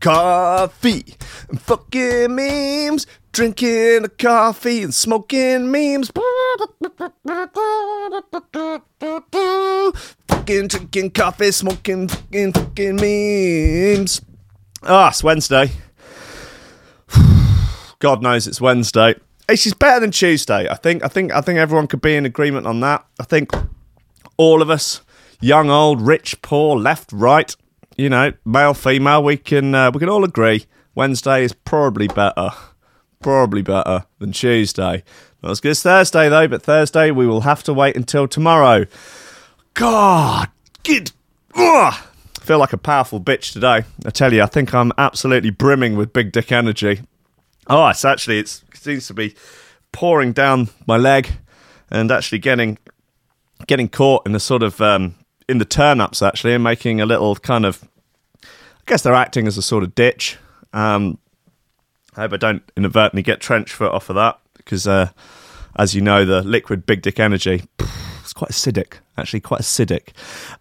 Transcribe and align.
Coffee 0.00 1.16
fucking 1.58 2.34
memes, 2.34 3.06
drinking 3.32 4.04
a 4.04 4.08
coffee 4.08 4.82
and 4.82 4.94
smoking 4.94 5.70
memes. 5.70 6.10
Fucking 10.28 10.68
drinking 10.68 11.10
coffee, 11.12 11.50
smoking 11.50 12.08
fucking 12.08 12.52
fucking 12.52 12.96
memes. 12.96 14.20
Ah, 14.82 15.08
it's 15.08 15.24
Wednesday. 15.24 15.70
God 17.98 18.22
knows 18.22 18.46
it's 18.46 18.60
Wednesday. 18.60 19.14
It's 19.48 19.64
just 19.64 19.78
better 19.78 20.00
than 20.00 20.10
Tuesday. 20.10 20.68
I 20.68 20.74
think. 20.74 21.04
I 21.04 21.08
think. 21.08 21.32
I 21.32 21.40
think 21.40 21.58
everyone 21.58 21.86
could 21.86 22.00
be 22.00 22.16
in 22.16 22.26
agreement 22.26 22.66
on 22.66 22.80
that. 22.80 23.06
I 23.20 23.24
think 23.24 23.50
all 24.36 24.62
of 24.62 24.70
us, 24.70 25.02
young, 25.40 25.70
old, 25.70 26.00
rich, 26.00 26.40
poor, 26.42 26.76
left, 26.76 27.12
right, 27.12 27.54
you 27.96 28.08
know, 28.08 28.32
male, 28.44 28.74
female, 28.74 29.22
we 29.22 29.36
can 29.36 29.74
uh, 29.74 29.90
we 29.90 30.00
can 30.00 30.08
all 30.08 30.24
agree 30.24 30.66
Wednesday 30.96 31.44
is 31.44 31.52
probably 31.52 32.08
better, 32.08 32.50
probably 33.20 33.62
better 33.62 34.06
than 34.18 34.32
Tuesday. 34.32 35.04
Not 35.42 35.52
as 35.52 35.60
good 35.60 35.72
as 35.72 35.82
Thursday 35.82 36.28
though, 36.28 36.48
but 36.48 36.62
Thursday 36.62 37.10
we 37.10 37.26
will 37.26 37.42
have 37.42 37.62
to 37.64 37.74
wait 37.74 37.96
until 37.96 38.26
tomorrow. 38.26 38.86
God, 39.74 40.48
good. 40.82 41.12
Ugh. 41.54 41.94
Feel 42.40 42.58
like 42.58 42.72
a 42.72 42.78
powerful 42.78 43.20
bitch 43.20 43.52
today. 43.52 43.84
I 44.04 44.10
tell 44.10 44.32
you, 44.32 44.42
I 44.42 44.46
think 44.46 44.72
I'm 44.72 44.92
absolutely 44.96 45.50
brimming 45.50 45.96
with 45.96 46.12
big 46.12 46.32
dick 46.32 46.50
energy. 46.50 47.02
Oh, 47.66 47.88
it's 47.88 48.04
actually 48.04 48.38
it's, 48.38 48.62
it 48.65 48.65
seems 48.86 49.08
to 49.08 49.14
be 49.14 49.34
pouring 49.90 50.32
down 50.32 50.68
my 50.86 50.96
leg 50.96 51.28
and 51.90 52.10
actually 52.12 52.38
getting 52.38 52.78
getting 53.66 53.88
caught 53.88 54.24
in 54.24 54.32
the 54.32 54.40
sort 54.40 54.62
of 54.62 54.80
um, 54.80 55.16
in 55.48 55.58
the 55.58 55.64
turn 55.64 56.00
ups 56.00 56.22
actually 56.22 56.54
and 56.54 56.62
making 56.62 57.00
a 57.00 57.06
little 57.06 57.34
kind 57.34 57.66
of 57.66 57.82
I 58.42 58.86
guess 58.86 59.02
they're 59.02 59.14
acting 59.14 59.48
as 59.48 59.58
a 59.58 59.62
sort 59.62 59.82
of 59.82 59.96
ditch. 59.96 60.38
Um, 60.72 61.18
I 62.16 62.20
hope 62.20 62.34
I 62.34 62.36
don't 62.36 62.62
inadvertently 62.76 63.22
get 63.22 63.40
trench 63.40 63.72
foot 63.72 63.90
off 63.90 64.08
of 64.08 64.14
that 64.14 64.38
because 64.56 64.86
uh, 64.86 65.10
as 65.76 65.94
you 65.94 66.00
know 66.00 66.24
the 66.24 66.42
liquid 66.42 66.86
big 66.86 67.02
dick 67.02 67.18
energy 67.18 67.64
it's 68.20 68.32
quite 68.32 68.52
acidic 68.52 68.98
actually 69.18 69.40
quite 69.40 69.62
acidic. 69.62 70.10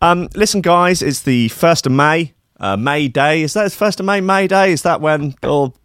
Um, 0.01 0.29
listen 0.35 0.61
guys, 0.61 1.03
it's 1.03 1.21
the 1.21 1.49
first 1.49 1.85
of 1.85 1.91
May. 1.91 2.33
Uh, 2.59 2.75
May 2.75 3.07
Day 3.07 3.43
is 3.43 3.53
that 3.53 3.71
first 3.71 3.99
of 3.99 4.05
May? 4.07 4.19
May 4.19 4.47
Day 4.47 4.71
is 4.71 4.81
that 4.81 4.99
when 4.99 5.35
all 5.43 5.75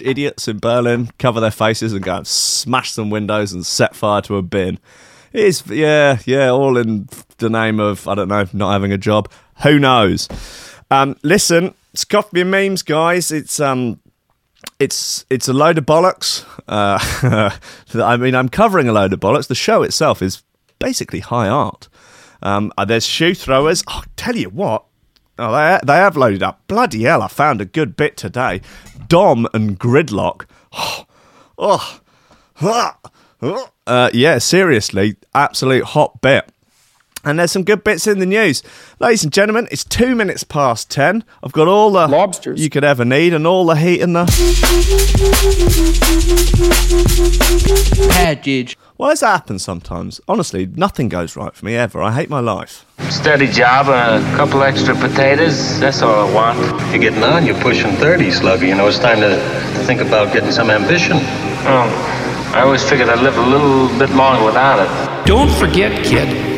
idiots 0.00 0.48
in 0.48 0.58
Berlin 0.58 1.10
cover 1.18 1.40
their 1.40 1.50
faces 1.50 1.92
and 1.92 2.02
go 2.02 2.16
and 2.16 2.26
smash 2.26 2.92
some 2.92 3.10
windows 3.10 3.52
and 3.52 3.64
set 3.64 3.94
fire 3.94 4.22
to 4.22 4.36
a 4.36 4.42
bin? 4.42 4.78
It 5.32 5.44
is 5.44 5.66
yeah 5.68 6.18
yeah 6.24 6.50
all 6.50 6.76
in 6.76 7.08
the 7.38 7.50
name 7.50 7.80
of 7.80 8.08
I 8.08 8.14
don't 8.14 8.28
know 8.28 8.46
not 8.52 8.72
having 8.72 8.92
a 8.92 8.98
job. 8.98 9.30
Who 9.62 9.78
knows? 9.78 10.28
Um, 10.90 11.16
listen, 11.22 11.74
it's 11.92 12.04
coffee 12.04 12.42
and 12.42 12.50
memes, 12.50 12.82
guys. 12.82 13.32
It's 13.32 13.58
um, 13.58 14.00
it's 14.78 15.24
it's 15.30 15.48
a 15.48 15.52
load 15.52 15.78
of 15.78 15.86
bollocks. 15.86 16.44
Uh, 16.68 17.50
I 17.94 18.16
mean, 18.16 18.34
I'm 18.34 18.48
covering 18.48 18.88
a 18.88 18.92
load 18.92 19.12
of 19.12 19.20
bollocks. 19.20 19.48
The 19.48 19.54
show 19.54 19.82
itself 19.82 20.22
is 20.22 20.42
basically 20.78 21.20
high 21.20 21.48
art. 21.48 21.88
Um, 22.42 22.72
uh, 22.76 22.84
there's 22.84 23.06
shoe 23.06 23.34
throwers. 23.34 23.82
Oh, 23.88 24.02
tell 24.16 24.36
you 24.36 24.50
what, 24.50 24.84
oh, 25.38 25.52
they 25.52 25.80
they 25.84 25.96
have 25.96 26.16
loaded 26.16 26.42
up. 26.42 26.60
Bloody 26.68 27.04
hell! 27.04 27.22
I 27.22 27.28
found 27.28 27.60
a 27.60 27.64
good 27.64 27.96
bit 27.96 28.16
today. 28.16 28.60
Dom 29.08 29.46
and 29.54 29.78
Gridlock. 29.78 30.46
Oh, 31.58 32.00
oh, 32.60 32.98
uh, 33.86 34.10
yeah, 34.12 34.36
seriously, 34.36 35.16
absolute 35.34 35.84
hot 35.84 36.20
bit. 36.20 36.52
And 37.24 37.38
there's 37.38 37.50
some 37.50 37.64
good 37.64 37.82
bits 37.82 38.06
in 38.06 38.18
the 38.18 38.26
news. 38.26 38.62
Ladies 39.00 39.24
and 39.24 39.32
gentlemen, 39.32 39.66
it's 39.70 39.82
two 39.82 40.14
minutes 40.14 40.44
past 40.44 40.90
ten. 40.90 41.24
I've 41.42 41.52
got 41.52 41.66
all 41.66 41.90
the 41.90 42.06
Lobsters. 42.08 42.60
you 42.60 42.68
could 42.68 42.84
ever 42.84 43.06
need 43.06 43.32
and 43.32 43.46
all 43.46 43.64
the 43.64 43.74
heat 43.74 44.02
in 44.02 44.12
the. 44.12 44.26
Package. 48.10 48.76
Why 48.96 49.10
does 49.10 49.20
that 49.20 49.28
happen 49.28 49.58
sometimes? 49.58 50.22
Honestly, 50.26 50.64
nothing 50.64 51.10
goes 51.10 51.36
right 51.36 51.54
for 51.54 51.66
me 51.66 51.76
ever. 51.76 52.02
I 52.02 52.12
hate 52.12 52.30
my 52.30 52.40
life. 52.40 52.86
Steady 53.10 53.46
job 53.46 53.88
and 53.88 54.24
a 54.24 54.36
couple 54.36 54.62
extra 54.62 54.94
potatoes. 54.94 55.78
That's 55.78 56.00
all 56.00 56.30
I 56.30 56.32
want. 56.32 56.58
You're 56.92 57.02
getting 57.02 57.22
on, 57.22 57.44
you're 57.44 57.60
pushing 57.60 57.92
30, 57.96 58.30
Slugger. 58.30 58.64
You 58.64 58.74
know, 58.74 58.88
it's 58.88 58.98
time 58.98 59.20
to 59.20 59.36
think 59.84 60.00
about 60.00 60.32
getting 60.32 60.50
some 60.50 60.70
ambition. 60.70 61.18
Oh, 61.68 62.52
I 62.54 62.62
always 62.62 62.88
figured 62.88 63.10
I'd 63.10 63.20
live 63.20 63.36
a 63.36 63.42
little 63.42 63.88
bit 63.98 64.08
longer 64.16 64.42
without 64.46 64.78
it. 64.80 65.26
Don't 65.26 65.50
forget, 65.50 65.92
kid, 66.06 66.28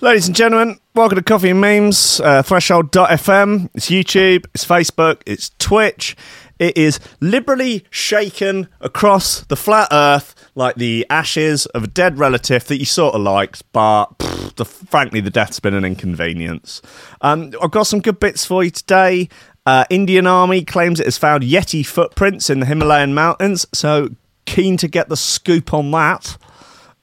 Ladies 0.00 0.28
and 0.28 0.36
gentlemen, 0.36 0.78
welcome 0.94 1.16
to 1.16 1.24
Coffee 1.24 1.50
and 1.50 1.60
Memes, 1.60 2.20
uh, 2.20 2.40
Threshold.fm. 2.44 3.68
It's 3.74 3.90
YouTube, 3.90 4.46
it's 4.54 4.64
Facebook, 4.64 5.22
it's 5.26 5.50
Twitch. 5.58 6.16
It 6.60 6.76
is 6.76 7.00
liberally 7.20 7.84
shaken 7.90 8.68
across 8.80 9.40
the 9.40 9.56
flat 9.56 9.88
earth 9.90 10.36
like 10.54 10.76
the 10.76 11.04
ashes 11.10 11.66
of 11.66 11.82
a 11.82 11.86
dead 11.88 12.16
relative 12.16 12.68
that 12.68 12.78
you 12.78 12.84
sort 12.84 13.16
of 13.16 13.22
liked, 13.22 13.64
but 13.72 14.16
pff, 14.20 14.54
the, 14.54 14.64
frankly, 14.64 15.20
the 15.20 15.30
death's 15.30 15.58
been 15.58 15.74
an 15.74 15.84
inconvenience. 15.84 16.80
Um, 17.20 17.52
I've 17.60 17.72
got 17.72 17.88
some 17.88 17.98
good 17.98 18.20
bits 18.20 18.44
for 18.44 18.62
you 18.62 18.70
today. 18.70 19.28
Uh, 19.66 19.84
Indian 19.90 20.28
Army 20.28 20.64
claims 20.64 21.00
it 21.00 21.06
has 21.06 21.18
found 21.18 21.42
Yeti 21.42 21.84
footprints 21.84 22.48
in 22.48 22.60
the 22.60 22.66
Himalayan 22.66 23.14
mountains, 23.14 23.66
so 23.74 24.10
keen 24.46 24.76
to 24.76 24.86
get 24.86 25.08
the 25.08 25.16
scoop 25.16 25.74
on 25.74 25.90
that. 25.90 26.38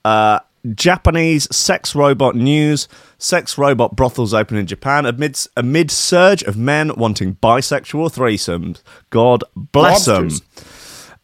Uh, 0.05 0.39
Japanese 0.73 1.53
sex 1.55 1.95
robot 1.95 2.35
news. 2.35 2.87
Sex 3.17 3.57
robot 3.57 3.95
brothels 3.95 4.33
open 4.33 4.57
in 4.57 4.65
Japan 4.65 5.05
amidst 5.05 5.47
amid 5.55 5.91
surge 5.91 6.43
of 6.43 6.57
men 6.57 6.91
wanting 6.95 7.35
bisexual 7.35 8.13
threesomes. 8.13 8.81
God 9.09 9.43
bless 9.55 10.05
them. 10.05 10.29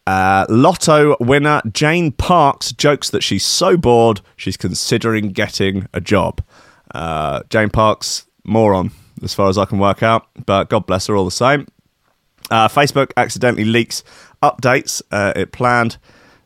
Uh, 0.06 0.46
Lotto 0.48 1.16
winner 1.20 1.62
Jane 1.72 2.10
Parks 2.12 2.72
jokes 2.72 3.10
that 3.10 3.22
she's 3.22 3.46
so 3.46 3.76
bored 3.76 4.20
she's 4.36 4.56
considering 4.56 5.30
getting 5.30 5.86
a 5.94 6.00
job. 6.00 6.42
Uh, 6.92 7.42
Jane 7.50 7.70
Parks, 7.70 8.26
moron, 8.44 8.90
as 9.22 9.32
far 9.32 9.48
as 9.48 9.56
I 9.56 9.64
can 9.64 9.78
work 9.78 10.02
out, 10.02 10.26
but 10.44 10.68
God 10.68 10.86
bless 10.86 11.06
her 11.06 11.16
all 11.16 11.24
the 11.24 11.30
same. 11.30 11.66
Uh, 12.50 12.68
Facebook 12.68 13.12
accidentally 13.16 13.64
leaks 13.64 14.02
updates 14.42 15.00
uh, 15.12 15.32
it 15.36 15.52
planned 15.52 15.98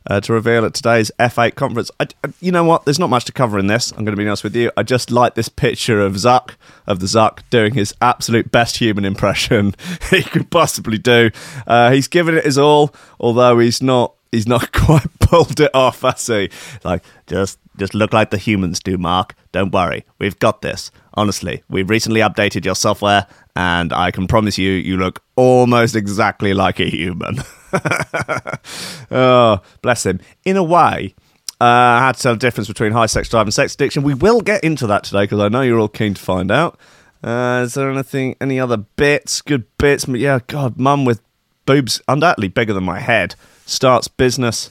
uh, 0.09 0.19
to 0.21 0.33
reveal 0.33 0.65
at 0.65 0.73
today's 0.73 1.11
F8 1.19 1.55
conference. 1.55 1.91
I, 1.99 2.07
I- 2.23 2.33
you 2.39 2.51
know 2.51 2.63
what? 2.63 2.85
There's 2.85 2.99
not 2.99 3.09
much 3.09 3.25
to 3.25 3.31
cover 3.31 3.59
in 3.59 3.67
this. 3.67 3.91
I'm 3.91 4.05
going 4.05 4.15
to 4.15 4.21
be 4.21 4.27
honest 4.27 4.43
with 4.43 4.55
you. 4.55 4.71
I 4.77 4.83
just 4.83 5.11
like 5.11 5.35
this 5.35 5.49
picture 5.49 6.01
of 6.01 6.13
Zuck, 6.13 6.55
of 6.87 6.99
the 6.99 7.05
Zuck, 7.07 7.39
doing 7.49 7.73
his 7.73 7.93
absolute 8.01 8.51
best 8.51 8.77
human 8.77 9.05
impression 9.05 9.75
he 10.09 10.23
could 10.23 10.49
possibly 10.49 10.97
do. 10.97 11.29
Uh, 11.65 11.91
he's 11.91 12.07
given 12.07 12.35
it 12.37 12.45
his 12.45 12.57
all, 12.57 12.93
although 13.19 13.59
he's 13.59 13.81
not. 13.81 14.13
He's 14.29 14.45
not 14.47 14.71
quite 14.73 15.07
pulled 15.21 15.59
it 15.61 15.73
off, 15.73 16.01
has 16.01 16.27
he? 16.27 16.49
Like, 16.83 17.01
just, 17.27 17.57
just 17.77 17.93
look 17.93 18.11
like 18.11 18.29
the 18.29 18.37
humans 18.37 18.81
do, 18.81 18.97
Mark. 18.97 19.35
Don't 19.53 19.71
worry, 19.71 20.05
we've 20.19 20.37
got 20.37 20.61
this. 20.61 20.91
Honestly, 21.13 21.63
we've 21.69 21.89
recently 21.89 22.19
updated 22.19 22.65
your 22.65 22.75
software, 22.75 23.25
and 23.55 23.93
I 23.93 24.11
can 24.11 24.27
promise 24.27 24.57
you, 24.57 24.71
you 24.73 24.97
look 24.97 25.23
almost 25.37 25.95
exactly 25.95 26.53
like 26.53 26.81
a 26.81 26.89
human. 26.89 27.37
oh, 29.11 29.61
bless 29.81 30.05
him. 30.05 30.19
In 30.45 30.57
a 30.57 30.63
way, 30.63 31.15
uh, 31.59 31.65
I 31.65 31.99
had 31.99 32.15
to 32.15 32.21
tell 32.21 32.33
the 32.33 32.39
difference 32.39 32.67
between 32.67 32.91
high 32.91 33.05
sex 33.07 33.29
drive 33.29 33.47
and 33.47 33.53
sex 33.53 33.73
addiction. 33.73 34.03
We 34.03 34.13
will 34.13 34.41
get 34.41 34.63
into 34.63 34.87
that 34.87 35.03
today 35.03 35.23
because 35.23 35.39
I 35.39 35.49
know 35.49 35.61
you're 35.61 35.79
all 35.79 35.87
keen 35.87 36.13
to 36.13 36.21
find 36.21 36.51
out. 36.51 36.79
Uh, 37.23 37.61
is 37.65 37.73
there 37.73 37.89
anything, 37.91 38.35
any 38.39 38.59
other 38.59 38.77
bits, 38.77 39.41
good 39.41 39.65
bits? 39.77 40.07
Yeah, 40.07 40.39
God, 40.45 40.77
mum 40.77 41.03
with 41.03 41.21
boobs 41.65 42.01
undoubtedly 42.07 42.47
bigger 42.47 42.73
than 42.73 42.83
my 42.83 42.99
head 42.99 43.35
starts 43.65 44.07
business 44.07 44.69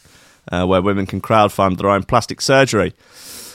uh, 0.50 0.64
where 0.64 0.82
women 0.82 1.06
can 1.06 1.20
crowdfund 1.20 1.78
their 1.78 1.90
own 1.90 2.04
plastic 2.04 2.40
surgery. 2.40 2.94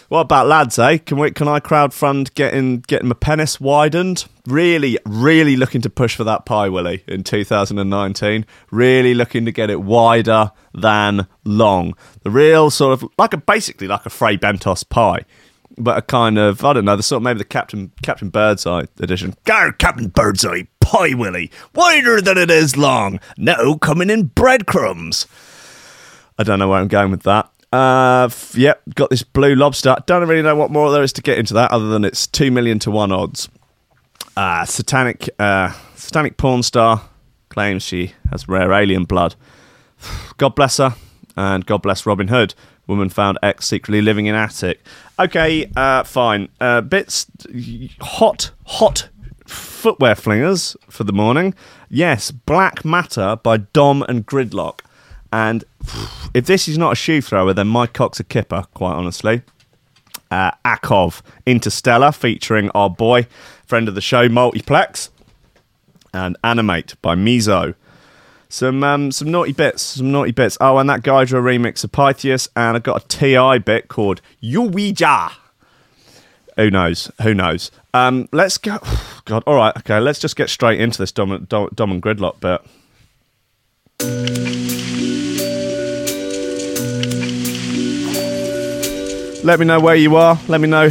What 0.09 0.21
about 0.21 0.47
lads, 0.47 0.77
eh? 0.77 0.97
Can 0.97 1.17
we? 1.17 1.31
Can 1.31 1.47
I 1.47 1.61
crowdfund 1.61 2.33
getting 2.33 2.81
getting 2.81 3.07
my 3.07 3.15
penis 3.15 3.61
widened? 3.61 4.25
Really, 4.47 4.97
really 5.05 5.55
looking 5.55 5.81
to 5.81 5.89
push 5.89 6.15
for 6.15 6.23
that 6.23 6.45
pie, 6.45 6.67
Willie, 6.67 7.03
in 7.07 7.23
2019. 7.23 8.45
Really 8.71 9.13
looking 9.13 9.45
to 9.45 9.51
get 9.51 9.69
it 9.69 9.81
wider 9.81 10.51
than 10.73 11.27
long. 11.43 11.93
The 12.23 12.31
real 12.31 12.71
sort 12.71 12.93
of 12.93 13.07
like 13.17 13.33
a 13.33 13.37
basically 13.37 13.87
like 13.87 14.05
a 14.05 14.09
Fray 14.09 14.37
Bentos 14.37 14.87
pie. 14.87 15.25
but 15.77 15.97
a 15.97 16.01
kind 16.01 16.37
of 16.37 16.65
I 16.65 16.73
don't 16.73 16.85
know 16.85 16.95
the 16.95 17.03
sort 17.03 17.17
of 17.19 17.23
maybe 17.23 17.37
the 17.37 17.45
Captain 17.45 17.91
Captain 18.01 18.29
Birdseye 18.29 18.85
edition. 18.99 19.35
Go 19.45 19.71
Captain 19.77 20.07
Birdseye, 20.07 20.63
Pie 20.79 21.13
Willie, 21.13 21.51
wider 21.75 22.19
than 22.19 22.37
it 22.37 22.49
is 22.49 22.75
long. 22.75 23.19
Now 23.37 23.75
coming 23.75 24.09
in 24.09 24.23
breadcrumbs. 24.27 25.27
I 26.39 26.43
don't 26.43 26.57
know 26.59 26.67
where 26.67 26.79
I'm 26.79 26.87
going 26.87 27.11
with 27.11 27.23
that. 27.23 27.51
Uh, 27.71 28.29
yep, 28.53 28.81
got 28.95 29.09
this 29.11 29.23
blue 29.23 29.55
lobster. 29.55 29.95
Don't 30.07 30.27
really 30.27 30.41
know 30.41 30.55
what 30.55 30.71
more 30.71 30.91
there 30.91 31.03
is 31.03 31.13
to 31.13 31.21
get 31.21 31.37
into 31.37 31.53
that, 31.53 31.71
other 31.71 31.87
than 31.89 32.03
it's 32.03 32.25
two 32.27 32.51
million 32.51 32.79
to 32.79 32.91
one 32.91 33.11
odds. 33.11 33.47
Uh, 34.35 34.65
satanic, 34.65 35.29
uh, 35.39 35.71
satanic 35.95 36.37
porn 36.37 36.63
star 36.63 37.09
claims 37.49 37.83
she 37.83 38.13
has 38.29 38.47
rare 38.47 38.71
alien 38.71 39.03
blood. 39.03 39.35
God 40.37 40.55
bless 40.55 40.77
her, 40.77 40.95
and 41.35 41.65
God 41.65 41.81
bless 41.81 42.05
Robin 42.05 42.29
Hood. 42.29 42.55
Woman 42.87 43.09
found 43.09 43.37
ex 43.43 43.67
secretly 43.67 44.01
living 44.01 44.25
in 44.25 44.35
attic. 44.35 44.81
Okay, 45.19 45.69
uh, 45.75 46.03
fine. 46.03 46.49
Uh, 46.59 46.81
bits 46.81 47.27
hot, 48.01 48.51
hot 48.65 49.09
footwear 49.45 50.15
flingers 50.15 50.75
for 50.89 51.03
the 51.03 51.13
morning. 51.13 51.53
Yes, 51.89 52.31
Black 52.31 52.83
Matter 52.83 53.37
by 53.43 53.57
Dom 53.57 54.03
and 54.03 54.25
Gridlock. 54.25 54.81
And 55.31 55.63
if 56.33 56.45
this 56.45 56.67
is 56.67 56.77
not 56.77 56.93
a 56.93 56.95
shoe 56.95 57.21
thrower, 57.21 57.53
then 57.53 57.67
my 57.67 57.87
cock's 57.87 58.19
a 58.19 58.23
kipper, 58.23 58.65
quite 58.73 58.93
honestly. 58.93 59.43
Uh, 60.29 60.51
Akov, 60.63 61.21
Interstellar, 61.45 62.11
featuring 62.11 62.69
our 62.71 62.89
boy, 62.89 63.27
friend 63.71 63.87
of 63.87 63.95
the 63.95 64.01
show, 64.01 64.27
Multiplex. 64.27 65.11
And 66.13 66.35
Animate 66.43 67.01
by 67.01 67.15
Mizo. 67.15 67.73
Some 68.49 68.83
um, 68.83 69.13
some 69.13 69.31
naughty 69.31 69.53
bits, 69.53 69.81
some 69.81 70.11
naughty 70.11 70.33
bits. 70.33 70.57
Oh, 70.59 70.77
and 70.77 70.89
that 70.89 71.03
Gydra 71.03 71.41
remix 71.41 71.85
of 71.85 71.93
Pythias, 71.93 72.49
and 72.53 72.75
I 72.75 72.81
got 72.81 73.05
a 73.05 73.07
TI 73.07 73.59
bit 73.59 73.87
called 73.87 74.21
Yuwija. 74.43 75.31
Who 76.57 76.69
knows? 76.69 77.09
Who 77.21 77.33
knows? 77.33 77.71
Um, 77.93 78.27
let's 78.33 78.57
go. 78.57 78.77
God, 79.23 79.41
all 79.47 79.55
right, 79.55 79.73
okay. 79.77 80.01
Let's 80.01 80.19
just 80.19 80.35
get 80.35 80.49
straight 80.49 80.81
into 80.81 80.97
this 80.97 81.13
Dom, 81.13 81.45
Dom, 81.45 81.69
Dom 81.73 81.91
and 81.91 82.03
Gridlock 82.03 82.41
bit. 82.41 82.59
Let 89.45 89.61
me 89.61 89.65
know 89.65 89.79
where 89.79 89.95
you 89.95 90.17
are. 90.17 90.37
Let 90.49 90.59
me 90.59 90.67
know 90.67 90.89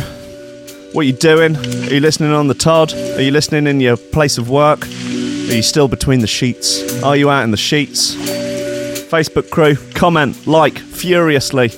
what 0.92 1.06
you're 1.06 1.16
doing. 1.16 1.56
Are 1.56 1.94
you 1.94 2.00
listening 2.00 2.32
on 2.32 2.48
the 2.48 2.54
Todd? 2.54 2.92
Are 2.92 3.22
you 3.22 3.30
listening 3.30 3.66
in 3.66 3.80
your 3.80 3.96
place 3.96 4.38
of 4.38 4.50
work? 4.50 4.86
Are 4.86 5.54
you 5.54 5.62
still 5.62 5.88
between 5.88 6.20
the 6.20 6.26
sheets? 6.26 7.02
Are 7.02 7.16
you 7.16 7.30
out 7.30 7.44
in 7.44 7.50
the 7.50 7.56
sheets? 7.56 8.14
Facebook 8.14 9.50
crew, 9.50 9.76
comment, 9.94 10.46
like 10.46 10.78
furiously, 10.78 11.70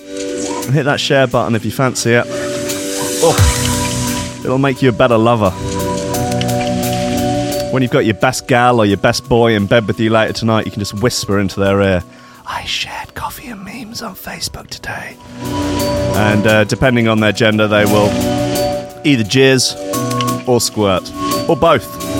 and 0.64 0.74
hit 0.74 0.84
that 0.84 1.00
share 1.00 1.26
button 1.26 1.54
if 1.54 1.64
you 1.64 1.70
fancy 1.70 2.12
it. 2.12 2.24
Oh, 3.24 4.40
it'll 4.44 4.58
make 4.58 4.82
you 4.82 4.88
a 4.88 4.92
better 4.92 5.18
lover. 5.18 5.50
When 7.72 7.82
you've 7.82 7.92
got 7.92 8.04
your 8.04 8.14
best 8.14 8.48
gal 8.48 8.80
or 8.80 8.86
your 8.86 8.98
best 8.98 9.28
boy 9.28 9.54
in 9.54 9.66
bed 9.66 9.86
with 9.86 9.98
you 9.98 10.10
later 10.10 10.34
tonight, 10.34 10.66
you 10.66 10.72
can 10.72 10.80
just 10.80 11.00
whisper 11.00 11.38
into 11.38 11.58
their 11.58 11.80
ear, 11.80 12.04
I 12.44 12.64
shared 12.64 13.14
coffee 13.14 13.48
and 13.48 13.64
memes 13.64 14.02
on 14.02 14.14
Facebook 14.14 14.66
today. 14.66 15.16
And 16.14 16.46
uh, 16.46 16.64
depending 16.64 17.08
on 17.08 17.20
their 17.20 17.32
gender, 17.32 17.66
they 17.66 17.84
will 17.86 18.08
either 19.04 19.24
jizz 19.24 20.46
or 20.48 20.60
squirt, 20.60 21.10
or 21.48 21.56
both. 21.56 22.11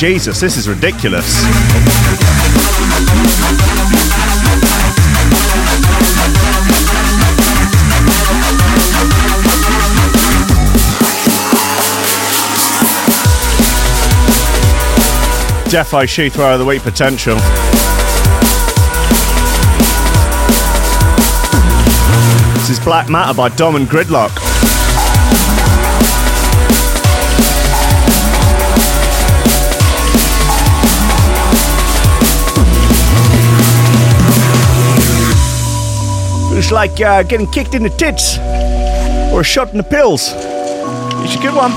Jesus, 0.00 0.40
this 0.40 0.56
is 0.56 0.66
ridiculous. 0.66 1.42
Defo 15.68 16.08
shoe 16.08 16.30
throw 16.30 16.54
of 16.54 16.58
the 16.58 16.64
week 16.64 16.80
potential. 16.80 17.36
This 22.54 22.70
is 22.70 22.80
Black 22.82 23.10
Matter 23.10 23.34
by 23.34 23.50
Dom 23.50 23.76
and 23.76 23.86
Gridlock. 23.86 24.30
Like 36.70 37.00
uh, 37.00 37.24
getting 37.24 37.48
kicked 37.48 37.74
in 37.74 37.82
the 37.82 37.90
tits 37.90 38.38
or 39.32 39.42
shot 39.42 39.70
in 39.72 39.76
the 39.76 39.82
pills. 39.82 40.30
It's 41.22 41.34
a 41.34 41.42
good 41.42 41.54
one. 41.54 41.72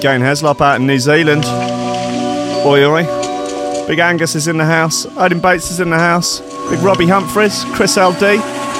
Gain 0.00 0.20
Heslop 0.20 0.60
out 0.60 0.80
in 0.80 0.86
New 0.86 0.98
Zealand. 0.98 1.44
Oi 2.66 2.84
oi. 2.84 3.86
Big 3.86 4.00
Angus 4.00 4.34
is 4.34 4.48
in 4.48 4.56
the 4.58 4.64
house. 4.64 5.06
Odin 5.16 5.40
Bates 5.40 5.70
is 5.70 5.80
in 5.80 5.90
the 5.90 5.98
house. 5.98 6.40
Big 6.68 6.80
Robbie 6.80 7.06
Humphries, 7.06 7.64
Chris 7.74 7.96
LD, 7.96 8.20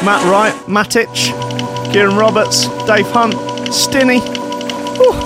Matt 0.05 0.25
Wright, 0.25 0.55
Matic, 0.67 1.13
Kieran 1.93 2.17
Roberts, 2.17 2.67
Dave 2.87 3.07
Hunt, 3.07 3.35
Stinny. 3.71 4.21
Whew. 4.99 5.24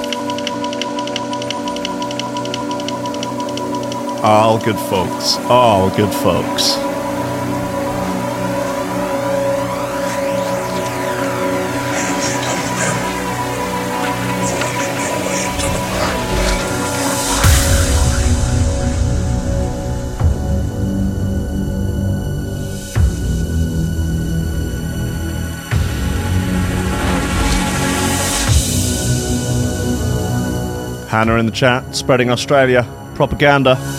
All 4.21 4.59
good 4.59 4.77
folks. 4.77 5.37
All 5.49 5.91
good 5.91 6.13
folks. 6.13 6.75
Hannah 31.09 31.37
in 31.37 31.47
the 31.47 31.53
chat, 31.53 31.95
spreading 31.95 32.31
Australia 32.31 32.87
propaganda. 33.19 33.98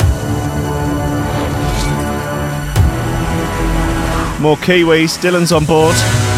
More 4.39 4.55
Kiwis, 4.55 5.17
Dylan's 5.17 5.51
on 5.51 5.65
board. 5.65 6.28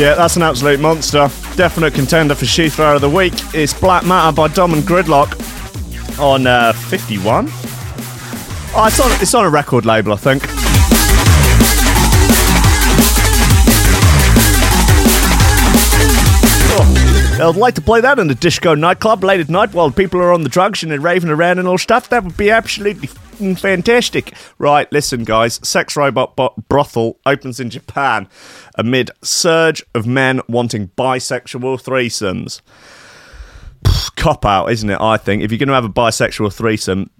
Yeah, 0.00 0.14
that's 0.14 0.36
an 0.36 0.42
absolute 0.42 0.80
monster. 0.80 1.28
Definite 1.56 1.92
contender 1.92 2.34
for 2.34 2.46
She 2.46 2.68
of 2.78 3.02
the 3.02 3.10
Week 3.10 3.34
is 3.54 3.74
Black 3.74 4.02
Matter 4.06 4.34
by 4.34 4.48
Dom 4.48 4.72
and 4.72 4.82
Gridlock 4.82 5.28
on 6.18 6.46
uh, 6.46 6.72
51. 6.72 7.48
Oh, 7.50 8.86
it's 8.86 8.98
on, 8.98 9.12
it's 9.20 9.34
on 9.34 9.44
a 9.44 9.50
record 9.50 9.84
label, 9.84 10.14
I 10.14 10.16
think. 10.16 10.44
Oh, 17.38 17.50
I'd 17.50 17.56
like 17.56 17.74
to 17.74 17.82
play 17.82 18.00
that 18.00 18.18
in 18.18 18.30
a 18.30 18.34
disco 18.34 18.74
nightclub 18.74 19.22
late 19.22 19.40
at 19.40 19.50
night 19.50 19.74
while 19.74 19.90
people 19.90 20.22
are 20.22 20.32
on 20.32 20.44
the 20.44 20.48
drugs 20.48 20.82
and 20.82 20.90
they're 20.90 20.98
raving 20.98 21.28
around 21.28 21.58
and 21.58 21.68
all 21.68 21.76
stuff. 21.76 22.08
That 22.08 22.24
would 22.24 22.38
be 22.38 22.50
absolutely 22.50 23.10
fantastic. 23.56 24.34
Right, 24.58 24.90
listen, 24.92 25.24
guys. 25.24 25.60
Sex 25.66 25.96
robot 25.96 26.36
bo- 26.36 26.54
brothel 26.68 27.18
opens 27.26 27.60
in 27.60 27.70
Japan 27.70 28.28
amid 28.76 29.10
surge 29.22 29.82
of 29.94 30.06
men 30.06 30.40
wanting 30.48 30.88
bisexual 30.96 31.82
threesomes. 31.82 32.60
Cop 34.16 34.44
out, 34.44 34.70
isn't 34.70 34.90
it? 34.90 35.00
I 35.00 35.16
think 35.16 35.42
if 35.42 35.50
you're 35.50 35.58
going 35.58 35.68
to 35.68 35.74
have 35.74 35.84
a 35.84 35.88
bisexual 35.88 36.52
threesome, 36.52 37.10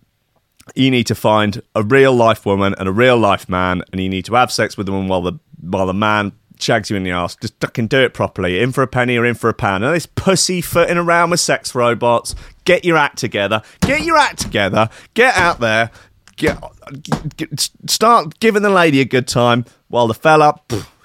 you 0.74 0.90
need 0.90 1.06
to 1.06 1.14
find 1.14 1.62
a 1.74 1.82
real 1.82 2.12
life 2.12 2.44
woman 2.46 2.74
and 2.78 2.88
a 2.88 2.92
real 2.92 3.16
life 3.16 3.48
man, 3.48 3.82
and 3.92 4.00
you 4.00 4.08
need 4.08 4.26
to 4.26 4.34
have 4.34 4.52
sex 4.52 4.76
with 4.76 4.86
them 4.86 5.08
while 5.08 5.22
the 5.22 5.32
while 5.60 5.86
the 5.86 5.94
man 5.94 6.32
shags 6.62 6.90
you 6.90 6.96
in 6.96 7.02
the 7.02 7.10
ass. 7.10 7.36
Just 7.36 7.54
fucking 7.60 7.86
do 7.88 8.00
it 8.00 8.14
properly. 8.14 8.60
In 8.60 8.72
for 8.72 8.82
a 8.82 8.86
penny 8.86 9.16
or 9.16 9.24
in 9.24 9.34
for 9.34 9.48
a 9.48 9.54
pound. 9.54 9.84
And 9.84 9.94
this 9.94 10.06
pussy 10.06 10.60
footing 10.60 10.96
around 10.96 11.30
with 11.30 11.40
sex 11.40 11.74
robots. 11.74 12.34
Get 12.64 12.84
your 12.84 12.96
act 12.96 13.18
together. 13.18 13.62
Get 13.80 14.02
your 14.02 14.16
act 14.16 14.40
together. 14.40 14.88
Get 15.14 15.34
out 15.36 15.60
there. 15.60 15.90
Get, 16.40 17.36
get 17.36 17.70
start 17.86 18.40
giving 18.40 18.62
the 18.62 18.70
lady 18.70 19.00
a 19.00 19.04
good 19.04 19.28
time 19.28 19.66
while 19.88 20.06
the 20.06 20.14
fella, 20.14 20.58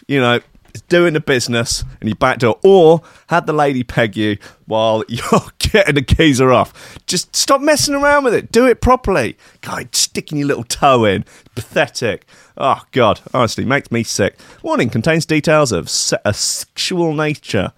you 0.07 0.21
know, 0.21 0.39
is 0.73 0.81
doing 0.83 1.13
the 1.13 1.19
business 1.19 1.83
and 1.99 2.07
you 2.07 2.15
back 2.15 2.39
door, 2.39 2.57
or 2.63 3.01
had 3.27 3.45
the 3.45 3.51
lady 3.51 3.83
peg 3.83 4.15
you 4.15 4.37
while 4.65 5.03
you're 5.09 5.41
getting 5.59 5.95
the 5.95 6.01
geezer 6.01 6.53
off. 6.53 6.97
Just 7.05 7.35
stop 7.35 7.59
messing 7.59 7.95
around 7.95 8.23
with 8.23 8.33
it. 8.33 8.49
Do 8.49 8.65
it 8.65 8.79
properly. 8.79 9.37
God, 9.59 9.93
sticking 9.93 10.37
your 10.37 10.47
little 10.47 10.63
toe 10.63 11.03
in. 11.03 11.25
Pathetic. 11.53 12.25
Oh, 12.55 12.81
God. 12.91 13.19
Honestly, 13.33 13.65
makes 13.65 13.91
me 13.91 14.03
sick. 14.03 14.39
Warning 14.63 14.89
contains 14.89 15.25
details 15.25 15.73
of 15.73 15.85
a 16.23 16.33
sexual 16.33 17.13
nature. 17.13 17.73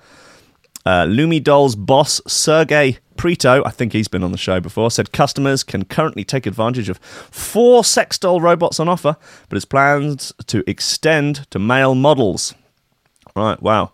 Uh, 0.87 1.05
Lumi 1.05 1.43
Doll's 1.43 1.75
boss, 1.75 2.21
Sergey 2.27 2.97
Prieto, 3.17 3.61
I 3.65 3.71
think 3.71 3.91
he's 3.91 4.07
been 4.07 4.23
on 4.23 4.31
the 4.31 4.37
show 4.37 4.61
before, 4.61 4.89
said 4.89 5.11
customers 5.11 5.61
can 5.61 5.83
currently 5.83 6.23
take 6.23 6.45
advantage 6.45 6.87
of 6.87 6.97
four 6.99 7.83
sex 7.83 8.17
doll 8.17 8.39
robots 8.39 8.79
on 8.79 8.87
offer, 8.87 9.17
but 9.49 9.57
has 9.57 9.65
plans 9.65 10.31
to 10.45 10.63
extend 10.65 11.45
to 11.51 11.59
male 11.59 11.93
models. 11.93 12.55
Right, 13.35 13.61
wow. 13.61 13.91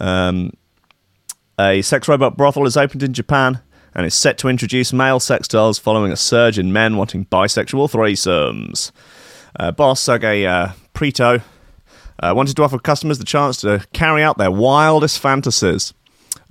Um, 0.00 0.54
a 1.60 1.82
sex 1.82 2.08
robot 2.08 2.38
brothel 2.38 2.64
is 2.64 2.78
opened 2.78 3.02
in 3.02 3.12
Japan 3.12 3.60
and 3.94 4.06
is 4.06 4.14
set 4.14 4.38
to 4.38 4.48
introduce 4.48 4.90
male 4.90 5.20
sex 5.20 5.46
dolls 5.46 5.78
following 5.78 6.12
a 6.12 6.16
surge 6.16 6.58
in 6.58 6.72
men 6.72 6.96
wanting 6.96 7.26
bisexual 7.26 7.92
threesomes. 7.92 8.90
Uh, 9.60 9.70
boss 9.70 10.00
Sergey 10.00 10.46
uh, 10.46 10.68
Prieto 10.94 11.42
uh, 12.22 12.32
wanted 12.34 12.56
to 12.56 12.62
offer 12.62 12.78
customers 12.78 13.18
the 13.18 13.26
chance 13.26 13.58
to 13.58 13.86
carry 13.92 14.22
out 14.22 14.38
their 14.38 14.50
wildest 14.50 15.18
fantasies 15.18 15.92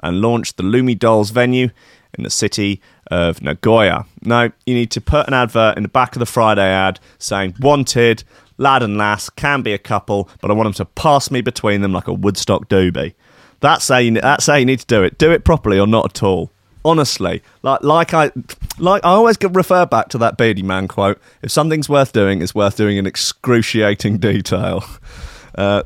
and 0.01 0.21
launched 0.21 0.57
the 0.57 0.63
Lumi 0.63 0.97
Dolls 0.97 1.31
venue 1.31 1.69
in 2.13 2.23
the 2.23 2.29
city 2.29 2.81
of 3.09 3.41
Nagoya. 3.41 4.05
Now, 4.23 4.51
you 4.65 4.73
need 4.73 4.91
to 4.91 5.01
put 5.01 5.27
an 5.27 5.33
advert 5.33 5.77
in 5.77 5.83
the 5.83 5.89
back 5.89 6.15
of 6.15 6.19
the 6.19 6.25
Friday 6.25 6.67
ad 6.67 6.99
saying, 7.19 7.55
Wanted, 7.59 8.23
lad 8.57 8.83
and 8.83 8.97
lass, 8.97 9.29
can 9.29 9.61
be 9.61 9.73
a 9.73 9.77
couple, 9.77 10.29
but 10.41 10.51
I 10.51 10.53
want 10.53 10.67
them 10.67 10.73
to 10.73 10.85
pass 10.85 11.31
me 11.31 11.41
between 11.41 11.81
them 11.81 11.93
like 11.93 12.07
a 12.07 12.13
Woodstock 12.13 12.67
doobie. 12.69 13.13
That's 13.59 13.87
how 13.87 13.97
you, 13.97 14.13
that's 14.13 14.47
how 14.47 14.55
you 14.55 14.65
need 14.65 14.79
to 14.79 14.85
do 14.85 15.03
it. 15.03 15.17
Do 15.17 15.31
it 15.31 15.43
properly 15.43 15.79
or 15.79 15.87
not 15.87 16.05
at 16.05 16.23
all. 16.23 16.51
Honestly, 16.83 17.43
like 17.61 17.83
like 17.83 18.11
I 18.11 18.31
like 18.79 19.05
I 19.05 19.09
always 19.09 19.37
refer 19.39 19.85
back 19.85 20.09
to 20.09 20.17
that 20.17 20.35
Beardyman 20.35 20.89
quote. 20.89 21.21
If 21.43 21.51
something's 21.51 21.87
worth 21.87 22.11
doing, 22.11 22.41
it's 22.41 22.55
worth 22.55 22.75
doing 22.75 22.97
in 22.97 23.05
excruciating 23.05 24.17
detail. 24.17 24.83
Uh, 25.53 25.83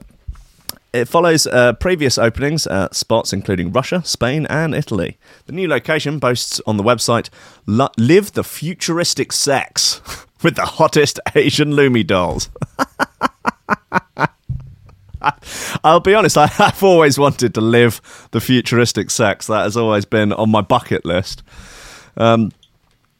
it 0.95 1.07
follows 1.07 1.45
uh, 1.47 1.73
previous 1.73 2.17
openings 2.17 2.65
at 2.67 2.95
spots 2.95 3.33
including 3.33 3.71
Russia, 3.71 4.01
Spain, 4.05 4.45
and 4.47 4.73
Italy. 4.73 5.17
The 5.45 5.53
new 5.53 5.67
location 5.67 6.19
boasts 6.19 6.61
on 6.65 6.77
the 6.77 6.83
website 6.83 7.29
Live 7.65 8.31
the 8.31 8.43
Futuristic 8.43 9.31
Sex 9.31 10.01
with 10.43 10.55
the 10.55 10.65
hottest 10.65 11.19
Asian 11.35 11.71
Lumi 11.73 12.05
dolls. 12.05 12.49
I'll 15.83 15.99
be 15.99 16.13
honest, 16.13 16.37
I 16.37 16.47
have 16.47 16.83
always 16.83 17.17
wanted 17.17 17.53
to 17.55 17.61
live 17.61 18.27
the 18.31 18.39
futuristic 18.39 19.09
sex. 19.09 19.47
That 19.47 19.63
has 19.63 19.75
always 19.75 20.05
been 20.05 20.31
on 20.33 20.51
my 20.51 20.61
bucket 20.61 21.03
list. 21.05 21.41
Um, 22.15 22.51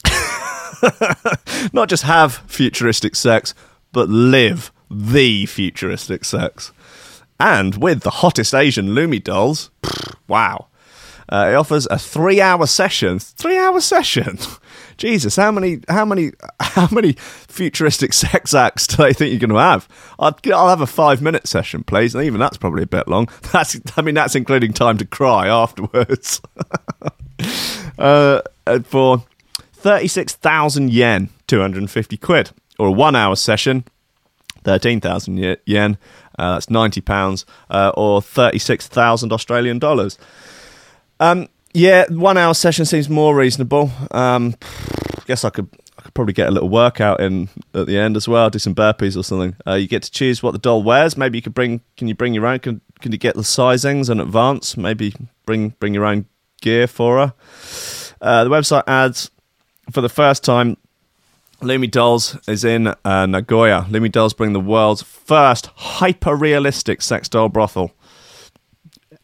not 1.73 1.89
just 1.89 2.03
have 2.03 2.35
futuristic 2.47 3.15
sex, 3.15 3.53
but 3.91 4.07
live 4.07 4.71
the 4.89 5.45
futuristic 5.47 6.25
sex. 6.25 6.71
And 7.39 7.81
with 7.81 8.01
the 8.01 8.09
hottest 8.09 8.53
Asian 8.53 8.89
Lumi 8.89 9.23
dolls, 9.23 9.69
wow. 10.27 10.67
Uh, 11.27 11.49
it 11.51 11.55
offers 11.55 11.87
a 11.89 11.97
three-hour 11.97 12.67
session. 12.67 13.19
Three-hour 13.19 13.81
session. 13.81 14.37
Jesus, 14.97 15.35
how 15.35 15.51
many, 15.51 15.81
how 15.89 16.05
many, 16.05 16.31
how 16.59 16.87
many 16.91 17.13
futuristic 17.13 18.13
sex 18.13 18.53
acts 18.53 18.87
do 18.87 18.97
they 18.97 19.11
think 19.11 19.31
you're 19.31 19.39
going 19.39 19.49
to 19.49 19.55
have? 19.57 19.87
I'd, 20.19 20.51
I'll 20.51 20.69
have 20.69 20.81
a 20.81 20.87
five-minute 20.87 21.47
session, 21.47 21.83
please, 21.83 22.15
and 22.15 22.23
even 22.23 22.39
that's 22.39 22.57
probably 22.57 22.83
a 22.83 22.87
bit 22.87 23.07
long. 23.07 23.27
That's, 23.51 23.77
I 23.97 24.01
mean, 24.01 24.15
that's 24.15 24.35
including 24.35 24.73
time 24.73 24.97
to 24.97 25.05
cry 25.05 25.47
afterwards. 25.47 26.41
uh, 27.97 28.41
for 28.83 29.23
thirty-six 29.73 30.33
thousand 30.33 30.91
yen, 30.91 31.29
two 31.47 31.59
hundred 31.61 31.79
and 31.79 31.91
fifty 31.91 32.17
quid, 32.17 32.51
or 32.79 32.87
a 32.87 32.91
one-hour 32.91 33.35
session, 33.35 33.85
thirteen 34.63 34.99
thousand 35.01 35.57
yen. 35.65 35.97
Uh, 36.37 36.53
that's 36.53 36.69
ninety 36.69 37.01
pounds, 37.01 37.45
uh, 37.69 37.91
or 37.95 38.21
thirty-six 38.21 38.87
thousand 38.87 39.31
Australian 39.31 39.79
dollars. 39.79 40.17
Um, 41.19 41.47
yeah, 41.73 42.05
one 42.09 42.37
hour 42.37 42.53
session 42.53 42.85
seems 42.85 43.09
more 43.09 43.35
reasonable. 43.35 43.91
Um, 44.11 44.55
guess 45.25 45.43
I 45.43 45.49
could, 45.49 45.67
I 45.97 46.01
could 46.03 46.13
probably 46.13 46.33
get 46.33 46.47
a 46.47 46.51
little 46.51 46.69
workout 46.69 47.19
in 47.19 47.49
at 47.73 47.87
the 47.87 47.97
end 47.97 48.15
as 48.15 48.27
well. 48.27 48.49
Do 48.49 48.59
some 48.59 48.75
burpees 48.75 49.17
or 49.17 49.23
something. 49.23 49.55
Uh, 49.65 49.73
you 49.73 49.87
get 49.87 50.03
to 50.03 50.11
choose 50.11 50.43
what 50.43 50.51
the 50.51 50.59
doll 50.59 50.83
wears. 50.83 51.17
Maybe 51.17 51.37
you 51.37 51.41
could 51.41 51.53
bring. 51.53 51.81
Can 51.97 52.07
you 52.07 52.15
bring 52.15 52.33
your 52.33 52.45
own? 52.45 52.59
Can 52.59 52.81
Can 53.01 53.11
you 53.11 53.17
get 53.17 53.35
the 53.35 53.41
sizings 53.41 54.09
in 54.09 54.19
advance? 54.19 54.77
Maybe 54.77 55.13
bring 55.45 55.69
bring 55.79 55.93
your 55.93 56.05
own 56.05 56.25
gear 56.61 56.87
for 56.87 57.17
her. 57.17 57.33
Uh, 58.21 58.43
the 58.43 58.49
website 58.49 58.83
adds 58.87 59.29
for 59.91 60.01
the 60.01 60.09
first 60.09 60.43
time 60.43 60.77
Lumi 61.61 61.89
Dolls 61.89 62.37
is 62.47 62.63
in 62.63 62.87
uh, 63.05 63.25
Nagoya. 63.25 63.85
Lumi 63.89 64.11
Dolls 64.11 64.33
bring 64.33 64.53
the 64.53 64.59
world's 64.59 65.01
first 65.01 65.67
hyper 65.75 66.35
realistic 66.35 67.01
sex 67.01 67.29
doll 67.29 67.49
brothel. 67.49 67.91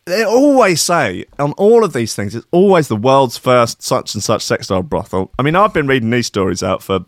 They 0.05 0.23
always 0.23 0.81
say 0.81 1.25
on 1.37 1.51
all 1.53 1.83
of 1.83 1.93
these 1.93 2.15
things, 2.15 2.33
it's 2.33 2.47
always 2.51 2.87
the 2.87 2.95
world's 2.95 3.37
first 3.37 3.83
such 3.83 4.13
and 4.15 4.23
such 4.23 4.43
sex 4.43 4.67
doll 4.67 4.81
brothel. 4.81 5.31
I 5.37 5.43
mean, 5.43 5.55
I've 5.55 5.73
been 5.73 5.87
reading 5.87 6.09
these 6.09 6.27
stories 6.27 6.63
out 6.63 6.81
for 6.81 7.05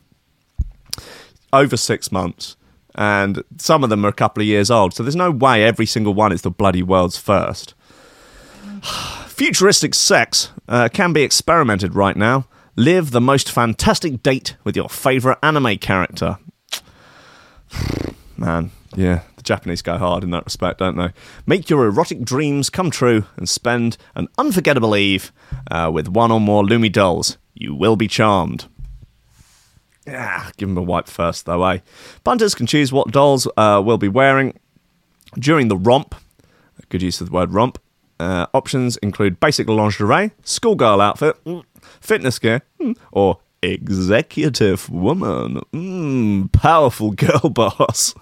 over 1.51 1.77
six 1.77 2.12
months, 2.12 2.56
and 2.96 3.44
some 3.58 3.84
of 3.84 3.89
them 3.89 4.06
are 4.06 4.10
a 4.10 4.13
couple 4.13 4.42
of 4.42 4.48
years 4.48 4.70
old. 4.70 4.94
So 4.94 5.03
there's 5.03 5.15
no 5.15 5.32
way 5.32 5.63
every 5.63 5.86
single 5.86 6.13
one 6.13 6.32
is 6.32 6.42
the 6.42 6.51
bloody 6.51 6.84
world's 6.84 7.18
first. 7.18 7.74
Futuristic 9.27 9.96
sex 9.96 10.51
uh, 10.68 10.89
can 10.94 11.13
be 11.13 11.24
experimented 11.24 11.96
right 11.96 12.15
now. 12.15 12.46
Live 12.75 13.12
the 13.12 13.22
most 13.22 13.51
fantastic 13.51 14.24
date 14.24 14.56
with 14.63 14.75
your 14.75 14.89
favourite 14.89 15.38
anime 15.44 15.77
character. 15.77 16.39
Man, 18.38 18.72
yeah, 18.96 19.22
the 19.36 19.44
Japanese 19.44 19.84
go 19.84 20.00
hard 20.00 20.24
in 20.24 20.32
that 20.32 20.46
respect, 20.46 20.80
don't 20.80 20.98
they? 20.98 21.10
Make 21.46 21.70
your 21.70 21.86
erotic 21.86 22.24
dreams 22.24 22.72
come 22.72 22.89
true 22.89 23.25
and 23.38 23.48
spend 23.48 23.98
an 24.15 24.27
unforgettable 24.39 24.96
eve 24.96 25.32
uh, 25.70 25.92
with 25.94 26.08
one 26.08 26.32
or 26.32 26.42
more 26.42 26.63
Lumi 26.63 26.92
dolls. 26.92 27.38
You 27.53 27.75
will 27.75 27.96
be 27.96 28.08
charmed. 28.08 28.65
Yeah, 30.08 30.50
give 30.58 30.68
them 30.68 30.77
a 30.77 30.82
wipe 30.82 31.08
first, 31.08 31.46
though, 31.46 31.63
eh? 31.65 31.80
Punters 32.24 32.56
can 32.56 32.65
choose 32.65 32.92
what 32.92 33.12
dolls 33.12 33.48
uh, 33.56 33.84
will 33.86 34.00
be 34.00 34.08
wearing 34.08 34.60
during 35.38 35.68
the 35.68 35.77
romp. 35.77 36.15
Good 36.89 37.03
use 37.03 37.22
of 37.22 37.30
the 37.30 37.34
word 37.34 37.53
romp. 37.53 37.80
Uh, 38.20 38.48
options 38.53 38.98
include 38.98 39.39
basic 39.39 39.68
lingerie, 39.68 40.32
schoolgirl 40.44 41.01
outfit, 41.01 41.36
mm, 41.46 41.63
fitness 42.02 42.40
gear, 42.40 42.62
mm, 42.82 42.98
or 43.12 43.40
executive 43.62 44.90
woman. 44.90 45.62
Mm, 45.74 46.52
powerful 46.52 47.12
girl 47.16 47.50
boss. 47.50 48.13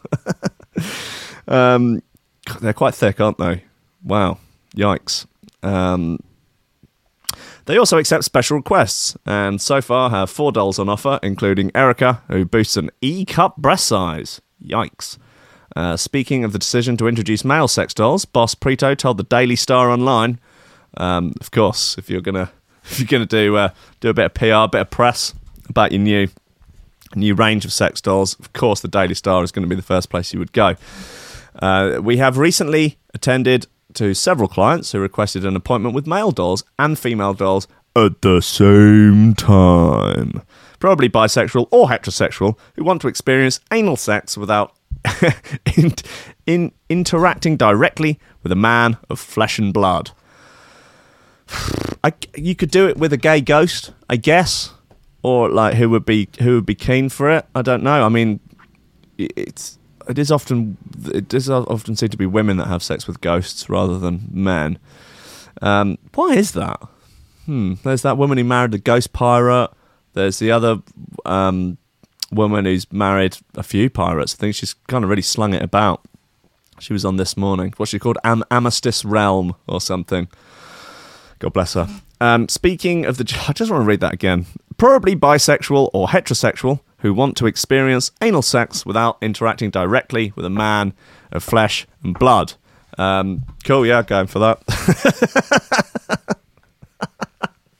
um, 1.47 2.01
they're 2.61 2.73
quite 2.73 2.95
thick, 2.95 3.19
aren't 3.19 3.37
they? 3.37 3.63
Wow. 4.03 4.37
Yikes. 4.75 5.25
Um, 5.63 6.19
they 7.65 7.77
also 7.77 7.97
accept 7.97 8.23
special 8.23 8.57
requests, 8.57 9.15
and 9.25 9.61
so 9.61 9.81
far 9.81 10.09
have 10.09 10.29
four 10.29 10.51
dolls 10.51 10.79
on 10.79 10.89
offer, 10.89 11.19
including 11.21 11.71
Erica, 11.75 12.21
who 12.27 12.45
boosts 12.45 12.77
an 12.77 12.89
E 13.01 13.25
cup 13.25 13.57
breast 13.57 13.85
size. 13.85 14.41
Yikes. 14.63 15.17
Uh, 15.75 15.95
speaking 15.95 16.43
of 16.43 16.51
the 16.51 16.59
decision 16.59 16.97
to 16.97 17.07
introduce 17.07 17.45
male 17.45 17.67
sex 17.67 17.93
dolls, 17.93 18.25
Boss 18.25 18.55
Prieto 18.55 18.97
told 18.97 19.17
the 19.17 19.23
Daily 19.23 19.55
Star 19.55 19.89
Online, 19.89 20.39
um, 20.97 21.33
of 21.39 21.51
course, 21.51 21.97
if 21.97 22.09
you're 22.09 22.21
gonna 22.21 22.51
if 22.83 22.99
you're 22.99 23.07
gonna 23.07 23.25
do 23.25 23.55
uh, 23.55 23.69
do 23.99 24.09
a 24.09 24.13
bit 24.13 24.25
of 24.25 24.33
PR, 24.33 24.45
a 24.45 24.67
bit 24.67 24.81
of 24.81 24.89
press 24.89 25.33
about 25.69 25.91
your 25.91 26.01
new 26.01 26.27
new 27.15 27.35
range 27.35 27.65
of 27.65 27.73
sex 27.73 28.01
dolls, 28.01 28.39
of 28.39 28.53
course, 28.53 28.81
the 28.81 28.87
Daily 28.87 29.15
Star 29.15 29.43
is 29.43 29.51
going 29.51 29.63
to 29.63 29.69
be 29.69 29.75
the 29.75 29.81
first 29.81 30.09
place 30.09 30.33
you 30.33 30.39
would 30.39 30.53
go. 30.53 30.75
Uh, 31.55 31.99
we 32.01 32.17
have 32.17 32.37
recently 32.37 32.97
attended 33.13 33.67
to 33.93 34.13
several 34.13 34.47
clients 34.47 34.91
who 34.91 34.99
requested 34.99 35.45
an 35.45 35.55
appointment 35.55 35.93
with 35.93 36.07
male 36.07 36.31
dolls 36.31 36.63
and 36.79 36.97
female 36.97 37.33
dolls 37.33 37.67
at 37.95 38.21
the 38.21 38.41
same 38.41 39.35
time. 39.35 40.41
Probably 40.79 41.09
bisexual 41.09 41.67
or 41.71 41.89
heterosexual 41.89 42.57
who 42.75 42.83
want 42.83 43.01
to 43.01 43.07
experience 43.07 43.59
anal 43.71 43.97
sex 43.97 44.37
without 44.37 44.73
in, 45.77 45.93
in 46.45 46.71
interacting 46.89 47.57
directly 47.57 48.19
with 48.43 48.51
a 48.51 48.55
man 48.55 48.97
of 49.09 49.19
flesh 49.19 49.59
and 49.59 49.73
blood. 49.73 50.11
I, 52.03 52.13
you 52.35 52.55
could 52.55 52.71
do 52.71 52.87
it 52.87 52.97
with 52.97 53.13
a 53.13 53.17
gay 53.17 53.41
ghost, 53.41 53.93
I 54.09 54.15
guess, 54.15 54.73
or 55.23 55.49
like 55.49 55.75
who 55.75 55.89
would 55.89 56.05
be 56.05 56.29
who 56.39 56.55
would 56.55 56.65
be 56.65 56.75
keen 56.75 57.09
for 57.09 57.29
it. 57.29 57.45
I 57.53 57.61
don't 57.61 57.83
know. 57.83 58.05
I 58.05 58.09
mean, 58.09 58.39
it's 59.17 59.77
it 60.07 60.17
is 60.17 60.31
often 60.31 60.77
it 61.13 61.27
does 61.27 61.49
often 61.49 61.95
seem 61.95 62.09
to 62.09 62.17
be 62.17 62.25
women 62.25 62.57
that 62.57 62.67
have 62.67 62.81
sex 62.83 63.07
with 63.07 63.21
ghosts 63.21 63.69
rather 63.69 63.99
than 63.99 64.27
men. 64.31 64.79
Um, 65.61 65.97
why 66.15 66.33
is 66.33 66.53
that? 66.53 66.81
Hmm. 67.45 67.75
There's 67.83 68.01
that 68.01 68.17
woman 68.17 68.37
who 68.37 68.43
married 68.43 68.71
the 68.71 68.77
ghost 68.79 69.13
pirate. 69.13 69.69
There's 70.13 70.39
the 70.39 70.51
other 70.51 70.81
um, 71.25 71.77
woman 72.31 72.65
who's 72.65 72.91
married 72.91 73.37
a 73.55 73.63
few 73.63 73.89
pirates. 73.89 74.33
I 74.33 74.37
think 74.37 74.55
she's 74.55 74.73
kind 74.87 75.03
of 75.03 75.09
really 75.09 75.21
slung 75.21 75.53
it 75.53 75.61
about. 75.61 76.01
She 76.79 76.93
was 76.93 77.05
on 77.05 77.17
this 77.17 77.37
morning. 77.37 77.73
What's 77.77 77.91
she 77.91 77.99
called? 77.99 78.17
Am- 78.23 78.43
Amethyst 78.49 79.05
Realm 79.05 79.55
or 79.67 79.79
something. 79.79 80.27
God 81.41 81.53
bless 81.53 81.73
her. 81.73 81.89
Um, 82.21 82.47
speaking 82.47 83.05
of 83.05 83.17
the, 83.17 83.23
I 83.47 83.53
just 83.53 83.71
want 83.71 83.81
to 83.81 83.85
read 83.85 83.99
that 83.99 84.13
again. 84.13 84.45
Probably 84.77 85.15
bisexual 85.15 85.89
or 85.91 86.07
heterosexual 86.07 86.79
who 86.99 87.13
want 87.15 87.35
to 87.37 87.47
experience 87.47 88.11
anal 88.21 88.43
sex 88.43 88.85
without 88.85 89.17
interacting 89.21 89.71
directly 89.71 90.31
with 90.35 90.45
a 90.45 90.49
man 90.51 90.93
of 91.31 91.43
flesh 91.43 91.87
and 92.03 92.17
blood. 92.17 92.53
Um, 92.97 93.43
cool, 93.63 93.87
yeah, 93.87 94.03
going 94.03 94.27
for 94.27 94.37
that. 94.37 94.61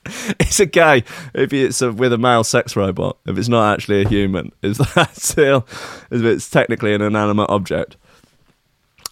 it's 0.40 0.60
a 0.60 0.66
gay 0.66 1.04
if 1.36 1.54
it's 1.54 1.84
a, 1.84 1.92
with 1.92 2.12
a 2.12 2.18
male 2.18 2.44
sex 2.44 2.76
robot. 2.76 3.18
If 3.28 3.38
it's 3.38 3.48
not 3.48 3.74
actually 3.74 4.02
a 4.02 4.10
human, 4.10 4.54
is 4.64 4.80
that 4.80 5.16
still? 5.16 5.68
If 6.10 6.24
it's 6.24 6.50
technically 6.50 6.96
an 6.96 7.04
inanimate 7.04 7.52
object. 7.52 7.96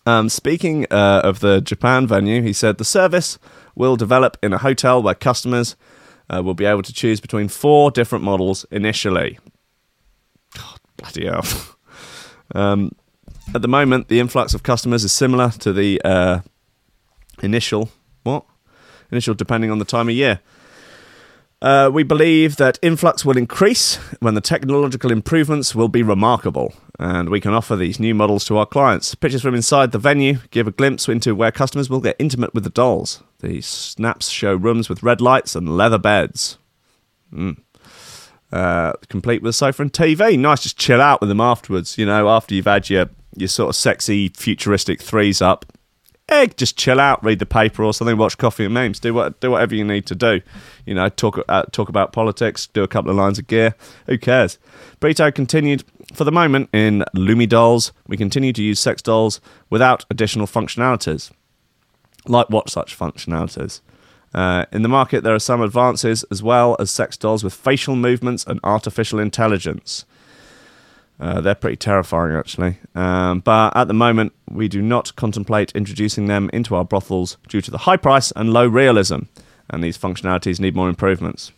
Um, 0.08 0.28
speaking 0.28 0.88
uh, 0.90 1.22
of 1.24 1.40
the 1.40 1.62
Japan 1.62 2.08
venue, 2.08 2.42
he 2.42 2.54
said 2.54 2.80
the 2.80 2.86
service 2.86 3.38
will 3.80 3.96
develop 3.96 4.38
in 4.44 4.54
a 4.54 4.60
hotel 4.60 5.02
where 5.02 5.16
customers 5.16 5.76
uh, 6.30 6.44
will 6.44 6.54
be 6.54 6.66
able 6.66 6.84
to 6.84 6.94
choose 6.94 7.20
between 7.20 7.48
four 7.48 7.90
different 7.90 8.24
models 8.24 8.66
initially. 8.70 9.40
God, 10.56 10.80
bloody 10.98 11.26
hell. 11.26 11.46
um, 12.54 12.92
at 13.56 13.64
the 13.64 13.68
moment, 13.68 14.10
the 14.10 14.20
influx 14.20 14.54
of 14.54 14.62
customers 14.62 15.04
is 15.04 15.12
similar 15.12 15.50
to 15.50 15.74
the 15.74 16.00
uh, 16.06 16.42
initial 17.42 17.90
what? 18.24 18.46
Initial, 19.12 19.34
depending 19.34 19.72
on 19.72 19.80
the 19.80 19.86
time 19.86 20.10
of 20.10 20.16
year. 20.16 20.40
Uh, 21.62 21.90
we 21.92 22.04
believe 22.04 22.56
that 22.56 22.80
influx 22.82 23.26
will 23.26 23.38
increase 23.38 23.96
when 24.20 24.34
the 24.34 24.42
technological 24.42 25.12
improvements 25.12 25.76
will 25.76 25.90
be 25.90 26.04
remarkable, 26.04 26.74
and 27.00 27.30
we 27.30 27.40
can 27.40 27.54
offer 27.54 27.78
these 27.78 28.00
new 28.00 28.14
models 28.14 28.44
to 28.46 28.58
our 28.58 28.66
clients. 28.66 29.16
Pictures 29.16 29.42
from 29.42 29.56
inside 29.56 29.94
the 29.94 29.98
venue 29.98 30.40
give 30.52 30.68
a 30.68 30.72
glimpse 30.72 31.08
into 31.08 31.34
where 31.34 31.52
customers 31.52 31.90
will 31.90 32.02
get 32.02 32.18
intimate 32.20 32.54
with 32.54 32.66
the 32.66 32.70
dolls. 32.70 33.24
These 33.40 33.66
snaps 33.66 34.28
show 34.28 34.54
rooms 34.54 34.90
with 34.90 35.02
red 35.02 35.22
lights 35.22 35.56
and 35.56 35.78
leather 35.78 35.98
beds. 35.98 36.58
Mm. 37.34 37.62
Uh, 38.52 38.94
complete 39.08 39.42
with 39.42 39.52
a 39.52 39.54
sofa 39.54 39.82
and 39.82 39.94
TV. 39.94 40.38
Nice, 40.38 40.64
just 40.64 40.78
chill 40.78 41.02
out 41.02 41.22
with 41.22 41.30
them 41.30 41.40
afterwards. 41.40 41.98
You 41.98 42.06
know, 42.06 42.28
after 42.28 42.54
you've 42.54 42.66
had 42.66 42.90
your 42.90 43.10
your 43.36 43.48
sort 43.48 43.70
of 43.70 43.76
sexy 43.76 44.30
futuristic 44.30 45.02
threes 45.02 45.42
up, 45.42 45.66
eh, 46.30 46.48
just 46.58 46.78
chill 46.78 47.00
out, 47.00 47.24
read 47.24 47.40
the 47.40 47.46
paper 47.46 47.84
or 47.84 47.94
something, 47.94 48.18
watch 48.18 48.38
Coffee 48.38 48.66
and 48.66 48.74
Memes, 48.74 49.00
do 49.00 49.14
what 49.14 49.40
do 49.40 49.52
whatever 49.52 49.76
you 49.76 49.84
need 49.84 50.06
to 50.08 50.16
do. 50.16 50.42
You 50.86 50.96
know, 50.96 51.10
talk 51.10 51.40
uh, 51.48 51.64
talk 51.72 51.90
about 51.90 52.12
politics, 52.12 52.68
do 52.68 52.84
a 52.84 52.88
couple 52.88 53.12
of 53.12 53.18
lines 53.18 53.40
of 53.40 53.48
gear. 53.48 53.76
Who 54.08 54.18
cares? 54.18 54.58
Prieto 55.00 55.34
continued. 55.34 55.84
For 56.14 56.24
the 56.24 56.32
moment, 56.32 56.70
in 56.74 57.04
Lumi 57.16 57.48
dolls, 57.48 57.94
we 58.08 58.18
continue 58.18 58.52
to 58.54 58.64
use 58.64 58.80
sex 58.80 59.02
dolls 59.02 59.40
without 59.70 60.06
additional 60.10 60.48
functionalities. 60.48 61.32
Like 62.26 62.50
what 62.50 62.70
such 62.70 62.98
functionalities? 62.98 63.82
Uh, 64.34 64.66
in 64.72 64.82
the 64.82 64.90
market, 64.90 65.24
there 65.24 65.34
are 65.36 65.40
some 65.40 65.62
advances 65.62 66.24
as 66.32 66.44
well 66.44 66.76
as 66.80 66.92
sex 66.92 67.18
dolls 67.18 67.44
with 67.44 67.54
facial 67.54 67.96
movements 67.96 68.44
and 68.46 68.60
artificial 68.64 69.20
intelligence. 69.20 70.06
Uh, 71.20 71.42
they're 71.42 71.56
pretty 71.56 71.76
terrifying, 71.76 72.36
actually. 72.36 72.78
Um, 72.96 73.42
but 73.42 73.76
at 73.76 73.88
the 73.88 73.94
moment, 73.94 74.34
we 74.50 74.68
do 74.68 74.82
not 74.82 75.16
contemplate 75.16 75.72
introducing 75.76 76.28
them 76.28 76.50
into 76.54 76.76
our 76.76 76.86
brothels 76.86 77.38
due 77.48 77.62
to 77.62 77.72
the 77.72 77.80
high 77.80 77.98
price 77.98 78.32
and 78.36 78.54
low 78.54 78.68
realism, 78.68 79.24
and 79.70 79.84
these 79.84 79.98
functionalities 79.98 80.60
need 80.60 80.76
more 80.76 80.90
improvements. 80.90 81.52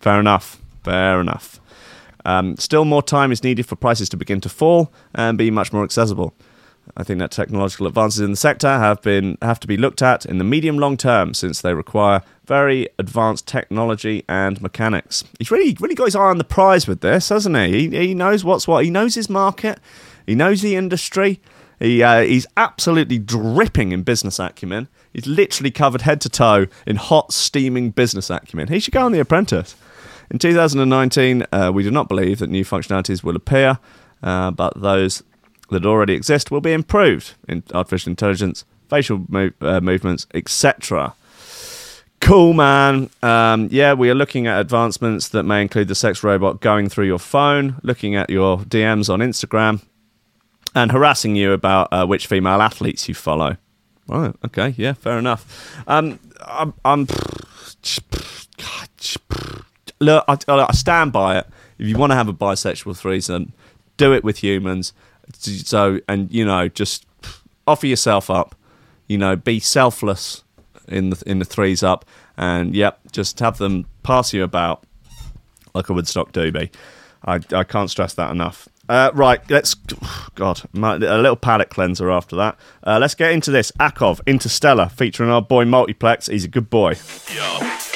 Fair 0.00 0.20
enough. 0.20 0.60
Fair 0.84 1.20
enough. 1.20 1.60
Um, 2.28 2.58
still, 2.58 2.84
more 2.84 3.02
time 3.02 3.32
is 3.32 3.42
needed 3.42 3.64
for 3.64 3.74
prices 3.74 4.10
to 4.10 4.16
begin 4.18 4.42
to 4.42 4.50
fall 4.50 4.92
and 5.14 5.38
be 5.38 5.50
much 5.50 5.72
more 5.72 5.82
accessible. 5.82 6.34
I 6.94 7.02
think 7.02 7.20
that 7.20 7.30
technological 7.30 7.86
advances 7.86 8.20
in 8.20 8.32
the 8.32 8.36
sector 8.36 8.68
have 8.68 9.00
been 9.00 9.38
have 9.40 9.58
to 9.60 9.66
be 9.66 9.78
looked 9.78 10.02
at 10.02 10.26
in 10.26 10.36
the 10.36 10.44
medium 10.44 10.78
long 10.78 10.98
term 10.98 11.32
since 11.32 11.62
they 11.62 11.72
require 11.72 12.20
very 12.44 12.86
advanced 12.98 13.46
technology 13.46 14.24
and 14.28 14.60
mechanics. 14.60 15.24
He's 15.38 15.50
really 15.50 15.74
really 15.80 15.94
got 15.94 16.04
his 16.04 16.16
eye 16.16 16.20
on 16.20 16.36
the 16.36 16.44
prize 16.44 16.86
with 16.86 17.00
this, 17.00 17.30
hasn't 17.30 17.56
he? 17.56 17.88
He, 17.88 18.08
he 18.08 18.14
knows 18.14 18.44
what's 18.44 18.68
what. 18.68 18.84
He 18.84 18.90
knows 18.90 19.14
his 19.14 19.30
market. 19.30 19.80
He 20.26 20.34
knows 20.34 20.60
the 20.60 20.76
industry. 20.76 21.40
He 21.80 22.02
uh, 22.02 22.20
he's 22.20 22.46
absolutely 22.58 23.18
dripping 23.18 23.92
in 23.92 24.02
business 24.02 24.38
acumen. 24.38 24.88
He's 25.14 25.26
literally 25.26 25.70
covered 25.70 26.02
head 26.02 26.20
to 26.22 26.28
toe 26.28 26.66
in 26.86 26.96
hot, 26.96 27.32
steaming 27.32 27.90
business 27.90 28.28
acumen. 28.28 28.68
He 28.68 28.80
should 28.80 28.92
go 28.92 29.06
on 29.06 29.12
The 29.12 29.20
Apprentice. 29.20 29.76
In 30.30 30.38
2019, 30.38 31.46
uh, 31.52 31.70
we 31.74 31.82
do 31.82 31.90
not 31.90 32.08
believe 32.08 32.38
that 32.38 32.50
new 32.50 32.64
functionalities 32.64 33.22
will 33.22 33.36
appear, 33.36 33.78
uh, 34.22 34.50
but 34.50 34.80
those 34.80 35.22
that 35.70 35.86
already 35.86 36.14
exist 36.14 36.50
will 36.50 36.60
be 36.60 36.72
improved 36.72 37.34
in 37.48 37.62
artificial 37.72 38.10
intelligence, 38.10 38.64
facial 38.88 39.26
uh, 39.60 39.80
movements, 39.80 40.26
etc. 40.34 41.14
Cool, 42.20 42.52
man. 42.52 43.10
Um, 43.22 43.68
yeah, 43.70 43.94
we 43.94 44.10
are 44.10 44.14
looking 44.14 44.46
at 44.46 44.60
advancements 44.60 45.28
that 45.28 45.44
may 45.44 45.62
include 45.62 45.88
the 45.88 45.94
sex 45.94 46.22
robot 46.24 46.60
going 46.60 46.88
through 46.88 47.06
your 47.06 47.18
phone, 47.18 47.76
looking 47.82 48.16
at 48.16 48.28
your 48.28 48.58
DMs 48.58 49.12
on 49.12 49.20
Instagram, 49.20 49.82
and 50.74 50.90
harassing 50.92 51.36
you 51.36 51.52
about 51.52 51.88
uh, 51.92 52.06
which 52.06 52.26
female 52.26 52.60
athletes 52.60 53.08
you 53.08 53.14
follow. 53.14 53.56
Right. 54.08 54.34
Okay. 54.44 54.74
Yeah. 54.76 54.94
Fair 54.94 55.18
enough. 55.18 55.74
Um, 55.86 56.18
I'm. 56.46 56.74
I'm 56.84 57.06
look, 60.00 60.24
I, 60.28 60.36
I 60.48 60.72
stand 60.72 61.12
by 61.12 61.38
it. 61.38 61.46
If 61.78 61.86
you 61.86 61.96
want 61.96 62.12
to 62.12 62.16
have 62.16 62.28
a 62.28 62.34
bisexual 62.34 62.96
threesome, 62.96 63.52
do 63.96 64.12
it 64.12 64.24
with 64.24 64.38
humans. 64.38 64.92
So, 65.32 66.00
and 66.08 66.32
you 66.32 66.44
know, 66.44 66.68
just 66.68 67.06
offer 67.66 67.86
yourself 67.86 68.30
up. 68.30 68.54
You 69.06 69.18
know, 69.18 69.36
be 69.36 69.60
selfless 69.60 70.44
in 70.86 71.10
the 71.10 71.22
in 71.26 71.38
the 71.38 71.44
threes 71.44 71.82
up, 71.82 72.04
and 72.36 72.74
yep, 72.74 73.00
just 73.12 73.38
have 73.40 73.58
them 73.58 73.86
pass 74.02 74.32
you 74.32 74.42
about 74.42 74.84
like 75.74 75.88
a 75.88 75.92
Woodstock 75.92 76.32
doobie. 76.32 76.70
I 77.24 77.40
I 77.52 77.64
can't 77.64 77.90
stress 77.90 78.14
that 78.14 78.30
enough. 78.30 78.68
Uh, 78.88 79.10
right, 79.14 79.40
let's. 79.50 79.74
God, 80.34 80.62
my, 80.72 80.94
a 80.94 81.18
little 81.18 81.36
palate 81.36 81.68
cleanser 81.68 82.10
after 82.10 82.36
that. 82.36 82.56
Uh, 82.86 82.98
let's 82.98 83.14
get 83.14 83.32
into 83.32 83.50
this. 83.50 83.70
Akov, 83.72 84.20
Interstellar, 84.26 84.88
featuring 84.88 85.30
our 85.30 85.42
boy 85.42 85.64
Multiplex. 85.64 86.26
He's 86.26 86.44
a 86.44 86.48
good 86.48 86.70
boy. 86.70 86.94
Yo. 87.34 87.87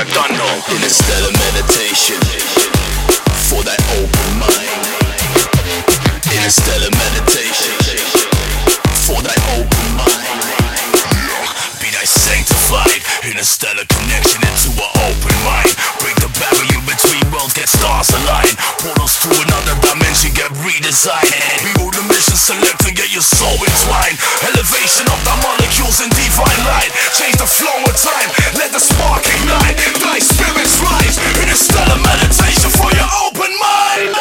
You 0.00 0.06
done 0.14 0.32
know. 0.32 0.62
Interstellar 0.70 1.30
meditation. 1.30 2.16
For 3.50 3.62
that 3.64 3.76
open 4.00 4.38
mind. 4.40 4.80
Interstellar 6.24 6.88
meditation. 6.88 7.76
For 9.04 9.20
that 9.20 9.36
open 9.58 9.96
mind. 9.96 10.39
Be 12.10 12.18
thy 12.18 12.18
sanctified. 12.18 13.06
Interstellar 13.22 13.86
connection 13.86 14.42
into 14.42 14.74
an 14.74 14.90
open 15.06 15.30
mind. 15.46 15.70
Break 16.02 16.18
the 16.18 16.26
barrier 16.42 16.82
between 16.82 17.22
worlds, 17.30 17.54
get 17.54 17.68
stars 17.68 18.10
aligned. 18.10 18.58
Portals 18.82 19.14
to 19.22 19.30
another 19.30 19.78
dimension 19.78 20.34
get 20.34 20.50
redesigned. 20.58 21.30
Behold 21.62 21.94
the 21.94 22.02
mission, 22.10 22.34
select 22.34 22.82
and 22.86 22.96
get 22.96 23.12
your 23.14 23.22
soul 23.22 23.54
entwined. 23.54 24.18
Elevation 24.42 25.06
of 25.06 25.22
the 25.22 25.36
molecules 25.38 26.02
in 26.02 26.10
divine 26.10 26.62
light. 26.66 26.90
Change 27.14 27.38
the 27.38 27.46
flow 27.46 27.78
of 27.86 27.94
time, 27.94 28.26
let 28.58 28.72
the 28.72 28.80
spark 28.82 29.22
ignite. 29.30 29.78
Thy 30.02 30.18
spirits 30.18 30.82
rise. 30.82 31.14
Interstellar 31.38 32.02
meditation 32.02 32.74
for 32.74 32.90
your 32.90 33.06
open 33.22 33.54
mind. 33.54 34.18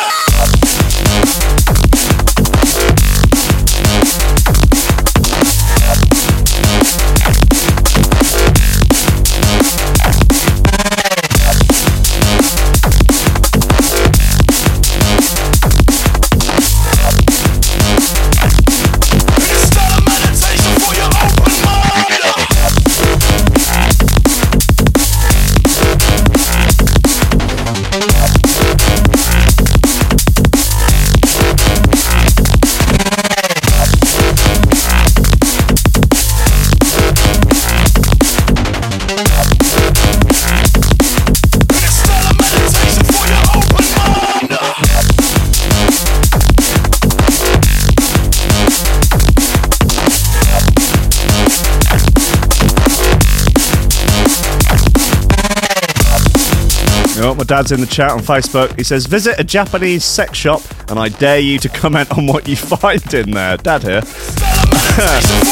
Dad's 57.49 57.71
in 57.71 57.81
the 57.81 57.87
chat 57.87 58.11
on 58.11 58.19
Facebook. 58.19 58.77
He 58.77 58.83
says, 58.83 59.07
visit 59.07 59.39
a 59.39 59.43
Japanese 59.43 60.05
sex 60.05 60.37
shop 60.37 60.61
and 60.87 60.99
I 60.99 61.09
dare 61.09 61.39
you 61.39 61.57
to 61.59 61.69
comment 61.69 62.15
on 62.15 62.27
what 62.27 62.47
you 62.47 62.55
find 62.55 63.11
in 63.11 63.31
there. 63.31 63.57
Dad 63.57 63.83
here. 63.83 64.01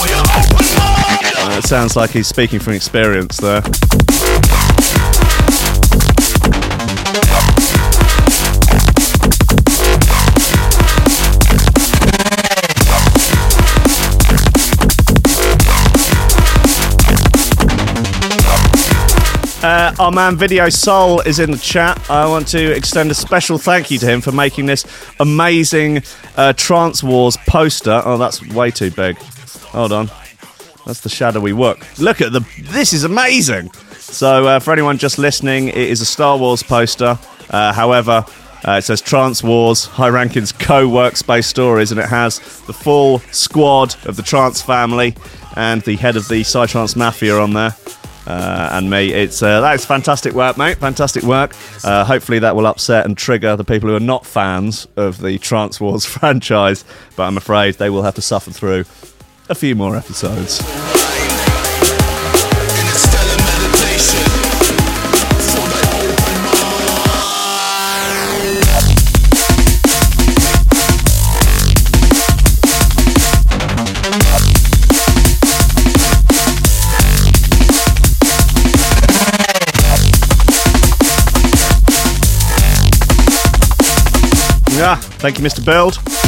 Uh, 1.40 1.58
it 1.58 1.64
sounds 1.64 1.96
like 1.96 2.10
he's 2.10 2.28
speaking 2.28 2.60
from 2.60 2.74
experience 2.74 3.38
there. 3.38 3.62
Uh, 19.68 19.94
our 20.00 20.14
man 20.14 20.38
Video 20.38 20.70
Soul 20.70 21.20
is 21.20 21.40
in 21.40 21.52
the 21.52 21.58
chat. 21.58 22.10
I 22.10 22.26
want 22.26 22.48
to 22.48 22.72
extend 22.74 23.12
a 23.12 23.14
special 23.14 23.58
thank 23.58 23.92
you 23.92 23.98
to 23.98 24.06
him 24.06 24.22
for 24.22 24.32
making 24.32 24.66
this 24.66 24.86
amazing 25.20 26.04
uh, 26.38 26.54
Trance 26.54 27.04
Wars 27.04 27.36
poster. 27.50 28.02
Oh, 28.06 28.18
that's 28.18 28.42
way 28.48 28.72
too 28.72 28.92
big. 28.92 29.18
Hold 29.18 29.92
on. 29.92 30.10
That's 30.86 31.02
the 31.02 31.10
shadowy 31.10 31.52
work. 31.52 31.86
Look 32.00 32.22
at 32.22 32.32
the. 32.32 32.48
This 32.62 32.94
is 32.94 33.04
amazing. 33.04 33.74
So, 33.98 34.48
uh, 34.48 34.60
for 34.60 34.72
anyone 34.72 34.98
just 34.98 35.18
listening, 35.18 35.68
it 35.68 35.76
is 35.76 36.00
a 36.00 36.06
Star 36.06 36.38
Wars 36.38 36.64
poster. 36.64 37.20
Uh, 37.50 37.74
however, 37.74 38.26
uh, 38.66 38.72
it 38.78 38.84
says 38.84 39.02
Trance 39.02 39.44
Wars, 39.44 39.84
High 39.84 40.12
Rankings 40.12 40.58
Co 40.58 40.88
Workspace 40.88 41.44
Stories, 41.44 41.92
and 41.92 42.00
it 42.00 42.08
has 42.08 42.40
the 42.68 42.74
full 42.74 43.20
squad 43.34 43.98
of 44.06 44.16
the 44.16 44.24
Trance 44.24 44.62
family 44.62 45.14
and 45.58 45.82
the 45.82 45.98
head 45.98 46.16
of 46.16 46.30
the 46.30 46.44
Psytrance 46.44 46.96
Mafia 46.96 47.38
on 47.38 47.52
there. 47.52 47.76
Uh, 48.28 48.70
and 48.74 48.90
me, 48.90 49.13
it's 49.13 49.42
uh, 49.42 49.62
that 49.62 49.76
is 49.76 49.86
fantastic 49.86 50.34
work, 50.34 50.58
mate. 50.58 50.78
Fantastic 50.78 51.24
work. 51.24 51.56
Uh, 51.84 52.04
hopefully, 52.04 52.40
that 52.40 52.56
will 52.58 52.68
upset 52.68 53.06
and 53.06 53.18
trigger 53.18 53.56
the 53.56 53.63
people 53.63 53.88
who 53.88 53.96
are 53.96 54.02
not 54.02 54.26
fans 54.26 54.86
of 54.98 55.22
the 55.22 55.38
Trance 55.38 55.80
Wars 55.80 56.06
franchise. 56.18 56.84
But 57.16 57.24
I'm 57.24 57.38
afraid 57.38 57.76
they 57.76 57.90
will 57.90 58.04
have 58.04 58.16
to 58.16 58.22
suffer 58.22 58.52
through 58.52 58.84
a 59.50 59.56
few 59.56 59.76
more 59.76 59.96
episodes. 59.96 61.07
Yeah, 84.78 84.96
thank 84.96 85.40
you, 85.40 85.44
Mr. 85.44 85.66
Build. 85.66 86.27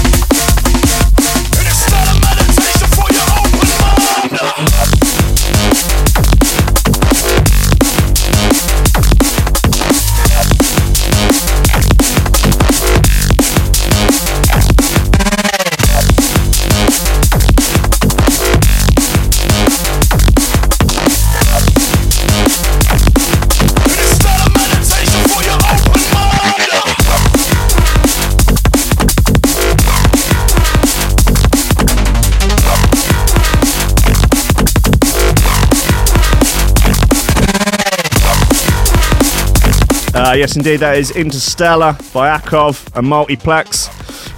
Uh, 40.29 40.33
yes, 40.33 40.55
indeed, 40.55 40.77
that 40.77 40.95
is 40.95 41.09
Interstellar 41.09 41.97
by 42.13 42.37
Akov 42.37 42.95
and 42.95 43.07
Multiplex. 43.07 43.89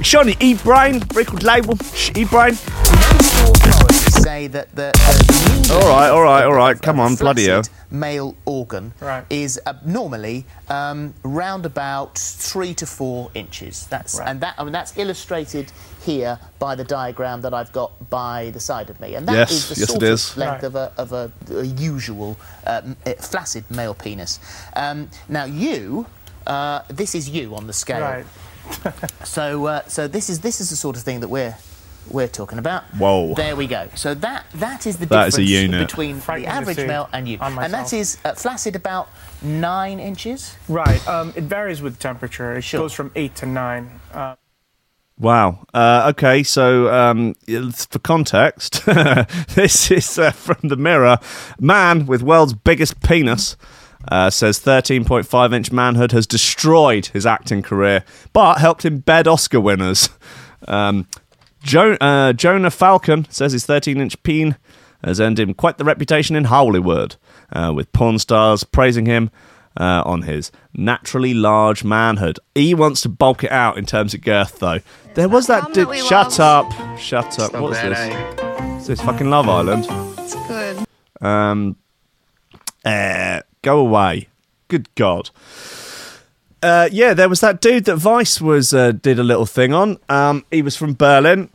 Shiny 0.02 0.38
E 0.40 0.54
Brain, 0.54 1.02
record 1.14 1.44
label, 1.44 1.74
E 2.16 2.24
Brain. 2.24 2.54
Say 4.24 4.48
that 4.48 4.74
the, 4.74 4.94
the 4.94 5.70
All 5.74 5.90
right, 5.90 6.10
all 6.10 6.22
right, 6.22 6.46
all 6.46 6.54
right. 6.54 6.82
Come 6.82 7.02
on, 7.02 7.16
bloody 7.16 7.48
hell. 7.48 7.64
male 7.90 8.38
organ 8.46 8.94
Right. 9.02 9.26
is 9.30 9.60
uh, 9.66 9.74
normally 9.84 10.46
um, 10.70 11.14
round 11.24 11.66
about 11.66 12.18
three 12.18 12.74
to 12.76 12.86
four 12.86 13.30
inches. 13.34 13.86
That's 13.88 14.18
Right. 14.18 14.30
and 14.30 14.40
that 14.40 14.56
I 14.58 14.64
mean 14.64 14.72
that's 14.72 14.98
illustrated 14.98 15.74
here 16.02 16.40
by 16.60 16.76
the 16.76 16.84
diagram 16.84 17.42
that 17.42 17.54
I've 17.54 17.72
got 17.72 18.10
by 18.10 18.50
the 18.52 18.60
side 18.60 18.90
of 18.90 19.00
me, 19.00 19.16
and 19.16 19.28
that 19.28 19.34
Yes, 19.36 19.52
is 19.52 19.70
the 19.70 19.80
yes, 19.80 19.90
sort 19.90 20.04
it 20.04 20.10
of 20.12 20.38
length 20.38 20.64
Right. 20.64 20.64
of 20.64 20.76
a 20.76 20.92
of 20.98 21.12
a, 21.14 21.32
a 21.56 21.64
usual 21.66 22.38
uh, 22.66 22.82
flaccid 23.20 23.64
male 23.70 23.94
penis. 23.94 24.40
Um, 24.76 25.10
now 25.30 25.46
you. 25.46 26.06
Uh, 26.48 26.82
this 26.88 27.14
is 27.14 27.30
you 27.30 27.56
on 27.56 27.68
the 27.68 27.74
scale. 27.74 28.02
Right. 28.02 28.26
So, 29.24 29.66
uh, 29.66 29.82
so 29.88 30.08
this 30.08 30.30
is 30.30 30.40
this 30.40 30.60
is 30.62 30.70
the 30.70 30.76
sort 30.76 30.96
of 30.98 31.04
thing 31.04 31.20
that 31.22 31.28
we're 31.28 31.56
we're 32.10 32.28
talking 32.28 32.58
about. 32.58 32.84
Whoa. 32.98 33.34
There 33.36 33.56
we 33.56 33.68
go. 33.68 33.90
So 33.96 34.14
that 34.16 34.46
that 34.56 34.88
is 34.88 34.98
the 34.98 35.06
That 35.06 35.28
is 35.28 35.36
difference 35.36 35.50
a 35.50 35.62
unit. 35.62 35.88
between 35.88 36.20
Frightening 36.20 36.50
the 36.50 36.56
average 36.56 36.78
male 36.78 37.10
and 37.14 37.28
you, 37.28 37.38
and 37.42 37.58
that 37.74 37.94
is 37.94 38.18
myself. 38.18 38.26
uh, 38.26 38.34
flaccid 38.40 38.76
about 38.76 39.10
nine 39.42 40.00
inches. 40.00 40.56
Right. 40.68 41.06
Um, 41.08 41.34
it 41.36 41.44
varies 41.44 41.82
with 41.82 42.00
temperature. 42.00 42.54
It 42.58 42.64
Sure. 42.64 42.82
goes 42.82 42.94
from 42.94 43.12
eight 43.16 43.36
to 43.36 43.46
nine. 43.46 44.00
Uh, 44.14 44.36
Wow. 45.22 45.68
Uh, 45.72 46.08
okay, 46.10 46.42
so 46.42 46.92
um, 46.92 47.36
for 47.36 48.00
context, 48.00 48.84
this 49.54 49.92
is 49.92 50.18
uh, 50.18 50.32
from 50.32 50.68
the 50.68 50.76
Mirror. 50.76 51.20
Man 51.60 52.08
with 52.08 52.24
world's 52.24 52.54
biggest 52.54 53.02
penis 53.02 53.56
uh, 54.12 54.32
says 54.32 54.60
13.5 54.60 55.54
inch 55.54 55.72
manhood 55.72 56.12
has 56.12 56.26
destroyed 56.26 57.06
his 57.08 57.28
acting 57.28 57.62
career, 57.62 58.04
but 58.34 58.58
helped 58.58 58.84
him 58.84 58.98
bed 58.98 59.28
Oscar 59.28 59.62
winners. 59.62 60.10
Um, 60.68 61.08
jo- 61.62 61.98
uh, 62.02 62.34
Jonah 62.34 62.72
Falcon 62.72 63.28
says 63.30 63.52
his 63.52 63.66
13 63.68 64.02
inch 64.02 64.22
peen 64.24 64.58
has 65.04 65.20
earned 65.20 65.40
him 65.40 65.54
quite 65.54 65.78
the 65.78 65.84
reputation 65.84 66.36
in 66.36 66.46
Hollywood, 66.46 67.16
uh, 67.54 67.72
with 67.76 67.94
porn 67.94 68.18
stars 68.18 68.64
praising 68.64 69.06
him 69.06 69.30
uh, 69.78 70.04
on 70.06 70.24
his 70.24 70.52
naturally 70.76 71.34
large 71.34 71.84
manhood. 71.84 72.40
He 72.56 72.74
wants 72.74 73.02
to 73.02 73.10
bulk 73.10 73.44
it 73.44 73.52
out 73.52 73.78
in 73.78 73.86
terms 73.86 74.14
of 74.14 74.22
girth, 74.22 74.60
though. 74.60 74.80
There 75.16 75.30
was 75.30 75.48
that 75.48 75.64
Mum 75.64 75.74
dude. 75.74 75.88
we 75.90 76.00
Shut 76.02 76.40
up! 76.40 76.72
Shut 76.98 77.40
up! 77.40 77.54
Not 77.54 77.62
What's 77.62 77.82
this? 77.82 77.98
eh? 77.98 78.78
Is 78.78 78.88
this 78.88 79.02
fucking 79.02 79.30
Love 79.30 79.48
Island? 79.50 79.86
It's 80.20 80.36
good. 80.48 80.86
Um, 81.26 81.76
uh, 82.86 83.42
go 83.62 83.80
away. 83.80 84.28
Good 84.68 84.94
God. 84.96 85.30
Uh, 86.64 86.88
yeah, 86.92 87.14
there 87.14 87.28
was 87.30 87.40
that 87.42 87.60
dude 87.60 87.86
that 87.86 87.96
Vice 87.98 88.40
was 88.40 88.74
uh, 88.74 88.92
did 88.92 89.18
a 89.20 89.24
little 89.24 89.46
thing 89.46 89.74
on. 89.74 89.98
Um, 90.10 90.46
he 90.52 90.62
was 90.62 90.78
from 90.78 90.94
Berlin. 90.94 91.50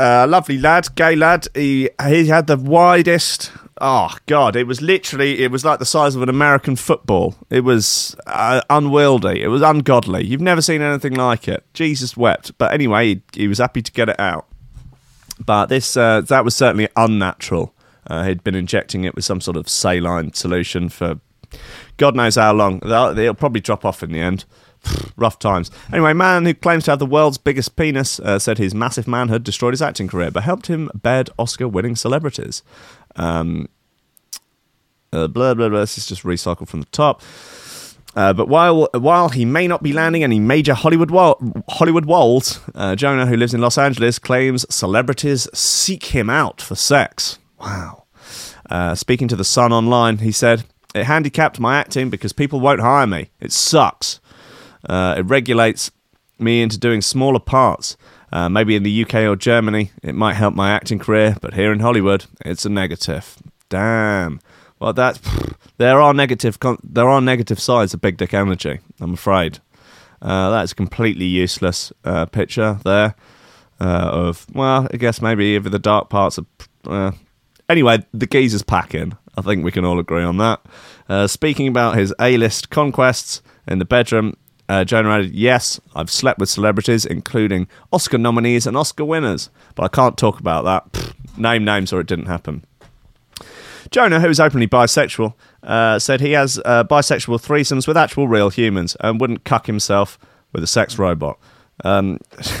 Uh, 0.00 0.26
lovely 0.26 0.56
lad, 0.56 0.88
gay 0.94 1.14
lad. 1.14 1.46
He 1.54 1.90
he 2.08 2.26
had 2.28 2.46
the 2.46 2.56
widest. 2.56 3.52
Oh 3.82 4.16
God! 4.24 4.56
It 4.56 4.66
was 4.66 4.80
literally. 4.80 5.42
It 5.42 5.50
was 5.50 5.62
like 5.62 5.78
the 5.78 5.84
size 5.84 6.14
of 6.14 6.22
an 6.22 6.30
American 6.30 6.74
football. 6.74 7.34
It 7.50 7.60
was 7.60 8.16
uh, 8.26 8.62
unwieldy. 8.70 9.42
It 9.42 9.48
was 9.48 9.60
ungodly. 9.60 10.24
You've 10.24 10.40
never 10.40 10.62
seen 10.62 10.80
anything 10.80 11.12
like 11.12 11.48
it. 11.48 11.64
Jesus 11.74 12.16
wept. 12.16 12.56
But 12.56 12.72
anyway, 12.72 13.06
he, 13.08 13.22
he 13.34 13.48
was 13.48 13.58
happy 13.58 13.82
to 13.82 13.92
get 13.92 14.08
it 14.08 14.18
out. 14.18 14.46
But 15.38 15.66
this 15.66 15.98
uh, 15.98 16.22
that 16.22 16.46
was 16.46 16.56
certainly 16.56 16.88
unnatural. 16.96 17.74
Uh, 18.06 18.24
he'd 18.24 18.42
been 18.42 18.54
injecting 18.54 19.04
it 19.04 19.14
with 19.14 19.26
some 19.26 19.42
sort 19.42 19.58
of 19.58 19.68
saline 19.68 20.32
solution 20.32 20.88
for 20.88 21.20
God 21.98 22.16
knows 22.16 22.36
how 22.36 22.54
long. 22.54 22.78
They'll 22.78 23.34
probably 23.34 23.60
drop 23.60 23.84
off 23.84 24.02
in 24.02 24.12
the 24.12 24.20
end. 24.20 24.46
Rough 25.16 25.38
times. 25.38 25.70
Anyway, 25.92 26.12
man 26.12 26.46
who 26.46 26.54
claims 26.54 26.84
to 26.84 26.92
have 26.92 26.98
the 26.98 27.06
world's 27.06 27.38
biggest 27.38 27.76
penis 27.76 28.18
uh, 28.20 28.38
said 28.38 28.58
his 28.58 28.74
massive 28.74 29.06
manhood 29.06 29.44
destroyed 29.44 29.72
his 29.72 29.82
acting 29.82 30.08
career, 30.08 30.30
but 30.30 30.42
helped 30.42 30.68
him 30.68 30.90
bed 30.94 31.30
Oscar-winning 31.38 31.96
celebrities. 31.96 32.62
Um, 33.16 33.68
uh, 35.12 35.26
blah 35.26 35.54
blah 35.54 35.68
blah. 35.68 35.80
This 35.80 35.98
is 35.98 36.06
just 36.06 36.22
recycled 36.22 36.68
from 36.68 36.80
the 36.80 36.86
top. 36.86 37.22
Uh, 38.16 38.32
but 38.32 38.48
while 38.48 38.88
while 38.92 39.28
he 39.28 39.44
may 39.44 39.68
not 39.68 39.82
be 39.82 39.92
landing 39.92 40.24
any 40.24 40.40
major 40.40 40.74
Hollywood 40.74 41.10
wo- 41.10 41.38
Hollywood 41.68 42.06
roles, 42.06 42.60
uh, 42.74 42.96
Jonah, 42.96 43.26
who 43.26 43.36
lives 43.36 43.54
in 43.54 43.60
Los 43.60 43.78
Angeles, 43.78 44.18
claims 44.18 44.66
celebrities 44.74 45.48
seek 45.54 46.06
him 46.06 46.28
out 46.28 46.60
for 46.60 46.74
sex. 46.74 47.38
Wow. 47.60 48.04
Uh, 48.68 48.94
speaking 48.94 49.28
to 49.28 49.36
the 49.36 49.44
Sun 49.44 49.72
online, 49.72 50.18
he 50.18 50.32
said, 50.32 50.64
"It 50.94 51.04
handicapped 51.04 51.60
my 51.60 51.76
acting 51.78 52.10
because 52.10 52.32
people 52.32 52.60
won't 52.60 52.80
hire 52.80 53.06
me. 53.06 53.30
It 53.40 53.52
sucks. 53.52 54.19
Uh, 54.88 55.14
it 55.18 55.22
regulates 55.22 55.90
me 56.38 56.62
into 56.62 56.78
doing 56.78 57.00
smaller 57.00 57.40
parts. 57.40 57.96
Uh, 58.32 58.48
maybe 58.48 58.76
in 58.76 58.82
the 58.84 59.02
UK 59.04 59.14
or 59.26 59.36
Germany, 59.36 59.90
it 60.02 60.14
might 60.14 60.34
help 60.34 60.54
my 60.54 60.70
acting 60.70 60.98
career, 60.98 61.36
but 61.40 61.54
here 61.54 61.72
in 61.72 61.80
Hollywood, 61.80 62.26
it's 62.44 62.64
a 62.64 62.68
negative. 62.68 63.36
Damn. 63.68 64.40
Well, 64.78 64.92
that's 64.92 65.20
there 65.78 66.00
are 66.00 66.14
negative 66.14 66.58
there 66.82 67.08
are 67.08 67.20
negative 67.20 67.60
sides 67.60 67.94
of 67.94 68.00
big 68.00 68.16
dick 68.16 68.34
energy. 68.34 68.78
I'm 69.00 69.14
afraid. 69.14 69.58
Uh, 70.22 70.50
that's 70.50 70.72
a 70.72 70.74
completely 70.74 71.24
useless 71.24 71.92
uh, 72.04 72.26
picture 72.26 72.78
there 72.84 73.14
uh, 73.80 74.10
of 74.12 74.46
well, 74.54 74.86
I 74.92 74.96
guess 74.96 75.22
maybe 75.22 75.46
even 75.46 75.72
the 75.72 75.78
dark 75.78 76.10
parts 76.10 76.38
of. 76.38 76.46
Uh, 76.86 77.12
anyway, 77.68 78.04
the 78.12 78.26
geezer's 78.26 78.62
packing. 78.62 79.16
I 79.36 79.42
think 79.42 79.64
we 79.64 79.72
can 79.72 79.84
all 79.84 79.98
agree 79.98 80.22
on 80.22 80.36
that. 80.38 80.60
Uh, 81.08 81.26
speaking 81.26 81.68
about 81.68 81.96
his 81.96 82.12
A-list 82.20 82.70
conquests 82.70 83.42
in 83.66 83.78
the 83.78 83.84
bedroom, 83.84 84.36
uh, 84.70 84.84
Jonah 84.84 85.10
added, 85.10 85.34
"Yes, 85.34 85.80
I've 85.96 86.10
slept 86.10 86.38
with 86.38 86.48
celebrities, 86.48 87.04
including 87.04 87.66
Oscar 87.92 88.18
nominees 88.18 88.68
and 88.68 88.76
Oscar 88.76 89.04
winners, 89.04 89.50
but 89.74 89.82
I 89.82 89.88
can't 89.88 90.16
talk 90.16 90.38
about 90.38 90.64
that. 90.64 90.92
Pfft, 90.92 91.38
name 91.38 91.64
names, 91.64 91.92
or 91.92 91.98
it 91.98 92.06
didn't 92.06 92.26
happen." 92.26 92.64
Jonah, 93.90 94.20
who 94.20 94.28
is 94.28 94.38
openly 94.38 94.68
bisexual, 94.68 95.34
uh, 95.64 95.98
said 95.98 96.20
he 96.20 96.32
has 96.32 96.60
uh, 96.64 96.84
bisexual 96.84 97.44
threesomes 97.44 97.88
with 97.88 97.96
actual 97.96 98.28
real 98.28 98.48
humans 98.48 98.96
and 99.00 99.20
wouldn't 99.20 99.42
cuck 99.42 99.66
himself 99.66 100.20
with 100.52 100.62
a 100.62 100.68
sex 100.68 101.00
robot. 101.00 101.36
Um, 101.82 102.18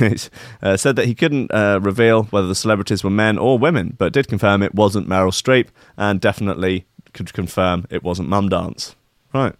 uh, 0.62 0.76
said 0.76 0.96
that 0.96 1.06
he 1.06 1.14
couldn't 1.14 1.52
uh, 1.52 1.78
reveal 1.80 2.24
whether 2.24 2.48
the 2.48 2.56
celebrities 2.56 3.04
were 3.04 3.10
men 3.10 3.38
or 3.38 3.56
women, 3.56 3.94
but 3.98 4.12
did 4.12 4.26
confirm 4.26 4.64
it 4.64 4.74
wasn't 4.74 5.08
Meryl 5.08 5.30
Streep 5.30 5.68
and 5.96 6.20
definitely 6.20 6.86
could 7.12 7.32
confirm 7.32 7.86
it 7.88 8.02
wasn't 8.02 8.28
Mum 8.28 8.48
Dance. 8.48 8.96
Right. 9.32 9.54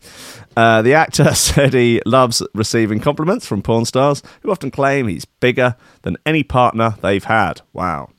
Uh, 0.57 0.83
the 0.83 0.95
actor 0.95 1.35
said 1.35 1.75
he 1.75 2.03
loves 2.05 2.43
receiving 2.55 3.01
compliments 3.01 3.47
from 3.47 3.63
porn 3.63 3.85
stars 3.85 4.23
who 4.43 4.51
often 4.51 4.71
claim 4.71 5.09
he's 5.09 5.25
bigger 5.25 5.77
than 6.03 6.17
any 6.27 6.43
partner 6.43 6.97
they've 7.03 7.25
had. 7.25 7.63
Wow. 7.73 8.11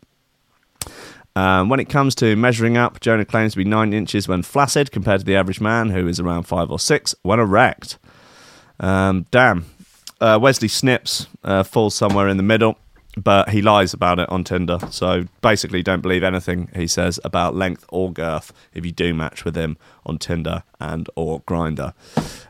Um, 1.35 1.69
when 1.69 1.79
it 1.79 1.89
comes 1.89 2.15
to 2.15 2.35
measuring 2.35 2.77
up, 2.77 2.99
Jonah 2.99 3.25
claims 3.25 3.53
to 3.53 3.57
be 3.57 3.63
nine 3.63 3.93
inches 3.93 4.27
when 4.27 4.43
flaccid 4.43 4.91
compared 4.91 5.21
to 5.21 5.25
the 5.25 5.35
average 5.35 5.61
man 5.61 5.89
who 5.89 6.07
is 6.07 6.19
around 6.19 6.43
five 6.43 6.69
or 6.69 6.79
six 6.79 7.15
when 7.21 7.39
erect. 7.39 7.97
Um, 8.79 9.25
damn. 9.31 9.65
Uh, 10.19 10.37
Wesley 10.41 10.67
Snipes 10.67 11.27
uh, 11.43 11.63
falls 11.63 11.95
somewhere 11.95 12.27
in 12.27 12.37
the 12.37 12.43
middle, 12.43 12.77
but 13.17 13.49
he 13.49 13.61
lies 13.61 13.93
about 13.93 14.19
it 14.19 14.29
on 14.29 14.43
Tinder. 14.43 14.79
So 14.89 15.25
basically, 15.41 15.83
don't 15.83 16.01
believe 16.01 16.23
anything 16.23 16.69
he 16.75 16.87
says 16.87 17.19
about 17.23 17.55
length 17.55 17.85
or 17.89 18.11
girth 18.11 18.53
if 18.73 18.85
you 18.85 18.91
do 18.91 19.13
match 19.13 19.43
with 19.43 19.55
him 19.55 19.77
on 20.05 20.17
Tinder 20.17 20.63
and 20.79 21.09
or 21.15 21.41
Grindr. 21.41 21.93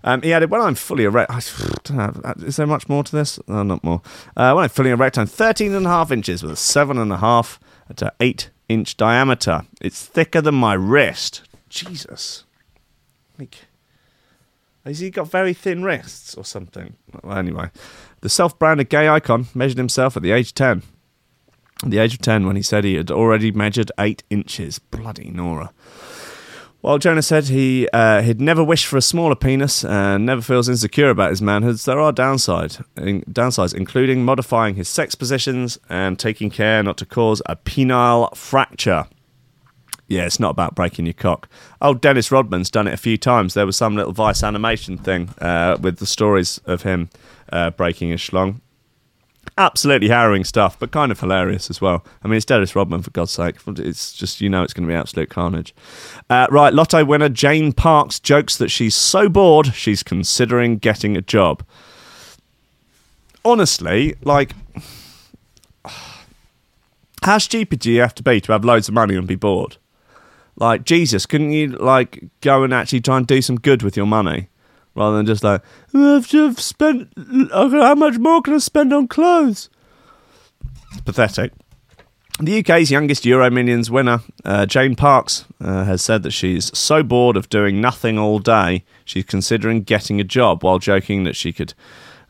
Um, 0.04 0.22
he 0.22 0.34
added, 0.34 0.50
"When 0.50 0.62
I'm 0.62 0.76
fully 0.76 1.06
erect, 1.06 1.32
I 1.90 1.94
know, 1.94 2.34
is 2.46 2.58
there 2.58 2.68
much 2.68 2.88
more 2.88 3.04
to 3.04 3.12
this? 3.12 3.40
No, 3.48 3.64
not 3.64 3.84
more. 3.84 4.02
Uh, 4.36 4.54
when 4.54 4.64
I'm 4.64 4.70
fully 4.70 4.92
erect, 4.92 5.18
I'm 5.18 5.28
13 5.28 5.74
and 5.74 5.86
a 5.86 5.90
half 5.90 6.12
inches 6.12 6.44
with 6.44 6.52
a 6.52 6.56
seven 6.56 6.98
and 6.98 7.12
a 7.12 7.18
half 7.18 7.60
to 7.96 8.14
eight 8.20 8.50
inch 8.70 8.98
diameter. 8.98 9.64
It's 9.82 10.06
thicker 10.06 10.42
than 10.42 10.56
my 10.56 10.74
wrist. 10.74 11.42
Jesus, 11.70 12.44
like." 13.40 13.66
Has 14.86 14.98
he 14.98 15.12
got 15.12 15.30
very 15.30 15.54
thin 15.54 15.84
wrists 15.84 16.34
or 16.34 16.44
something? 16.44 16.96
Well, 17.22 17.38
anyway, 17.38 17.70
the 18.22 18.30
self 18.30 18.58
branded 18.58 18.90
gay 18.90 19.10
icon 19.10 19.48
measured 19.54 19.78
himself 19.78 20.16
at 20.16 20.24
the 20.24 20.32
age 20.32 20.50
of 20.50 20.56
10. 20.56 20.84
At 21.84 21.90
the 21.90 21.98
age 21.98 22.14
of 22.14 22.22
10, 22.22 22.46
when 22.46 22.56
he 22.56 22.62
said 22.62 22.84
he 22.84 22.96
had 22.96 23.12
already 23.12 23.52
measured 23.52 23.92
8 24.00 24.24
inches. 24.30 24.80
Bloody 24.80 25.32
Nora. 25.32 25.74
While 26.82 26.98
Jonah 26.98 27.22
said 27.22 27.46
he 27.46 27.88
uh, 27.94 28.24
he'd 28.24 28.42
never 28.42 28.64
wished 28.64 28.88
for 28.88 28.98
a 28.98 29.04
smaller 29.04 29.36
penis 29.36 29.86
and 29.86 30.26
never 30.26 30.42
feels 30.42 30.68
insecure 30.68 31.12
about 31.12 31.30
his 31.30 31.42
manhoods, 31.42 31.86
there 31.86 32.00
are 32.00 32.12
downside, 32.12 32.78
in, 32.98 33.22
downsides, 33.24 33.76
including 33.76 34.26
modifying 34.26 34.76
his 34.76 34.90
sex 34.90 35.14
positions 35.14 35.78
and 35.90 36.18
taking 36.18 36.50
care 36.50 36.82
not 36.82 36.98
to 36.98 37.06
cause 37.06 37.40
a 37.46 37.56
penile 37.56 38.36
fracture. 38.36 39.06
Yeah, 40.08 40.26
it's 40.26 40.40
not 40.40 40.50
about 40.50 40.74
breaking 40.74 41.06
your 41.06 41.14
cock. 41.14 41.48
Oh, 41.82 41.94
Dennis 41.94 42.32
Rodman's 42.32 42.72
done 42.72 42.88
it 42.88 42.94
a 42.94 42.98
few 42.98 43.18
times. 43.18 43.54
There 43.54 43.68
was 43.68 43.78
some 43.78 43.96
little 43.96 44.12
Vice 44.12 44.44
animation 44.44 44.98
thing 44.98 45.30
uh, 45.40 45.78
with 45.80 45.98
the 45.98 46.08
stories 46.08 46.60
of 46.66 46.82
him 46.82 47.10
uh, 47.52 47.72
breaking 47.72 48.10
his 48.10 48.22
schlong. 48.22 48.62
Absolutely 49.58 50.08
harrowing 50.08 50.44
stuff, 50.44 50.78
but 50.80 50.92
kind 50.92 51.12
of 51.12 51.20
hilarious 51.20 51.70
as 51.70 51.82
well. 51.82 52.06
I 52.24 52.28
mean, 52.28 52.38
it's 52.38 52.46
Dennis 52.46 52.76
Rodman, 52.76 53.02
for 53.02 53.12
God's 53.12 53.32
sake. 53.32 53.58
It's 53.68 54.14
just, 54.14 54.40
you 54.40 54.50
know, 54.50 54.64
it's 54.64 54.74
going 54.74 54.88
to 54.88 54.92
be 54.92 54.96
absolute 54.96 55.30
carnage. 55.30 55.74
Uh, 56.30 56.48
right, 56.50 56.74
Lotto 56.74 57.04
winner 57.04 57.30
Jane 57.30 57.74
Parks 57.74 58.20
jokes 58.20 58.58
that 58.58 58.70
she's 58.70 58.96
so 58.96 59.28
bored 59.28 59.74
she's 59.74 60.04
considering 60.04 60.78
getting 60.78 61.18
a 61.18 61.22
job. 61.22 61.64
Honestly, 63.44 64.16
like, 64.24 64.54
How 67.24 67.38
stupid 67.38 67.80
do 67.80 67.92
you 67.92 68.02
have 68.02 68.16
to 68.16 68.24
be 68.24 68.42
to 68.42 68.52
have 68.52 68.66
loads 68.66 68.88
of 68.88 68.96
money 68.96 69.16
and 69.16 69.28
be 69.28 69.36
bored? 69.36 69.78
Like 70.56 70.86
Jesus, 70.86 71.26
couldn't 71.26 71.52
you 71.52 71.68
like 71.68 72.24
go 72.42 72.64
and 72.64 72.74
actually 72.74 73.02
try 73.02 73.18
and 73.18 73.28
do 73.28 73.42
some 73.42 73.58
good 73.58 73.84
with 73.84 73.96
your 73.96 74.06
money, 74.06 74.50
rather 74.96 75.18
than 75.18 75.26
just 75.26 75.44
like 75.44 75.62
I've 75.94 76.28
just 76.28 76.60
spent. 76.60 77.10
How 77.52 77.96
much 77.96 78.18
more 78.18 78.42
can 78.42 78.56
I 78.56 78.58
spend 78.60 78.94
on 78.94 79.08
clothes? 79.08 79.70
It's 80.92 81.02
pathetic. 81.02 81.54
The 82.40 82.60
UK's 82.60 82.90
youngest 82.90 83.24
Euro 83.26 83.52
Millions 83.52 83.92
winner, 83.92 84.22
uh, 84.44 84.66
Jane 84.66 84.96
Parks, 84.96 85.46
uh, 85.60 85.84
has 85.84 86.02
said 86.02 86.24
that 86.24 86.32
she's 86.32 86.76
so 86.76 87.04
bored 87.04 87.38
of 87.38 87.50
doing 87.50 87.80
nothing 87.80 88.18
all 88.18 88.40
day, 88.40 88.84
she's 89.06 89.26
considering 89.26 89.84
getting 89.84 90.20
a 90.20 90.24
job 90.24 90.64
while 90.64 90.80
joking 90.80 91.24
that 91.26 91.36
she 91.36 91.54
could 91.54 91.76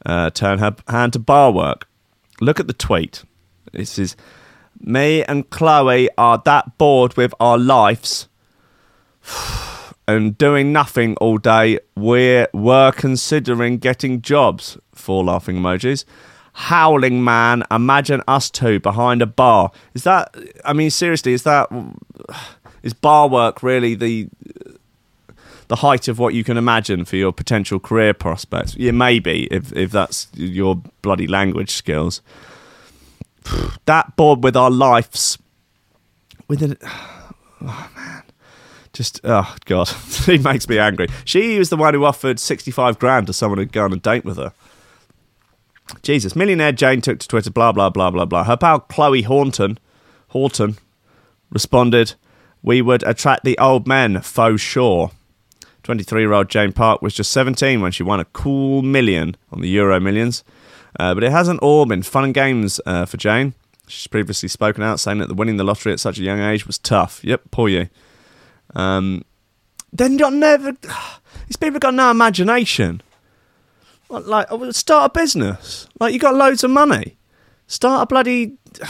uh, 0.06 0.30
turn 0.30 0.60
her 0.60 0.76
hand 0.89 1.13
to 1.13 1.19
bar 1.19 1.52
work. 1.52 1.88
Look 2.41 2.60
at 2.60 2.67
the 2.67 2.74
tweet. 2.74 3.24
This 3.71 3.97
is 3.97 4.17
me 4.82 5.24
and 5.24 5.50
Chloe 5.50 6.10
are 6.17 6.41
that 6.43 6.78
bored 6.78 7.15
with 7.15 7.34
our 7.39 7.58
lives 7.58 8.28
and 10.08 10.38
doing 10.38 10.72
nothing 10.74 11.16
all 11.18 11.38
day. 11.38 11.80
We 11.96 12.46
were 12.54 12.92
considering 12.92 13.78
getting 13.78 14.22
jobs. 14.22 14.78
Four 14.94 15.24
laughing 15.24 15.58
emojis. 15.58 16.06
Howling 16.54 17.24
man, 17.24 17.64
imagine 17.72 18.22
us 18.28 18.50
two 18.50 18.80
behind 18.80 19.22
a 19.22 19.26
bar. 19.26 19.72
Is 19.94 20.04
that? 20.04 20.36
I 20.66 20.74
mean, 20.74 20.90
seriously, 20.90 21.34
is 21.34 21.44
that? 21.44 21.70
Is 22.84 22.94
bar 22.94 23.30
work 23.30 23.64
really 23.64 23.96
the 23.96 24.28
the 25.70 25.78
height 25.78 26.10
of 26.10 26.20
what 26.20 26.34
you 26.34 26.44
can 26.44 26.58
imagine 26.58 27.06
for 27.06 27.16
your 27.16 27.32
potential 27.32 27.80
career 27.80 28.14
prospects? 28.14 28.76
Yeah, 28.76 28.92
maybe 28.92 29.46
if 29.46 29.72
if 29.72 29.92
that's 29.92 30.28
your 30.34 30.82
bloody 31.02 31.28
language 31.28 31.72
skills. 31.72 32.22
That 33.86 34.16
bored 34.16 34.44
with 34.44 34.56
our 34.56 34.70
lives, 34.70 35.38
with 36.48 36.62
it. 36.62 36.82
Oh 37.64 37.90
man, 37.96 38.21
just 38.93 39.21
oh 39.23 39.56
god, 39.65 39.88
he 40.25 40.38
makes 40.38 40.67
me 40.67 40.77
angry. 40.77 41.08
She 41.25 41.58
was 41.58 41.69
the 41.69 41.77
one 41.77 41.93
who 41.93 42.06
offered 42.06 42.39
sixty-five 42.39 42.99
grand 42.99 43.27
to 43.27 43.34
someone 43.34 43.60
who'd 43.60 43.71
go 43.71 43.86
on 43.86 43.93
a 43.93 43.97
date 43.97 44.25
with 44.25 44.38
her. 44.38 44.54
Jesus, 46.01 46.36
millionaire 46.36 46.71
Jane 46.71 47.01
took 47.01 47.19
to 47.19 47.27
Twitter, 47.27 47.51
blah 47.51 47.71
blah 47.71 47.89
blah 47.89 48.12
blah 48.12 48.25
blah. 48.25 48.43
Her 48.43 48.58
pal 48.58 48.80
Chloe 48.82 49.23
Horton, 49.23 49.77
Horton, 50.30 50.77
responded, 51.49 52.13
"We 52.62 52.82
would 52.82 53.04
attract 53.04 53.43
the 53.43 53.58
old 53.58 53.88
men, 53.88 54.21
faux 54.21 54.62
sure." 54.62 55.12
23-year-old 55.84 56.47
Jane 56.47 56.71
Park 56.71 57.01
was 57.01 57.15
just 57.15 57.32
17 57.32 57.82
when 57.82 57.91
she 57.91 58.04
won 58.04 58.19
a 58.19 58.25
cool 58.25 58.84
million 58.84 59.36
on 59.51 59.62
the 59.62 59.69
Euro 59.69 59.99
Millions, 59.99 60.43
uh, 60.99 61.15
but 61.15 61.23
it 61.23 61.32
hasn't 61.32 61.60
all 61.62 61.88
been 61.88 62.04
fun 62.04 62.23
and 62.23 62.34
games 62.36 62.80
uh, 62.86 63.06
for 63.06 63.17
Jane. 63.17 63.56
She's 63.88 64.06
previously 64.06 64.47
spoken 64.47 64.84
out, 64.84 64.99
saying 64.99 65.17
that 65.17 65.36
winning 65.36 65.58
the 65.58 65.63
lottery 65.63 65.91
at 65.91 65.99
such 65.99 66.19
a 66.19 66.23
young 66.23 66.39
age 66.39 66.67
was 66.67 66.77
tough. 66.77 67.23
Yep, 67.23 67.41
poor 67.49 67.67
you. 67.67 67.89
Um, 68.76 69.24
then 69.92 70.18
you're 70.18 70.32
never. 70.32 70.74
These 71.48 71.58
people 71.58 71.80
got 71.80 71.94
no 71.94 72.12
imagination. 72.12 73.02
Like, 74.10 74.26
like, 74.26 74.48
oh, 74.50 74.72
start 74.72 75.12
a 75.12 75.20
business. 75.20 75.88
Like, 76.00 76.14
you 76.14 76.20
got 76.20 76.36
loads 76.36 76.64
of 76.64 76.72
money. 76.72 77.18
Start 77.68 78.04
a 78.04 78.06
bloody. 78.06 78.58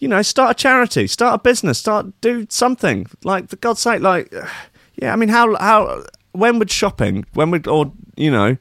You 0.00 0.06
know, 0.06 0.22
start 0.22 0.52
a 0.52 0.54
charity, 0.54 1.08
start 1.08 1.34
a 1.34 1.42
business, 1.42 1.76
start 1.76 2.06
do 2.20 2.46
something. 2.50 3.08
Like, 3.24 3.48
for 3.48 3.56
God's 3.56 3.80
sake, 3.80 4.00
like, 4.00 4.32
yeah. 4.94 5.12
I 5.12 5.16
mean, 5.16 5.28
how 5.28 5.56
how 5.56 6.04
when 6.30 6.60
would 6.60 6.70
shopping, 6.70 7.24
when 7.34 7.50
would 7.50 7.66
or 7.66 7.92
you 8.16 8.30
know, 8.30 8.56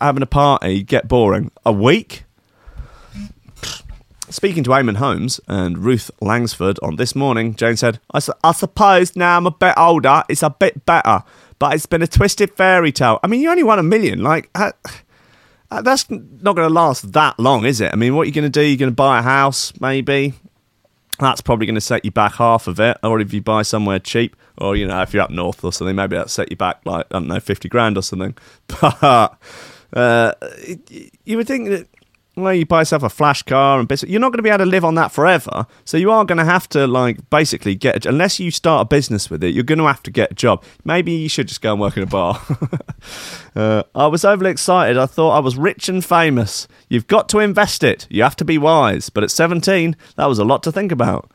having 0.00 0.24
a 0.24 0.26
party 0.26 0.82
get 0.82 1.06
boring? 1.06 1.52
A 1.64 1.70
week. 1.70 2.24
Speaking 4.32 4.64
to 4.64 4.70
Eamon 4.70 4.96
Holmes 4.96 5.40
and 5.46 5.76
Ruth 5.76 6.10
Langsford 6.22 6.78
on 6.82 6.96
This 6.96 7.14
Morning, 7.14 7.54
Jane 7.54 7.76
said, 7.76 8.00
I, 8.14 8.18
su- 8.18 8.32
I 8.42 8.52
suppose 8.52 9.14
now 9.14 9.36
I'm 9.36 9.46
a 9.46 9.50
bit 9.50 9.74
older, 9.76 10.22
it's 10.26 10.42
a 10.42 10.48
bit 10.48 10.86
better, 10.86 11.22
but 11.58 11.74
it's 11.74 11.84
been 11.84 12.00
a 12.00 12.06
twisted 12.06 12.50
fairy 12.50 12.92
tale. 12.92 13.20
I 13.22 13.26
mean, 13.26 13.42
you 13.42 13.50
only 13.50 13.62
won 13.62 13.78
a 13.78 13.82
million. 13.82 14.22
Like, 14.22 14.48
uh, 14.54 14.72
uh, 15.70 15.82
that's 15.82 16.08
not 16.08 16.56
going 16.56 16.66
to 16.66 16.72
last 16.72 17.12
that 17.12 17.38
long, 17.38 17.66
is 17.66 17.82
it? 17.82 17.92
I 17.92 17.96
mean, 17.96 18.16
what 18.16 18.22
are 18.22 18.24
you 18.24 18.32
going 18.32 18.50
to 18.50 18.60
do? 18.60 18.62
You're 18.62 18.78
going 18.78 18.90
to 18.90 18.96
buy 18.96 19.18
a 19.18 19.22
house, 19.22 19.78
maybe? 19.82 20.32
That's 21.18 21.42
probably 21.42 21.66
going 21.66 21.74
to 21.74 21.82
set 21.82 22.02
you 22.06 22.10
back 22.10 22.32
half 22.36 22.66
of 22.66 22.80
it. 22.80 22.96
Or 23.02 23.20
if 23.20 23.34
you 23.34 23.42
buy 23.42 23.60
somewhere 23.60 23.98
cheap, 23.98 24.34
or, 24.56 24.76
you 24.76 24.86
know, 24.86 25.02
if 25.02 25.12
you're 25.12 25.24
up 25.24 25.30
north 25.30 25.62
or 25.62 25.74
something, 25.74 25.94
maybe 25.94 26.16
that'll 26.16 26.30
set 26.30 26.50
you 26.50 26.56
back, 26.56 26.80
like, 26.86 27.04
I 27.10 27.18
don't 27.18 27.28
know, 27.28 27.38
50 27.38 27.68
grand 27.68 27.98
or 27.98 28.02
something. 28.02 28.34
But 29.92 30.00
uh, 30.00 30.32
you 31.26 31.36
would 31.36 31.46
think 31.46 31.68
that 31.68 31.86
well, 32.34 32.54
you 32.54 32.64
buy 32.64 32.80
yourself 32.80 33.02
a 33.02 33.10
flash 33.10 33.42
car 33.42 33.78
and. 33.78 33.90
You're 34.02 34.20
not 34.20 34.30
going 34.30 34.38
to 34.38 34.42
be 34.42 34.48
able 34.48 34.64
to 34.64 34.70
live 34.70 34.86
on 34.86 34.94
that 34.94 35.12
forever. 35.12 35.66
So 35.84 35.98
you 35.98 36.10
are 36.10 36.24
going 36.24 36.38
to 36.38 36.44
have 36.44 36.66
to 36.70 36.86
like 36.86 37.28
basically 37.28 37.74
get 37.74 38.06
a, 38.06 38.08
unless 38.08 38.40
you 38.40 38.50
start 38.50 38.82
a 38.82 38.84
business 38.86 39.28
with 39.28 39.44
it. 39.44 39.54
You're 39.54 39.64
going 39.64 39.78
to 39.78 39.86
have 39.86 40.02
to 40.04 40.10
get 40.10 40.32
a 40.32 40.34
job. 40.34 40.64
Maybe 40.84 41.12
you 41.12 41.28
should 41.28 41.48
just 41.48 41.60
go 41.60 41.72
and 41.72 41.80
work 41.80 41.96
in 41.96 42.02
a 42.02 42.06
bar. 42.06 42.40
uh, 43.56 43.82
I 43.94 44.06
was 44.06 44.24
overly 44.24 44.50
excited. 44.50 44.96
I 44.96 45.04
thought 45.04 45.36
I 45.36 45.40
was 45.40 45.56
rich 45.56 45.90
and 45.90 46.02
famous. 46.02 46.66
You've 46.88 47.06
got 47.06 47.28
to 47.30 47.38
invest 47.38 47.84
it. 47.84 48.06
You 48.08 48.22
have 48.22 48.36
to 48.36 48.46
be 48.46 48.56
wise. 48.56 49.10
But 49.10 49.24
at 49.24 49.30
17, 49.30 49.94
that 50.16 50.26
was 50.26 50.38
a 50.38 50.44
lot 50.44 50.62
to 50.62 50.72
think 50.72 50.90
about. 50.90 51.30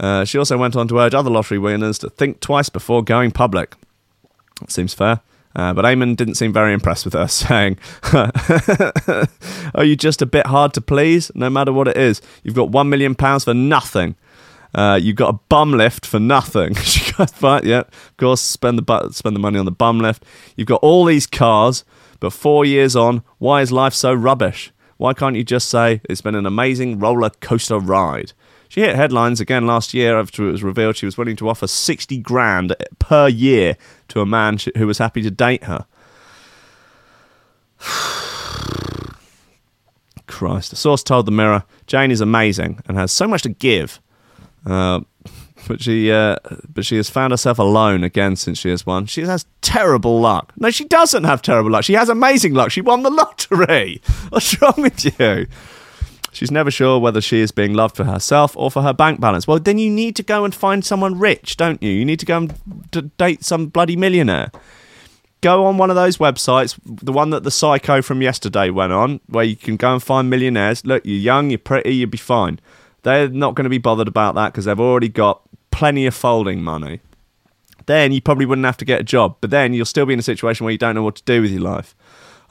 Uh, 0.00 0.24
she 0.24 0.38
also 0.38 0.56
went 0.56 0.76
on 0.76 0.88
to 0.88 0.98
urge 0.98 1.14
other 1.14 1.30
lottery 1.30 1.58
winners 1.58 1.98
to 1.98 2.08
think 2.08 2.40
twice 2.40 2.70
before 2.70 3.04
going 3.04 3.32
public. 3.32 3.74
Seems 4.66 4.94
fair. 4.94 5.20
Uh, 5.54 5.72
but 5.74 5.84
Eamon 5.84 6.16
didn't 6.16 6.34
seem 6.36 6.52
very 6.52 6.72
impressed 6.72 7.04
with 7.04 7.14
her, 7.14 7.28
saying, 7.28 7.78
Are 9.74 9.84
you 9.84 9.96
just 9.96 10.22
a 10.22 10.26
bit 10.26 10.46
hard 10.46 10.72
to 10.74 10.80
please? 10.80 11.30
No 11.34 11.50
matter 11.50 11.72
what 11.72 11.88
it 11.88 11.96
is. 11.96 12.20
You've 12.42 12.54
got 12.54 12.70
£1 12.70 12.88
million 12.88 13.14
for 13.14 13.54
nothing. 13.54 14.16
Uh, 14.74 14.98
you've 15.00 15.16
got 15.16 15.34
a 15.34 15.38
bum 15.48 15.72
lift 15.72 16.06
for 16.06 16.18
nothing. 16.18 16.74
she 16.82 17.12
goes, 17.12 17.30
Right, 17.42 17.64
yeah, 17.64 17.80
of 17.80 18.16
course, 18.16 18.40
spend 18.40 18.78
the, 18.78 18.82
bu- 18.82 19.10
spend 19.12 19.36
the 19.36 19.40
money 19.40 19.58
on 19.58 19.66
the 19.66 19.70
bum 19.70 20.00
lift. 20.00 20.24
You've 20.56 20.68
got 20.68 20.82
all 20.82 21.04
these 21.04 21.26
cars, 21.26 21.84
but 22.20 22.32
four 22.32 22.64
years 22.64 22.96
on, 22.96 23.22
why 23.38 23.60
is 23.60 23.70
life 23.72 23.94
so 23.94 24.14
rubbish? 24.14 24.72
Why 24.96 25.12
can't 25.12 25.36
you 25.36 25.42
just 25.44 25.68
say 25.68 26.00
it's 26.08 26.20
been 26.20 26.36
an 26.36 26.46
amazing 26.46 27.00
roller 27.00 27.30
coaster 27.40 27.78
ride? 27.78 28.32
She 28.72 28.80
hit 28.80 28.96
headlines 28.96 29.38
again 29.38 29.66
last 29.66 29.92
year 29.92 30.18
after 30.18 30.48
it 30.48 30.52
was 30.52 30.62
revealed 30.62 30.96
she 30.96 31.04
was 31.04 31.18
willing 31.18 31.36
to 31.36 31.50
offer 31.50 31.66
60 31.66 32.16
grand 32.20 32.74
per 32.98 33.28
year 33.28 33.76
to 34.08 34.22
a 34.22 34.24
man 34.24 34.56
who 34.78 34.86
was 34.86 34.96
happy 34.96 35.20
to 35.20 35.30
date 35.30 35.64
her. 35.64 35.84
Christ. 40.26 40.72
A 40.72 40.76
source 40.76 41.02
told 41.02 41.26
The 41.26 41.32
Mirror 41.32 41.64
Jane 41.86 42.10
is 42.10 42.22
amazing 42.22 42.80
and 42.88 42.96
has 42.96 43.12
so 43.12 43.28
much 43.28 43.42
to 43.42 43.50
give. 43.50 44.00
Uh, 44.64 45.00
but 45.68 45.82
she, 45.82 46.10
uh, 46.10 46.36
but 46.72 46.86
she 46.86 46.96
has 46.96 47.10
found 47.10 47.34
herself 47.34 47.58
alone 47.58 48.02
again 48.02 48.36
since 48.36 48.56
she 48.56 48.70
has 48.70 48.86
won. 48.86 49.04
She 49.04 49.20
has 49.20 49.44
terrible 49.60 50.18
luck. 50.18 50.50
No, 50.56 50.70
she 50.70 50.86
doesn't 50.86 51.24
have 51.24 51.42
terrible 51.42 51.70
luck. 51.70 51.84
She 51.84 51.92
has 51.92 52.08
amazing 52.08 52.54
luck. 52.54 52.70
She 52.70 52.80
won 52.80 53.02
the 53.02 53.10
lottery. 53.10 54.00
What's 54.30 54.58
wrong 54.62 54.76
with 54.78 55.20
you? 55.20 55.46
She's 56.32 56.50
never 56.50 56.70
sure 56.70 56.98
whether 56.98 57.20
she 57.20 57.40
is 57.40 57.52
being 57.52 57.74
loved 57.74 57.94
for 57.94 58.04
herself 58.04 58.56
or 58.56 58.70
for 58.70 58.80
her 58.82 58.94
bank 58.94 59.20
balance. 59.20 59.46
Well, 59.46 59.58
then 59.58 59.76
you 59.76 59.90
need 59.90 60.16
to 60.16 60.22
go 60.22 60.44
and 60.46 60.54
find 60.54 60.82
someone 60.82 61.18
rich, 61.18 61.58
don't 61.58 61.82
you? 61.82 61.90
You 61.90 62.06
need 62.06 62.20
to 62.20 62.26
go 62.26 62.38
and 62.38 62.90
d- 62.90 63.10
date 63.18 63.44
some 63.44 63.66
bloody 63.66 63.96
millionaire. 63.96 64.50
Go 65.42 65.66
on 65.66 65.76
one 65.76 65.90
of 65.90 65.96
those 65.96 66.16
websites, 66.16 66.78
the 66.86 67.12
one 67.12 67.30
that 67.30 67.42
the 67.42 67.50
psycho 67.50 68.00
from 68.00 68.22
yesterday 68.22 68.70
went 68.70 68.92
on, 68.94 69.20
where 69.26 69.44
you 69.44 69.56
can 69.56 69.76
go 69.76 69.92
and 69.92 70.02
find 70.02 70.30
millionaires. 70.30 70.86
Look, 70.86 71.04
you're 71.04 71.18
young, 71.18 71.50
you're 71.50 71.58
pretty, 71.58 71.96
you'll 71.96 72.08
be 72.08 72.16
fine. 72.16 72.60
They're 73.02 73.28
not 73.28 73.54
going 73.54 73.64
to 73.64 73.70
be 73.70 73.78
bothered 73.78 74.08
about 74.08 74.34
that 74.36 74.52
because 74.52 74.64
they've 74.64 74.80
already 74.80 75.10
got 75.10 75.42
plenty 75.70 76.06
of 76.06 76.14
folding 76.14 76.62
money. 76.62 77.00
Then 77.86 78.12
you 78.12 78.22
probably 78.22 78.46
wouldn't 78.46 78.64
have 78.64 78.76
to 78.78 78.84
get 78.84 79.00
a 79.00 79.04
job, 79.04 79.36
but 79.40 79.50
then 79.50 79.74
you'll 79.74 79.84
still 79.84 80.06
be 80.06 80.12
in 80.14 80.18
a 80.18 80.22
situation 80.22 80.64
where 80.64 80.72
you 80.72 80.78
don't 80.78 80.94
know 80.94 81.02
what 81.02 81.16
to 81.16 81.22
do 81.24 81.42
with 81.42 81.50
your 81.50 81.62
life. 81.62 81.94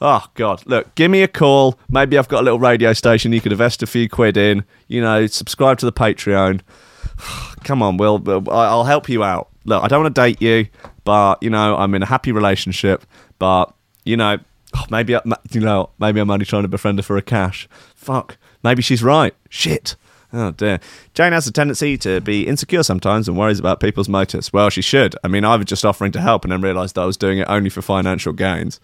Oh 0.04 0.26
God! 0.34 0.64
Look, 0.66 0.92
give 0.96 1.12
me 1.12 1.22
a 1.22 1.28
call. 1.28 1.78
Maybe 1.88 2.18
I've 2.18 2.26
got 2.26 2.40
a 2.40 2.42
little 2.42 2.58
radio 2.58 2.92
station. 2.92 3.32
You 3.32 3.40
could 3.40 3.52
invest 3.52 3.84
a 3.84 3.86
few 3.86 4.08
quid 4.08 4.36
in. 4.36 4.64
You 4.88 5.00
know, 5.00 5.28
subscribe 5.28 5.78
to 5.78 5.86
the 5.86 5.92
Patreon. 5.92 6.60
Come 7.62 7.82
on, 7.82 7.98
Will. 7.98 8.20
I'll 8.50 8.82
help 8.82 9.08
you 9.08 9.22
out. 9.22 9.48
Look, 9.64 9.80
I 9.80 9.86
don't 9.86 10.02
want 10.02 10.12
to 10.12 10.20
date 10.20 10.42
you, 10.42 10.66
but 11.04 11.40
you 11.40 11.50
know, 11.50 11.76
I'm 11.76 11.94
in 11.94 12.02
a 12.02 12.06
happy 12.06 12.32
relationship. 12.32 13.06
But 13.38 13.72
you 14.04 14.16
know, 14.16 14.38
oh, 14.74 14.84
maybe 14.90 15.14
I, 15.14 15.20
you 15.52 15.60
know, 15.60 15.90
maybe 16.00 16.18
I'm 16.18 16.32
only 16.32 16.46
trying 16.46 16.62
to 16.62 16.68
befriend 16.68 16.98
her 16.98 17.04
for 17.04 17.16
a 17.16 17.22
cash. 17.22 17.68
Fuck. 17.94 18.38
Maybe 18.64 18.82
she's 18.82 19.04
right. 19.04 19.36
Shit. 19.50 19.94
Oh 20.32 20.50
dear. 20.50 20.80
Jane 21.14 21.32
has 21.32 21.46
a 21.46 21.52
tendency 21.52 21.96
to 21.98 22.20
be 22.20 22.48
insecure 22.48 22.82
sometimes 22.82 23.28
and 23.28 23.38
worries 23.38 23.60
about 23.60 23.78
people's 23.78 24.08
motives. 24.08 24.52
Well, 24.52 24.68
she 24.68 24.82
should. 24.82 25.14
I 25.22 25.28
mean, 25.28 25.44
I 25.44 25.54
was 25.54 25.66
just 25.66 25.84
offering 25.84 26.10
to 26.10 26.20
help 26.20 26.44
and 26.44 26.50
then 26.50 26.60
realised 26.60 26.98
I 26.98 27.04
was 27.04 27.16
doing 27.16 27.38
it 27.38 27.46
only 27.48 27.70
for 27.70 27.82
financial 27.82 28.32
gains. 28.32 28.80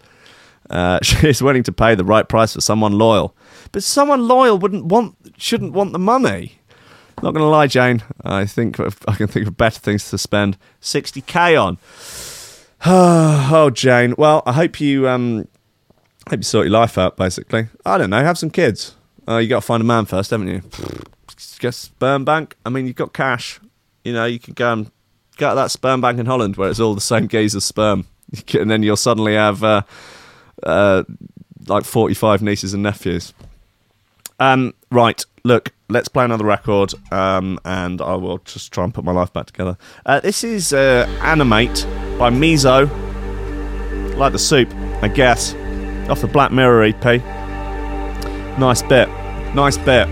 Uh, 0.69 0.99
she's 1.03 1.41
willing 1.41 1.63
to 1.63 1.71
pay 1.71 1.95
the 1.95 2.05
right 2.05 2.27
price 2.27 2.53
for 2.53 2.61
someone 2.61 2.93
loyal, 2.93 3.35
but 3.71 3.83
someone 3.83 4.27
loyal 4.27 4.57
wouldn't 4.57 4.85
want, 4.85 5.15
shouldn't 5.37 5.73
want 5.73 5.93
the 5.93 5.99
money. 5.99 6.59
Not 7.21 7.33
going 7.33 7.43
to 7.43 7.49
lie, 7.49 7.67
Jane. 7.67 8.01
I 8.23 8.45
think 8.45 8.79
I 8.79 9.15
can 9.15 9.27
think 9.27 9.45
of 9.47 9.57
better 9.57 9.79
things 9.79 10.09
to 10.09 10.17
spend 10.17 10.57
60k 10.81 11.61
on. 11.61 11.77
oh, 12.85 13.69
Jane. 13.69 14.15
Well, 14.17 14.41
I 14.45 14.53
hope 14.53 14.79
you 14.79 15.09
um, 15.09 15.47
hope 16.29 16.39
you 16.39 16.43
sort 16.43 16.67
your 16.67 16.71
life 16.71 16.97
out. 16.97 17.17
Basically, 17.17 17.67
I 17.85 17.97
don't 17.97 18.09
know. 18.09 18.23
Have 18.23 18.37
some 18.37 18.49
kids. 18.49 18.95
Uh, 19.27 19.37
you 19.37 19.49
got 19.49 19.59
to 19.59 19.65
find 19.65 19.81
a 19.81 19.85
man 19.85 20.05
first, 20.05 20.31
haven't 20.31 20.47
you? 20.47 20.61
get 21.59 21.73
sperm 21.73 22.23
bank. 22.23 22.55
I 22.65 22.69
mean, 22.69 22.87
you've 22.87 22.95
got 22.95 23.13
cash. 23.13 23.59
You 24.03 24.13
know, 24.13 24.25
you 24.25 24.39
can 24.39 24.53
go 24.53 24.71
and 24.71 24.91
get 25.37 25.53
that 25.53 25.71
sperm 25.71 26.01
bank 26.01 26.19
in 26.19 26.25
Holland 26.25 26.55
where 26.55 26.69
it's 26.69 26.79
all 26.79 26.95
the 26.95 27.01
same 27.01 27.27
gaze 27.27 27.53
as 27.53 27.65
sperm, 27.65 28.07
and 28.53 28.71
then 28.71 28.81
you'll 28.81 28.95
suddenly 28.95 29.35
have 29.35 29.63
uh, 29.63 29.81
uh, 30.63 31.03
like 31.67 31.85
forty-five 31.85 32.41
nieces 32.41 32.73
and 32.73 32.83
nephews. 32.83 33.33
Um, 34.39 34.73
right, 34.89 35.23
look, 35.43 35.73
let's 35.89 36.07
play 36.07 36.23
another 36.23 36.45
record, 36.45 36.93
um, 37.11 37.59
and 37.65 38.01
I 38.01 38.15
will 38.15 38.37
just 38.39 38.71
try 38.71 38.85
and 38.85 38.93
put 38.93 39.03
my 39.03 39.11
life 39.11 39.33
back 39.33 39.47
together. 39.47 39.77
Uh, 40.05 40.21
this 40.21 40.43
is 40.43 40.71
uh, 40.71 41.05
Animate 41.21 41.85
by 42.17 42.29
Mizo, 42.29 42.87
like 44.15 44.31
the 44.31 44.39
soup, 44.39 44.73
I 45.01 45.09
guess, 45.09 45.53
off 46.09 46.21
the 46.21 46.27
Black 46.27 46.51
Mirror 46.51 46.83
EP. 46.83 47.21
Nice 48.57 48.81
bit, 48.81 49.09
nice 49.53 49.77
bit. 49.77 50.07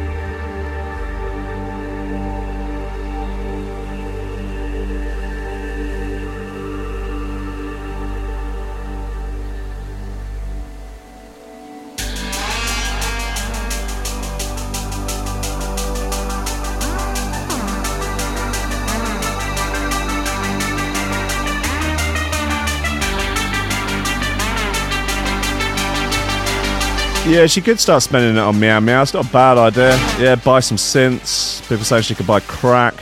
Yeah, 27.38 27.46
she 27.46 27.62
could 27.62 27.80
start 27.80 28.02
spending 28.02 28.36
it 28.36 28.40
on 28.40 28.60
Meow 28.60 28.80
Meow. 28.80 29.04
It's 29.04 29.14
not 29.14 29.30
a 29.30 29.32
bad 29.32 29.60
idea. 29.60 29.92
Yeah, 30.20 30.34
buy 30.38 30.60
some 30.60 30.76
synths. 30.76 31.62
People 31.70 31.86
say 31.86 32.02
she 32.02 32.16
could 32.16 32.26
buy 32.26 32.40
crack. 32.40 32.96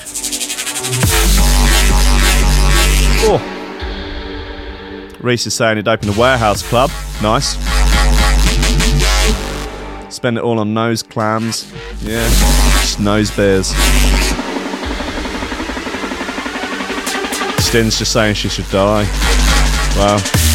Oh. 3.27 3.39
Reese 5.21 5.47
is 5.47 5.53
saying 5.53 5.77
he'd 5.77 5.88
open 5.88 6.09
a 6.09 6.19
warehouse 6.19 6.67
club. 6.67 6.91
Nice. 7.23 7.53
Spend 10.13 10.38
it 10.38 10.43
all 10.43 10.59
on 10.59 10.73
nose 10.73 11.01
clams. 11.01 11.73
Yeah, 12.01 12.27
just 12.81 12.99
nose 12.99 13.33
beers. 13.33 13.67
Stin's 17.63 17.97
just 17.97 18.11
saying 18.11 18.36
she 18.36 18.49
should 18.49 18.69
die. 18.69 19.03
Wow. 19.95 20.54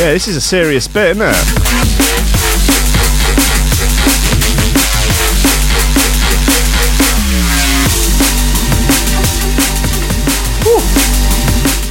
Yeah, 0.00 0.14
this 0.14 0.28
is 0.28 0.36
a 0.36 0.40
serious 0.40 0.88
bit, 0.88 1.14
isn't 1.14 1.20
it? 1.22 1.36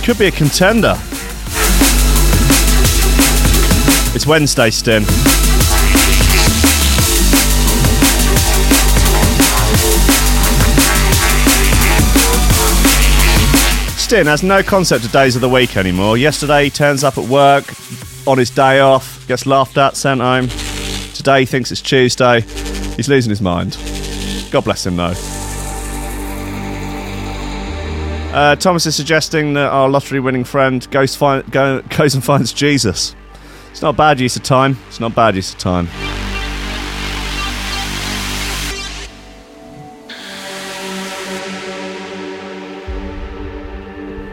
Could 0.03 0.17
be 0.17 0.25
a 0.25 0.31
contender. 0.31 0.97
It's 4.15 4.25
Wednesday, 4.25 4.71
Stin. 4.71 5.05
Stin 13.99 14.25
has 14.25 14.41
no 14.41 14.63
concept 14.63 15.05
of 15.05 15.11
days 15.11 15.35
of 15.35 15.41
the 15.41 15.49
week 15.49 15.77
anymore. 15.77 16.17
Yesterday, 16.17 16.63
he 16.63 16.69
turns 16.71 17.03
up 17.03 17.19
at 17.19 17.25
work 17.25 17.65
on 18.27 18.37
his 18.37 18.49
day 18.49 18.79
off, 18.79 19.27
gets 19.27 19.45
laughed 19.45 19.77
at, 19.77 19.95
sent 19.95 20.21
home. 20.21 20.47
Today, 21.13 21.41
he 21.41 21.45
thinks 21.45 21.71
it's 21.71 21.81
Tuesday. 21.81 22.41
He's 22.95 23.09
losing 23.09 23.29
his 23.29 23.41
mind. 23.41 23.77
God 24.51 24.63
bless 24.63 24.85
him, 24.85 24.95
though. 24.95 25.13
Uh, 28.33 28.55
Thomas 28.55 28.85
is 28.85 28.95
suggesting 28.95 29.53
that 29.53 29.71
our 29.71 29.89
lottery 29.89 30.19
winning 30.19 30.43
friend 30.43 30.89
goes, 30.91 31.15
find, 31.15 31.49
go, 31.51 31.81
goes 31.97 32.13
and 32.13 32.23
finds 32.23 32.53
Jesus. 32.53 33.15
It's 33.71 33.81
not 33.81 33.97
bad 33.97 34.19
use 34.19 34.35
of 34.35 34.43
time. 34.43 34.77
It's 34.87 34.99
not 34.99 35.15
bad 35.15 35.35
use 35.35 35.53
of 35.53 35.59
time. 35.59 35.87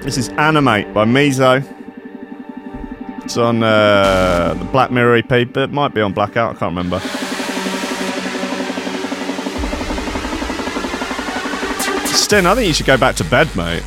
This 0.03 0.19
is 0.19 0.29
Animate 0.31 0.95
by 0.95 1.05
Mizo. 1.05 1.65
It's 3.27 3.37
on 3.37 3.61
uh, 3.61 4.55
the 4.57 4.65
Black 4.67 4.93
Mirror 4.93 5.17
EP, 5.17 5.29
but 5.53 5.57
it 5.57 5.73
might 5.73 5.93
be 5.93 6.01
on 6.01 6.13
Blackout. 6.13 6.55
I 6.55 6.59
can't 6.61 6.77
remember. 6.77 7.01
Stin, 12.07 12.47
I 12.47 12.55
think 12.55 12.69
you 12.69 12.73
should 12.73 12.87
go 12.87 12.97
back 12.97 13.17
to 13.17 13.25
bed, 13.25 13.49
mate. 13.57 13.83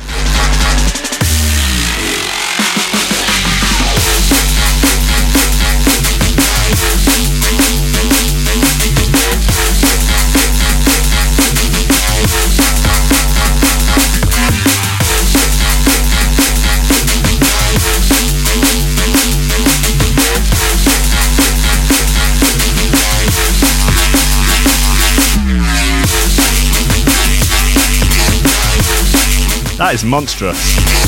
That 29.90 29.96
is 29.96 30.04
monstrous. 30.04 30.99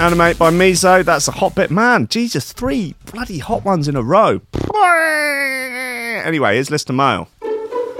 Animate 0.00 0.38
by 0.38 0.50
Mizo. 0.50 1.04
That's 1.04 1.26
a 1.26 1.32
hot 1.32 1.56
bit. 1.56 1.72
Man, 1.72 2.06
Jesus, 2.06 2.52
three 2.52 2.94
bloody 3.06 3.38
hot 3.38 3.64
ones 3.64 3.88
in 3.88 3.96
a 3.96 4.02
row. 4.02 4.40
Anyway, 6.24 6.54
here's 6.54 6.70
list 6.70 6.88
of 6.88 6.96
mail. 6.96 7.28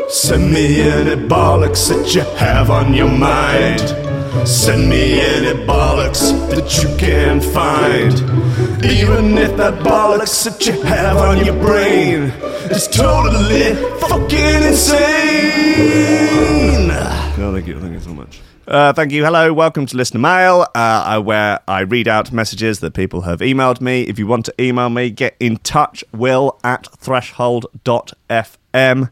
Send 0.09 0.53
me 0.53 0.81
any 0.81 1.17
bollocks 1.29 1.89
that 1.89 2.15
you 2.15 2.23
have 2.37 2.71
on 2.71 2.95
your 2.95 3.11
mind. 3.11 3.81
Send 4.49 4.89
me 4.89 5.21
any 5.21 5.59
bollocks 5.67 6.31
that 6.51 6.83
you 6.83 6.97
can 6.97 7.41
find. 7.41 8.15
Even 8.85 9.37
if 9.37 9.57
that 9.57 9.75
bollocks 9.83 10.45
that 10.45 10.65
you 10.67 10.81
have 10.83 11.17
on 11.17 11.45
your 11.45 11.57
brain 11.61 12.31
is 12.71 12.87
totally 12.87 13.75
fucking 13.99 14.63
insane. 14.63 14.99
Oh, 17.41 17.53
thank 17.53 17.67
you, 17.67 17.81
thank 17.81 17.93
you 17.93 18.01
so 18.01 18.15
much. 18.15 18.41
Uh, 18.69 18.93
thank 18.93 19.13
you. 19.13 19.25
Hello, 19.25 19.51
welcome 19.51 19.87
to 19.87 19.97
Listener 19.97 20.21
Mail, 20.21 20.67
uh, 20.75 21.19
where 21.23 21.61
I 21.67 21.81
read 21.81 22.07
out 22.07 22.31
messages 22.33 22.81
that 22.81 22.93
people 22.93 23.23
have 23.23 23.41
emailed 23.41 23.81
me. 23.81 24.03
If 24.03 24.19
you 24.19 24.27
want 24.27 24.45
to 24.45 24.53
email 24.61 24.91
me, 24.91 25.09
get 25.09 25.35
in 25.41 25.57
touch, 25.57 26.05
will 26.13 26.61
at 26.63 26.87
threshold.fm. 26.99 29.11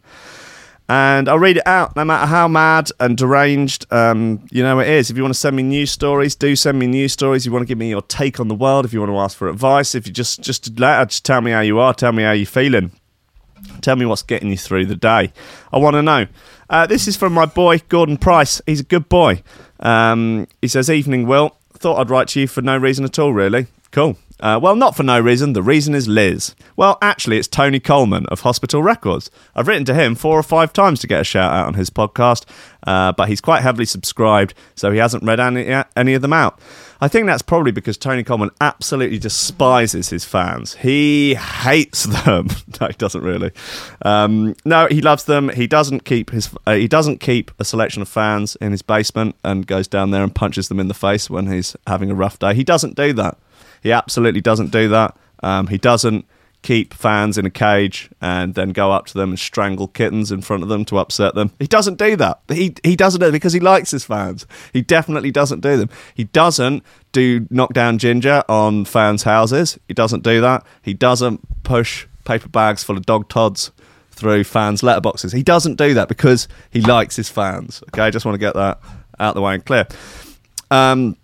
And 0.90 1.28
I'll 1.28 1.38
read 1.38 1.56
it 1.56 1.66
out 1.66 1.96
no 1.96 2.04
matter 2.04 2.26
how 2.26 2.48
mad 2.48 2.90
and 3.00 3.16
deranged 3.16 3.90
um, 3.90 4.46
you 4.50 4.62
know 4.62 4.78
it 4.78 4.88
is. 4.88 5.08
If 5.08 5.16
you 5.16 5.22
want 5.22 5.32
to 5.32 5.40
send 5.40 5.56
me 5.56 5.62
news 5.62 5.90
stories, 5.90 6.34
do 6.34 6.54
send 6.54 6.78
me 6.78 6.86
news 6.86 7.14
stories. 7.14 7.46
You 7.46 7.52
want 7.52 7.62
to 7.62 7.66
give 7.66 7.78
me 7.78 7.88
your 7.88 8.02
take 8.02 8.38
on 8.38 8.48
the 8.48 8.54
world, 8.54 8.84
if 8.84 8.92
you 8.92 9.00
want 9.00 9.10
to 9.10 9.16
ask 9.16 9.38
for 9.38 9.48
advice, 9.48 9.94
if 9.94 10.06
you 10.06 10.12
just 10.12 10.42
just 10.42 10.78
let 10.78 11.08
just 11.08 11.24
tell 11.24 11.40
me 11.40 11.52
how 11.52 11.60
you 11.60 11.78
are, 11.78 11.94
tell 11.94 12.12
me 12.12 12.24
how 12.24 12.32
you're 12.32 12.44
feeling. 12.44 12.92
Tell 13.80 13.96
me 13.96 14.06
what's 14.06 14.22
getting 14.22 14.50
you 14.50 14.56
through 14.56 14.86
the 14.86 14.96
day. 14.96 15.32
I 15.72 15.78
want 15.78 15.94
to 15.94 16.02
know. 16.02 16.26
Uh, 16.68 16.86
this 16.86 17.06
is 17.06 17.16
from 17.16 17.32
my 17.32 17.46
boy 17.46 17.78
Gordon 17.88 18.16
Price. 18.16 18.60
He's 18.66 18.80
a 18.80 18.84
good 18.84 19.08
boy. 19.08 19.42
Um, 19.80 20.48
he 20.60 20.68
says, 20.68 20.90
"Evening, 20.90 21.26
Will. 21.26 21.56
Thought 21.74 21.98
I'd 21.98 22.10
write 22.10 22.28
to 22.28 22.40
you 22.40 22.48
for 22.48 22.62
no 22.62 22.76
reason 22.76 23.04
at 23.04 23.18
all, 23.18 23.32
really. 23.32 23.66
Cool. 23.92 24.16
Uh, 24.38 24.58
well, 24.62 24.76
not 24.76 24.94
for 24.94 25.02
no 25.02 25.18
reason. 25.18 25.54
The 25.54 25.62
reason 25.62 25.94
is 25.94 26.06
Liz. 26.08 26.54
Well, 26.76 26.98
actually, 27.00 27.38
it's 27.38 27.48
Tony 27.48 27.80
Colman 27.80 28.26
of 28.26 28.40
Hospital 28.40 28.82
Records. 28.82 29.30
I've 29.54 29.66
written 29.66 29.84
to 29.86 29.94
him 29.94 30.14
four 30.14 30.38
or 30.38 30.42
five 30.42 30.72
times 30.72 31.00
to 31.00 31.06
get 31.06 31.20
a 31.22 31.24
shout 31.24 31.52
out 31.52 31.66
on 31.66 31.74
his 31.74 31.88
podcast, 31.88 32.44
uh, 32.86 33.12
but 33.12 33.28
he's 33.28 33.40
quite 33.40 33.62
heavily 33.62 33.86
subscribed, 33.86 34.52
so 34.74 34.90
he 34.92 34.98
hasn't 34.98 35.24
read 35.24 35.40
any, 35.40 35.82
any 35.96 36.14
of 36.14 36.22
them 36.22 36.34
out. 36.34 36.60
I 37.00 37.08
think 37.08 37.26
that's 37.26 37.42
probably 37.42 37.72
because 37.72 37.98
Tony 37.98 38.22
Colman 38.24 38.50
absolutely 38.60 39.18
despises 39.18 40.08
his 40.08 40.24
fans. 40.24 40.74
He 40.76 41.34
hates 41.34 42.04
them. 42.24 42.48
no, 42.80 42.86
he 42.88 42.94
doesn't 42.94 43.22
really. 43.22 43.52
Um, 44.02 44.54
no, 44.64 44.86
he 44.86 45.02
loves 45.02 45.24
them. 45.24 45.50
He 45.50 45.66
doesn't 45.66 46.04
keep 46.04 46.30
his 46.30 46.48
uh, 46.66 46.74
he 46.74 46.88
doesn't 46.88 47.20
keep 47.20 47.50
a 47.58 47.64
selection 47.64 48.02
of 48.02 48.08
fans 48.08 48.56
in 48.56 48.72
his 48.72 48.82
basement 48.82 49.36
and 49.44 49.66
goes 49.66 49.88
down 49.88 50.10
there 50.10 50.22
and 50.22 50.34
punches 50.34 50.68
them 50.68 50.80
in 50.80 50.88
the 50.88 50.94
face 50.94 51.28
when 51.28 51.50
he's 51.50 51.76
having 51.86 52.10
a 52.10 52.14
rough 52.14 52.38
day. 52.38 52.54
He 52.54 52.64
doesn't 52.64 52.96
do 52.96 53.12
that. 53.14 53.36
He 53.82 53.92
absolutely 53.92 54.40
doesn't 54.40 54.72
do 54.72 54.88
that. 54.88 55.16
Um, 55.42 55.66
he 55.68 55.78
doesn't 55.78 56.26
keep 56.62 56.92
fans 56.92 57.38
in 57.38 57.46
a 57.46 57.50
cage 57.50 58.10
and 58.20 58.54
then 58.54 58.70
go 58.70 58.90
up 58.90 59.06
to 59.06 59.14
them 59.14 59.30
and 59.30 59.38
strangle 59.38 59.86
kittens 59.86 60.32
in 60.32 60.40
front 60.40 60.64
of 60.64 60.68
them 60.68 60.84
to 60.84 60.98
upset 60.98 61.34
them. 61.36 61.52
He 61.60 61.68
doesn't 61.68 61.96
do 61.96 62.16
that. 62.16 62.40
He 62.48 62.74
he 62.82 62.96
doesn't 62.96 63.20
do 63.20 63.28
it 63.28 63.32
because 63.32 63.52
he 63.52 63.60
likes 63.60 63.92
his 63.92 64.04
fans. 64.04 64.46
He 64.72 64.82
definitely 64.82 65.30
doesn't 65.30 65.60
do 65.60 65.76
them. 65.76 65.90
He 66.14 66.24
doesn't 66.24 66.82
do 67.12 67.46
knock 67.50 67.72
down 67.72 67.98
ginger 67.98 68.42
on 68.48 68.84
fans' 68.84 69.22
houses. 69.22 69.78
He 69.86 69.94
doesn't 69.94 70.24
do 70.24 70.40
that. 70.40 70.66
He 70.82 70.92
doesn't 70.92 71.62
push 71.62 72.06
paper 72.24 72.48
bags 72.48 72.82
full 72.82 72.96
of 72.96 73.06
dog 73.06 73.28
tods 73.28 73.70
through 74.10 74.42
fans' 74.42 74.82
letterboxes. 74.82 75.32
He 75.32 75.44
doesn't 75.44 75.76
do 75.76 75.94
that 75.94 76.08
because 76.08 76.48
he 76.70 76.80
likes 76.80 77.14
his 77.14 77.28
fans. 77.28 77.82
Okay, 77.90 78.02
I 78.02 78.10
just 78.10 78.24
want 78.26 78.34
to 78.34 78.40
get 78.40 78.54
that 78.54 78.80
out 79.20 79.34
the 79.34 79.40
way 79.40 79.54
and 79.54 79.64
clear. 79.64 79.86
Um, 80.70 81.16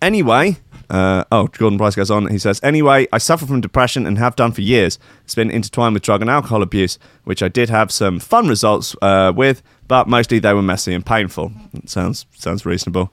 anyway, 0.00 0.56
uh, 0.92 1.24
oh, 1.32 1.46
Gordon 1.46 1.78
Price 1.78 1.94
goes 1.94 2.10
on. 2.10 2.26
He 2.26 2.38
says, 2.38 2.60
Anyway, 2.62 3.08
I 3.12 3.18
suffer 3.18 3.46
from 3.46 3.62
depression 3.62 4.06
and 4.06 4.18
have 4.18 4.36
done 4.36 4.52
for 4.52 4.60
years. 4.60 4.98
It's 5.24 5.34
been 5.34 5.50
intertwined 5.50 5.94
with 5.94 6.02
drug 6.02 6.20
and 6.20 6.28
alcohol 6.28 6.62
abuse, 6.62 6.98
which 7.24 7.42
I 7.42 7.48
did 7.48 7.70
have 7.70 7.90
some 7.90 8.20
fun 8.20 8.46
results 8.46 8.94
uh, 9.00 9.32
with, 9.34 9.62
but 9.88 10.06
mostly 10.06 10.38
they 10.38 10.52
were 10.52 10.62
messy 10.62 10.92
and 10.92 11.04
painful. 11.04 11.50
Sounds 11.86 12.26
sounds 12.32 12.66
reasonable. 12.66 13.10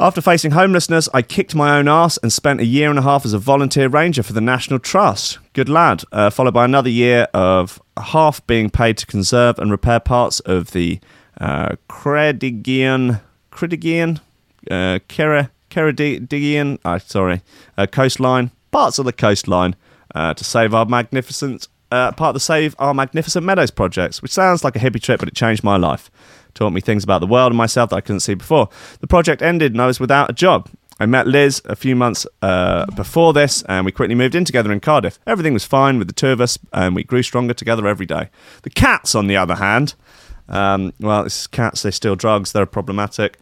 After 0.00 0.20
facing 0.20 0.52
homelessness, 0.52 1.08
I 1.14 1.22
kicked 1.22 1.54
my 1.54 1.78
own 1.78 1.86
ass 1.86 2.18
and 2.18 2.32
spent 2.32 2.60
a 2.60 2.64
year 2.64 2.90
and 2.90 2.98
a 2.98 3.02
half 3.02 3.24
as 3.24 3.32
a 3.32 3.38
volunteer 3.38 3.88
ranger 3.88 4.24
for 4.24 4.32
the 4.32 4.40
National 4.40 4.80
Trust. 4.80 5.38
Good 5.52 5.68
lad. 5.68 6.02
Uh, 6.10 6.30
followed 6.30 6.54
by 6.54 6.64
another 6.64 6.90
year 6.90 7.28
of 7.32 7.80
half 7.96 8.44
being 8.48 8.70
paid 8.70 8.96
to 8.98 9.06
conserve 9.06 9.58
and 9.58 9.70
repair 9.70 10.00
parts 10.00 10.40
of 10.40 10.72
the 10.72 10.98
uh, 11.40 11.76
Credigian, 11.88 13.20
Credigian, 13.52 14.20
uh, 14.68 14.98
Ceredigion, 15.70 16.78
uh, 16.84 16.98
sorry, 16.98 17.42
uh, 17.76 17.86
coastline, 17.86 18.50
parts 18.70 18.98
of 18.98 19.04
the 19.04 19.12
coastline 19.12 19.76
uh, 20.14 20.34
to 20.34 20.44
save 20.44 20.74
our 20.74 20.84
magnificent, 20.84 21.68
uh, 21.90 22.12
part 22.12 22.30
of 22.30 22.34
the 22.34 22.40
Save 22.40 22.74
Our 22.78 22.94
Magnificent 22.94 23.44
Meadows 23.44 23.70
projects, 23.70 24.20
which 24.22 24.32
sounds 24.32 24.64
like 24.64 24.76
a 24.76 24.78
hippie 24.78 25.00
trip, 25.00 25.20
but 25.20 25.28
it 25.28 25.34
changed 25.34 25.64
my 25.64 25.76
life. 25.76 26.10
Taught 26.54 26.72
me 26.72 26.80
things 26.80 27.04
about 27.04 27.20
the 27.20 27.26
world 27.26 27.52
and 27.52 27.58
myself 27.58 27.90
that 27.90 27.96
I 27.96 28.00
couldn't 28.00 28.20
see 28.20 28.34
before. 28.34 28.68
The 29.00 29.06
project 29.06 29.42
ended 29.42 29.72
and 29.72 29.80
I 29.80 29.86
was 29.86 30.00
without 30.00 30.30
a 30.30 30.32
job. 30.32 30.68
I 31.00 31.06
met 31.06 31.28
Liz 31.28 31.62
a 31.66 31.76
few 31.76 31.94
months 31.94 32.26
uh, 32.42 32.84
before 32.96 33.32
this, 33.32 33.62
and 33.62 33.86
we 33.86 33.92
quickly 33.92 34.16
moved 34.16 34.34
in 34.34 34.44
together 34.44 34.72
in 34.72 34.80
Cardiff. 34.80 35.20
Everything 35.26 35.52
was 35.52 35.64
fine 35.64 35.98
with 35.98 36.08
the 36.08 36.14
two 36.14 36.28
of 36.28 36.40
us, 36.40 36.58
and 36.72 36.96
we 36.96 37.04
grew 37.04 37.22
stronger 37.22 37.54
together 37.54 37.86
every 37.86 38.06
day. 38.06 38.30
The 38.62 38.70
cats, 38.70 39.14
on 39.14 39.28
the 39.28 39.36
other 39.36 39.54
hand, 39.54 39.94
um, 40.48 40.92
well, 40.98 41.24
it's 41.24 41.46
cats, 41.46 41.82
they 41.82 41.92
steal 41.92 42.16
drugs, 42.16 42.52
they're 42.52 42.66
problematic. 42.66 43.38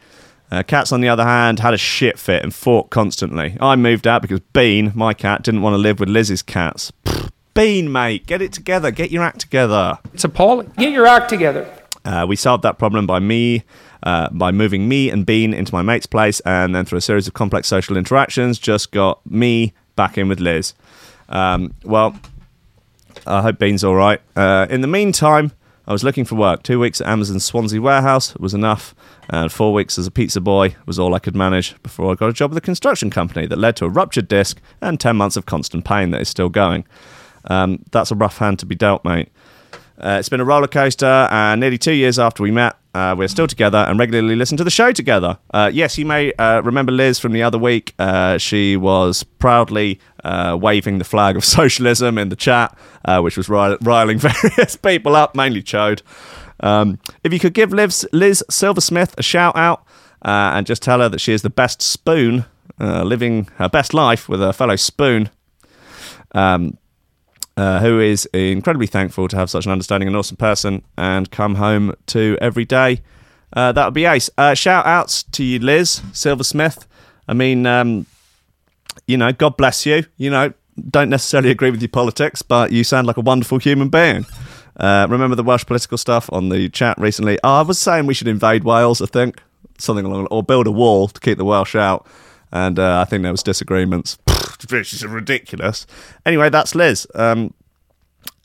Uh, 0.51 0.63
cats, 0.63 0.93
on 0.93 1.01
the 1.01 1.09
other 1.09 1.25
hand, 1.25 1.59
had 1.59 1.75
a 1.75 1.79
shit 1.79 2.19
fit 2.19 2.43
and 2.43 2.55
fought 2.55 2.91
constantly. 2.91 3.57
I 3.61 3.77
moved 3.77 4.07
out 4.07 4.23
because 4.23 4.41
Bean, 4.53 4.93
my 4.95 5.13
cat, 5.13 5.43
didn't 5.43 5.63
want 5.63 5.75
to 5.75 5.79
live 5.79 5.99
with 5.99 6.09
Liz's 6.09 6.43
cats. 6.43 6.93
Pfft, 7.05 7.31
Bean, 7.55 7.91
mate, 7.91 8.27
get 8.27 8.43
it 8.43 8.53
together, 8.53 8.91
get 8.91 9.11
your 9.11 9.23
act 9.23 9.41
together. 9.41 9.99
It's 10.13 10.25
appalling. 10.25 10.73
Get 10.77 10.93
your 10.93 11.07
act 11.07 11.31
together. 11.31 11.67
Uh, 12.05 12.27
we 12.29 12.37
solved 12.37 12.63
that 12.63 12.79
problem 12.79 13.07
by 13.07 13.19
me, 13.19 13.65
uh, 14.03 14.29
by 14.31 14.53
moving 14.53 14.89
me 14.89 15.11
and 15.11 15.25
Bean 15.27 15.55
into 15.55 15.75
my 15.75 15.83
mate's 15.83 16.07
place, 16.07 16.39
and 16.41 16.75
then 16.75 16.85
through 16.85 16.99
a 16.99 17.01
series 17.01 17.27
of 17.27 17.33
complex 17.35 17.67
social 17.67 17.97
interactions, 17.97 18.59
just 18.59 18.93
got 18.93 19.25
me 19.29 19.73
back 19.97 20.17
in 20.19 20.29
with 20.29 20.39
Liz. 20.39 20.75
Um, 21.29 21.75
well, 21.83 22.17
I 23.27 23.43
hope 23.43 23.59
Bean's 23.59 23.83
all 23.83 23.97
right. 23.97 24.21
Uh, 24.37 24.67
in 24.71 24.83
the 24.83 24.87
meantime, 24.87 25.51
I 25.89 25.93
was 25.93 26.03
looking 26.03 26.25
for 26.25 26.35
work. 26.35 26.63
Two 26.65 26.81
weeks 26.81 27.01
at 27.01 27.07
Amazon's 27.07 27.45
Swansea 27.45 27.81
warehouse 27.81 28.35
was 28.37 28.55
enough, 28.55 28.95
and 29.31 29.53
four 29.53 29.73
weeks 29.73 29.99
as 29.99 30.07
a 30.07 30.11
pizza 30.11 30.41
boy 30.41 30.75
was 30.85 30.99
all 30.99 31.15
I 31.15 31.21
could 31.21 31.37
manage 31.37 31.81
before 31.83 32.11
I 32.11 32.17
got 32.17 32.29
a 32.29 32.33
job 32.33 32.51
with 32.51 32.59
a 32.59 32.63
construction 32.63 33.09
company 33.09 33.47
that 33.47 33.59
led 33.59 33.77
to 33.77 33.85
a 33.85 33.89
ruptured 33.89 34.27
disc 34.27 34.61
and 34.81 34.99
10 34.99 35.17
months 35.17 35.37
of 35.37 35.47
constant 35.47 35.85
pain 35.85 36.11
that 36.11 36.21
is 36.21 36.29
still 36.29 36.49
going. 36.49 36.85
Um, 37.45 37.85
that's 37.93 38.11
a 38.11 38.17
rough 38.17 38.39
hand 38.39 38.59
to 38.59 38.67
be 38.67 38.75
dealt, 38.75 39.05
mate. 39.05 39.29
Uh, 39.99 40.17
it's 40.19 40.29
been 40.29 40.41
a 40.41 40.45
roller 40.45 40.67
coaster, 40.67 41.29
and 41.31 41.61
nearly 41.61 41.79
two 41.79 41.93
years 41.93 42.19
after 42.19 42.43
we 42.43 42.51
met, 42.51 42.77
uh, 42.95 43.15
we're 43.17 43.29
still 43.29 43.47
together 43.47 43.79
and 43.79 43.99
regularly 43.99 44.37
listen 44.37 44.57
to 44.57 44.65
the 44.65 44.71
show 44.71 44.93
together. 44.93 45.39
Uh, 45.53 45.71
yes, 45.73 45.97
you 45.97 46.05
may 46.05 46.33
uh, 46.35 46.61
remember 46.63 46.93
Liz 46.93 47.19
from 47.19 47.33
the 47.33 47.43
other 47.43 47.59
week. 47.59 47.95
Uh, 47.99 48.37
she 48.39 48.77
was 48.77 49.23
proudly 49.23 49.99
uh, 50.25 50.57
waving 50.61 50.99
the 50.99 51.05
flag 51.05 51.37
of 51.37 51.45
socialism 51.59 52.19
in 52.19 52.29
the 52.29 52.37
chat, 52.37 52.77
which 53.21 53.37
was 53.37 53.49
ri- 53.49 53.79
riling 53.81 54.19
various 54.21 54.77
people 54.77 55.17
up, 55.17 55.35
mainly 55.35 55.63
Chode. 55.63 56.03
Um, 56.61 56.99
if 57.25 57.33
you 57.33 57.39
could 57.39 57.55
give 57.55 57.73
Liz, 57.73 58.07
Liz 58.13 58.45
Silversmith 58.51 59.15
a 59.19 59.23
shout 59.23 59.57
out 59.57 59.85
and 60.23 60.67
just 60.67 60.83
tell 60.83 61.01
her 61.01 61.09
that 61.09 61.21
she 61.21 61.33
is 61.33 61.43
the 61.43 61.51
best 61.51 61.81
spoon, 61.81 62.45
living 62.79 63.49
her 63.57 63.69
best 63.69 63.95
life 63.95 64.29
with 64.29 64.43
a 64.43 64.53
fellow 64.53 64.77
spoon. 64.77 65.31
Um, 66.33 66.77
uh, 67.57 67.81
who 67.81 68.01
is 68.01 68.27
incredibly 68.27 68.87
thankful 68.87 69.29
to 69.29 69.37
have 69.37 69.51
such 69.51 69.67
an 69.67 69.73
understanding 69.73 70.07
and 70.07 70.17
awesome 70.17 70.37
person 70.37 70.83
and 70.97 71.31
come 71.31 71.57
home 71.57 71.95
to 72.07 72.37
every 72.41 72.65
day. 72.65 73.01
Uh, 73.53 73.73
that 73.73 73.85
would 73.85 73.95
be 73.95 74.05
ace. 74.05 74.29
Uh, 74.37 74.55
shout 74.55 74.85
outs 74.87 75.23
to 75.23 75.43
you, 75.43 75.59
Liz 75.59 76.03
Silversmith. 76.13 76.87
I 77.29 77.35
mean, 77.35 77.67
um, 77.67 78.07
you 79.07 79.17
know, 79.17 79.33
God 79.33 79.57
bless 79.57 79.87
you. 79.87 80.05
You 80.17 80.31
know, 80.31 80.53
don't 80.91 81.09
necessarily 81.09 81.51
agree 81.51 81.71
with 81.71 81.81
your 81.81 81.89
politics, 81.89 82.43
but 82.43 82.73
you 82.73 82.85
sound 82.85 83.07
like 83.07 83.17
a 83.17 83.23
wonderful 83.23 83.59
human 83.59 83.89
being. 83.89 84.27
Uh, 84.79 85.07
remember 85.09 85.35
the 85.35 85.43
Welsh 85.43 85.65
political 85.65 85.97
stuff 85.97 86.31
on 86.33 86.51
the 86.51 86.69
chat 86.69 86.99
recently? 86.99 87.39
Oh, 87.43 87.61
I 87.61 87.63
was 87.63 87.79
saying 87.79 88.07
we 88.07 88.15
should 88.15 88.29
invade 88.29 88.65
Wales, 88.65 89.01
I 89.01 89.07
think. 89.07 89.43
Something 89.79 90.07
along, 90.07 90.27
or 90.27 90.43
build 90.43 90.67
a 90.67 90.71
wall 90.71 91.09
to 91.09 91.21
keep 91.21 91.39
the 91.39 91.45
Welsh 91.45 91.75
out. 91.75 92.07
And 92.53 92.79
uh, 92.79 93.01
I 93.01 93.05
think 93.05 93.23
there 93.23 93.33
was 93.33 93.43
disagreements, 93.43 94.17
which 94.71 94.93
is 94.93 95.05
ridiculous. 95.05 95.87
Anyway, 96.25 96.49
that's 96.51 96.75
Liz. 96.75 97.07
Um, 97.15 97.55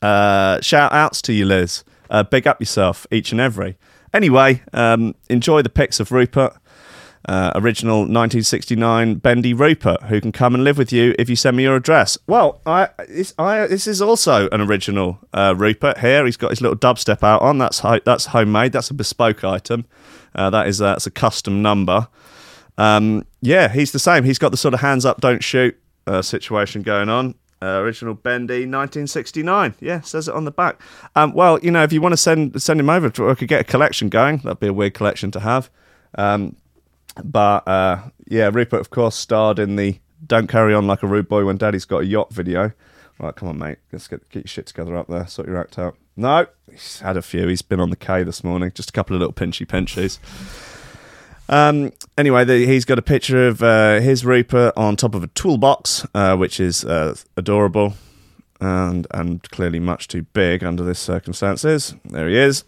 uh, 0.00 0.60
shout 0.60 0.92
outs 0.92 1.22
to 1.22 1.32
you, 1.32 1.44
Liz. 1.44 1.84
Uh, 2.10 2.22
big 2.22 2.46
up 2.46 2.60
yourself, 2.60 3.06
each 3.10 3.32
and 3.32 3.40
every. 3.40 3.76
Anyway, 4.12 4.62
um, 4.72 5.14
enjoy 5.30 5.62
the 5.62 5.70
pics 5.70 6.00
of 6.00 6.12
Rupert. 6.12 6.54
Uh, 7.28 7.52
original 7.54 7.98
1969 7.98 9.14
Bendy 9.14 9.54
Rupert, 9.54 10.02
who 10.04 10.20
can 10.20 10.32
come 10.32 10.56
and 10.56 10.64
live 10.64 10.76
with 10.76 10.92
you 10.92 11.14
if 11.20 11.30
you 11.30 11.36
send 11.36 11.56
me 11.56 11.62
your 11.62 11.76
address. 11.76 12.18
Well, 12.26 12.60
I, 12.66 12.88
this, 13.06 13.32
I, 13.38 13.68
this 13.68 13.86
is 13.86 14.02
also 14.02 14.48
an 14.50 14.60
original 14.60 15.20
uh, 15.32 15.54
Rupert 15.56 15.98
here. 15.98 16.26
He's 16.26 16.36
got 16.36 16.50
his 16.50 16.60
little 16.60 16.76
dubstep 16.76 17.22
out 17.22 17.40
on. 17.40 17.58
That's 17.58 17.78
ho- 17.78 18.00
that's 18.04 18.26
homemade. 18.26 18.72
That's 18.72 18.90
a 18.90 18.94
bespoke 18.94 19.44
item. 19.44 19.84
Uh, 20.34 20.50
that 20.50 20.66
is 20.66 20.78
that's 20.78 21.06
a 21.06 21.12
custom 21.12 21.62
number. 21.62 22.08
Um, 22.76 23.24
yeah, 23.40 23.68
he's 23.68 23.92
the 23.92 24.00
same. 24.00 24.24
He's 24.24 24.38
got 24.38 24.50
the 24.50 24.56
sort 24.56 24.74
of 24.74 24.80
hands 24.80 25.04
up, 25.04 25.20
don't 25.20 25.44
shoot 25.44 25.78
uh, 26.06 26.22
situation 26.22 26.82
going 26.82 27.08
on. 27.08 27.34
Uh, 27.62 27.78
original 27.78 28.14
Bendy, 28.14 28.66
1969. 28.66 29.76
Yeah, 29.78 30.00
says 30.00 30.26
it 30.26 30.34
on 30.34 30.44
the 30.44 30.50
back. 30.50 30.80
Um, 31.14 31.32
well, 31.32 31.60
you 31.60 31.70
know, 31.70 31.84
if 31.84 31.92
you 31.92 32.00
want 32.00 32.12
to 32.12 32.16
send 32.16 32.60
send 32.60 32.80
him 32.80 32.90
over, 32.90 33.06
I 33.06 33.34
could 33.34 33.46
get 33.46 33.60
a 33.60 33.64
collection 33.64 34.08
going. 34.08 34.38
That'd 34.38 34.58
be 34.58 34.66
a 34.66 34.72
weird 34.72 34.94
collection 34.94 35.30
to 35.30 35.40
have. 35.40 35.70
Um, 36.16 36.56
but 37.22 37.66
uh, 37.68 38.02
yeah, 38.26 38.50
Rupert, 38.52 38.80
of 38.80 38.90
course, 38.90 39.14
starred 39.14 39.60
in 39.60 39.76
the 39.76 40.00
"Don't 40.26 40.48
Carry 40.48 40.74
On 40.74 40.88
Like 40.88 41.04
a 41.04 41.06
Rude 41.06 41.28
Boy 41.28 41.44
When 41.44 41.56
Daddy's 41.56 41.84
Got 41.84 42.02
a 42.02 42.06
Yacht" 42.06 42.32
video. 42.32 42.72
Right, 43.20 43.36
come 43.36 43.48
on, 43.48 43.58
mate. 43.58 43.78
Let's 43.92 44.08
get 44.08 44.28
get 44.30 44.40
your 44.40 44.48
shit 44.48 44.66
together 44.66 44.96
up 44.96 45.06
there. 45.06 45.26
Sort 45.28 45.46
your 45.46 45.58
act 45.58 45.78
out. 45.78 45.96
No, 46.16 46.46
he's 46.68 46.98
had 46.98 47.16
a 47.16 47.22
few. 47.22 47.46
He's 47.46 47.62
been 47.62 47.78
on 47.78 47.90
the 47.90 47.96
K 47.96 48.24
this 48.24 48.42
morning. 48.42 48.72
Just 48.74 48.90
a 48.90 48.92
couple 48.92 49.14
of 49.14 49.20
little 49.20 49.32
pinchy 49.32 49.66
pinchies. 49.66 50.18
Um, 51.48 51.92
anyway, 52.16 52.44
the, 52.44 52.66
he's 52.66 52.84
got 52.84 52.98
a 52.98 53.02
picture 53.02 53.46
of 53.48 53.62
uh, 53.62 54.00
his 54.00 54.24
Reaper 54.24 54.72
on 54.76 54.96
top 54.96 55.14
of 55.14 55.22
a 55.22 55.26
toolbox, 55.28 56.06
uh, 56.14 56.36
which 56.36 56.60
is 56.60 56.84
uh, 56.84 57.14
adorable 57.36 57.94
and 58.60 59.08
and 59.10 59.42
clearly 59.50 59.80
much 59.80 60.06
too 60.06 60.22
big 60.22 60.62
under 60.62 60.84
these 60.84 60.98
circumstances. 60.98 61.94
There 62.04 62.28
he 62.28 62.38
is. 62.38 62.64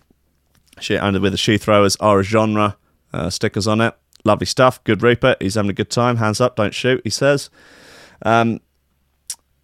Shit 0.81 1.01
under 1.01 1.21
with 1.21 1.33
the 1.33 1.39
shoe 1.39 1.57
throwers 1.57 1.97
are 1.97 2.21
a 2.21 2.23
genre 2.25 2.77
uh, 3.13 3.31
stickers 3.31 3.69
on 3.69 3.81
it. 3.81 3.95
Lovely 4.25 4.47
stuff. 4.47 4.83
Good 4.85 5.03
Reaper. 5.03 5.37
He's 5.41 5.55
having 5.55 5.71
a 5.71 5.75
good 5.75 5.91
time. 5.91 6.17
Hands 6.17 6.41
up, 6.41 6.57
don't 6.57 6.75
shoot. 6.75 7.01
He 7.05 7.11
says. 7.11 7.49
Um, 8.23 8.61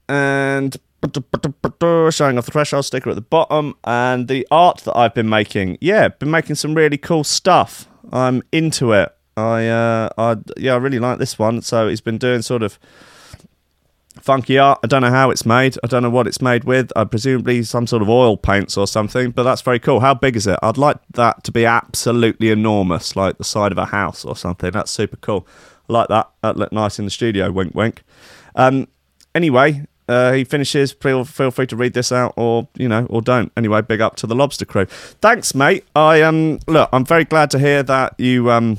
and 0.09 0.77
showing 1.03 2.39
off 2.39 2.45
the 2.45 2.51
threshold 2.53 2.85
sticker 2.85 3.11
at 3.11 3.17
the 3.17 3.23
bottom 3.23 3.75
and 3.85 4.29
the 4.29 4.47
art 4.51 4.79
that 4.85 4.97
I've 4.97 5.15
been 5.15 5.29
making. 5.29 5.79
Yeah, 5.81 6.09
been 6.09 6.31
making 6.31 6.57
some 6.57 6.75
really 6.75 6.99
cool 6.99 7.25
stuff. 7.25 7.89
I'm 8.13 8.43
into 8.53 8.93
it. 8.93 9.15
I 9.37 9.67
uh, 9.69 10.09
I 10.19 10.37
yeah, 10.57 10.75
I 10.75 10.77
really 10.77 10.99
like 10.99 11.19
this 11.19 11.39
one. 11.39 11.63
So 11.63 11.89
he's 11.89 12.01
been 12.01 12.19
doing 12.19 12.43
sort 12.43 12.63
of 12.63 12.79
funky 14.21 14.59
art. 14.59 14.79
I 14.83 14.87
don't 14.87 15.03
know 15.03 15.11
how 15.11 15.31
it's 15.31 15.47
made. 15.47 15.77
I 15.83 15.87
don't 15.87 16.03
know 16.03 16.11
what 16.11 16.27
it's 16.27 16.43
made 16.43 16.65
with. 16.65 16.93
I 16.95 17.03
Uh, 17.03 17.05
presumably 17.05 17.63
some 17.63 17.87
sort 17.87 18.03
of 18.03 18.09
oil 18.09 18.37
paints 18.37 18.77
or 18.77 18.87
something. 18.87 19.31
But 19.31 19.45
that's 19.45 19.63
very 19.63 19.79
cool. 19.79 20.01
How 20.01 20.15
big 20.15 20.37
is 20.37 20.47
it? 20.47 20.59
I'd 20.63 20.79
like 20.79 20.99
that 21.13 21.45
to 21.45 21.53
be 21.53 21.65
absolutely 21.65 22.51
enormous, 22.51 23.17
like 23.17 23.39
the 23.39 23.45
side 23.45 23.73
of 23.73 23.79
a 23.79 23.87
house 23.87 24.25
or 24.25 24.37
something. 24.37 24.71
That's 24.71 24.91
super 24.91 25.17
cool. 25.17 25.47
I 25.89 25.93
like 25.93 26.09
that. 26.09 26.31
That 26.43 26.57
looked 26.57 26.73
nice 26.73 26.99
in 26.99 27.05
the 27.05 27.11
studio. 27.11 27.51
Wink, 27.51 27.75
wink. 27.75 28.03
Um, 28.55 28.89
anyway, 29.35 29.87
uh, 30.11 30.33
he 30.33 30.45
finishes. 30.45 30.93
Feel 30.93 31.25
feel 31.25 31.51
free 31.51 31.67
to 31.69 31.77
read 31.77 31.95
this 31.95 32.11
out, 32.11 32.35
or 32.37 32.69
you 32.75 32.89
know, 32.89 33.07
or 33.07 33.23
don't. 33.23 33.53
Anyway, 33.57 33.81
big 33.83 34.01
up 34.01 34.17
to 34.17 34.27
the 34.27 34.35
Lobster 34.35 34.65
Crew. 34.65 34.87
Thanks, 34.87 35.55
mate. 35.55 35.85
I 35.95 36.23
um 36.23 36.59
look, 36.67 36.89
I'm 36.93 37.05
very 37.05 37.25
glad 37.25 37.51
to 37.53 37.59
hear 37.59 37.83
that 37.85 38.15
you 38.19 38.51
um, 38.51 38.79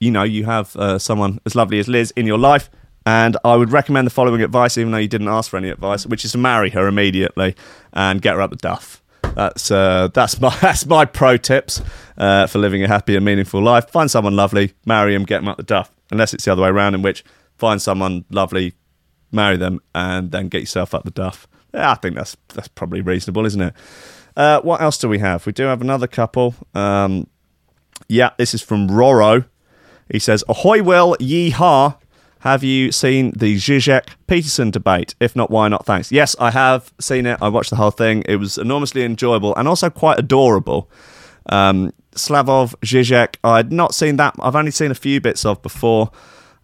you 0.00 0.10
know, 0.10 0.24
you 0.24 0.44
have 0.44 0.74
uh, 0.76 0.98
someone 0.98 1.40
as 1.46 1.54
lovely 1.54 1.78
as 1.78 1.88
Liz 1.88 2.12
in 2.16 2.26
your 2.26 2.38
life. 2.38 2.68
And 3.06 3.36
I 3.44 3.54
would 3.54 3.70
recommend 3.70 4.04
the 4.04 4.10
following 4.10 4.42
advice, 4.42 4.76
even 4.76 4.90
though 4.90 4.98
you 4.98 5.06
didn't 5.06 5.28
ask 5.28 5.48
for 5.48 5.58
any 5.58 5.70
advice, 5.70 6.04
which 6.06 6.24
is 6.24 6.32
to 6.32 6.38
marry 6.38 6.70
her 6.70 6.88
immediately 6.88 7.54
and 7.92 8.20
get 8.20 8.34
her 8.34 8.42
up 8.42 8.50
the 8.50 8.56
duff. 8.56 9.00
That's 9.36 9.70
uh, 9.70 10.08
that's 10.12 10.40
my 10.40 10.56
that's 10.60 10.86
my 10.86 11.04
pro 11.04 11.36
tips 11.36 11.80
uh, 12.18 12.48
for 12.48 12.58
living 12.58 12.82
a 12.82 12.88
happy 12.88 13.14
and 13.14 13.24
meaningful 13.24 13.62
life. 13.62 13.88
Find 13.90 14.10
someone 14.10 14.34
lovely, 14.34 14.72
marry 14.84 15.14
him, 15.14 15.24
get 15.24 15.42
him 15.42 15.48
up 15.48 15.56
the 15.56 15.62
duff. 15.62 15.92
Unless 16.10 16.34
it's 16.34 16.44
the 16.46 16.52
other 16.52 16.62
way 16.62 16.68
around, 16.68 16.96
in 16.96 17.02
which 17.02 17.24
find 17.58 17.80
someone 17.80 18.24
lovely, 18.30 18.74
marry 19.32 19.56
them, 19.56 19.80
and 19.94 20.30
then 20.30 20.48
get 20.48 20.60
yourself 20.60 20.94
up 20.94 21.04
the 21.04 21.10
duff. 21.10 21.46
Yeah, 21.74 21.90
I 21.90 21.94
think 21.94 22.16
that's 22.16 22.36
that's 22.54 22.68
probably 22.68 23.00
reasonable, 23.00 23.44
isn't 23.46 23.60
it? 23.60 23.74
Uh, 24.36 24.60
what 24.60 24.80
else 24.80 24.98
do 24.98 25.08
we 25.08 25.18
have? 25.18 25.46
We 25.46 25.52
do 25.52 25.64
have 25.64 25.80
another 25.80 26.06
couple. 26.06 26.54
Um, 26.74 27.26
yeah, 28.08 28.30
this 28.38 28.54
is 28.54 28.62
from 28.62 28.88
Roro. 28.88 29.46
He 30.10 30.18
says, 30.18 30.44
"Ahoy, 30.48 30.82
Will, 30.82 31.16
yee 31.20 31.50
ha." 31.50 31.98
Have 32.40 32.62
you 32.62 32.92
seen 32.92 33.32
the 33.36 33.56
Zizek 33.56 34.10
Peterson 34.28 34.70
debate? 34.70 35.16
If 35.18 35.34
not, 35.34 35.50
why 35.50 35.66
not? 35.66 35.84
Thanks. 35.84 36.12
Yes, 36.12 36.36
I 36.38 36.52
have 36.52 36.92
seen 37.00 37.26
it. 37.26 37.38
I 37.42 37.48
watched 37.48 37.70
the 37.70 37.76
whole 37.76 37.90
thing. 37.90 38.22
It 38.28 38.36
was 38.36 38.56
enormously 38.56 39.02
enjoyable 39.02 39.56
and 39.56 39.66
also 39.66 39.90
quite 39.90 40.20
adorable. 40.20 40.88
Um, 41.48 41.92
Slavoj 42.12 42.74
Zizek, 42.84 43.36
I'd 43.42 43.72
not 43.72 43.94
seen 43.94 44.16
that. 44.18 44.36
I've 44.38 44.54
only 44.54 44.70
seen 44.70 44.92
a 44.92 44.94
few 44.94 45.20
bits 45.20 45.44
of 45.44 45.60
before. 45.60 46.12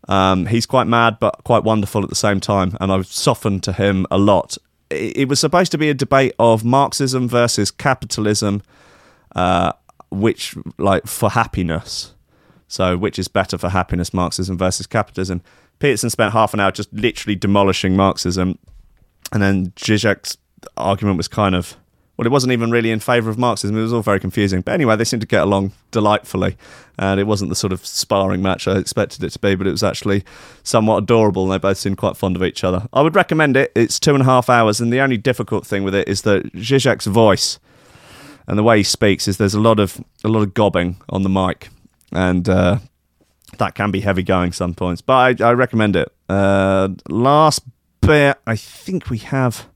Um, 0.08 0.46
he's 0.46 0.66
quite 0.66 0.86
mad, 0.86 1.18
but 1.20 1.44
quite 1.44 1.64
wonderful 1.64 2.02
at 2.02 2.08
the 2.08 2.16
same 2.16 2.40
time, 2.40 2.76
and 2.80 2.90
I've 2.92 3.06
softened 3.06 3.62
to 3.64 3.72
him 3.72 4.06
a 4.10 4.18
lot. 4.18 4.58
It, 4.90 5.28
was 5.28 5.40
supposed 5.40 5.72
to 5.72 5.78
be 5.78 5.88
a 5.88 5.94
debate 5.94 6.34
of 6.38 6.64
Marxism 6.64 7.28
versus 7.28 7.70
capitalism, 7.70 8.62
uh, 9.34 9.72
which, 10.10 10.54
like, 10.76 11.06
for 11.06 11.30
happiness. 11.30 12.14
So, 12.68 12.96
which 12.96 13.18
is 13.18 13.28
better 13.28 13.56
for 13.56 13.68
happiness, 13.68 14.12
Marxism 14.12 14.58
versus 14.58 14.86
capitalism? 14.86 15.42
Peterson 15.78 16.10
spent 16.10 16.32
half 16.32 16.52
an 16.52 16.60
hour 16.60 16.70
just 16.70 16.92
literally 16.92 17.36
demolishing 17.36 17.96
Marxism, 17.96 18.58
and 19.32 19.42
then 19.42 19.70
Zizek's 19.76 20.36
argument 20.76 21.16
was 21.16 21.28
kind 21.28 21.54
of 21.54 21.76
well, 22.16 22.26
it 22.26 22.30
wasn't 22.30 22.52
even 22.52 22.70
really 22.70 22.90
in 22.90 23.00
favour 23.00 23.30
of 23.30 23.38
Marxism. 23.38 23.76
It 23.76 23.82
was 23.82 23.92
all 23.92 24.02
very 24.02 24.20
confusing. 24.20 24.60
But 24.60 24.74
anyway, 24.74 24.96
they 24.96 25.04
seemed 25.04 25.22
to 25.22 25.26
get 25.26 25.42
along 25.42 25.72
delightfully, 25.90 26.56
and 26.98 27.18
it 27.18 27.26
wasn't 27.26 27.48
the 27.48 27.56
sort 27.56 27.72
of 27.72 27.86
sparring 27.86 28.42
match 28.42 28.68
I 28.68 28.76
expected 28.76 29.24
it 29.24 29.30
to 29.30 29.38
be, 29.38 29.54
but 29.54 29.66
it 29.66 29.70
was 29.70 29.82
actually 29.82 30.24
somewhat 30.62 30.98
adorable, 30.98 31.44
and 31.44 31.52
they 31.52 31.58
both 31.58 31.78
seemed 31.78 31.96
quite 31.96 32.16
fond 32.16 32.36
of 32.36 32.42
each 32.42 32.64
other. 32.64 32.86
I 32.92 33.00
would 33.00 33.14
recommend 33.14 33.56
it. 33.56 33.72
It's 33.74 33.98
two 33.98 34.14
and 34.14 34.22
a 34.22 34.26
half 34.26 34.50
hours, 34.50 34.80
and 34.80 34.92
the 34.92 35.00
only 35.00 35.16
difficult 35.16 35.66
thing 35.66 35.84
with 35.84 35.94
it 35.94 36.06
is 36.06 36.22
that 36.22 36.52
Zizek's 36.52 37.06
voice 37.06 37.58
and 38.46 38.58
the 38.58 38.62
way 38.62 38.78
he 38.78 38.82
speaks 38.82 39.28
is 39.28 39.36
there's 39.36 39.54
a 39.54 39.60
lot 39.60 39.78
of 39.78 40.02
a 40.24 40.28
lot 40.28 40.42
of 40.42 40.54
gobbing 40.54 40.96
on 41.08 41.22
the 41.22 41.28
mic, 41.28 41.70
and 42.12 42.48
uh, 42.48 42.78
that 43.58 43.74
can 43.74 43.90
be 43.90 44.00
heavy 44.00 44.22
going 44.22 44.52
some 44.52 44.74
points. 44.74 45.00
But 45.00 45.40
I, 45.40 45.48
I 45.48 45.52
recommend 45.52 45.96
it. 45.96 46.12
Uh, 46.28 46.90
last 47.08 47.62
bit, 48.00 48.38
I 48.46 48.56
think 48.56 49.10
we 49.10 49.18
have 49.18 49.68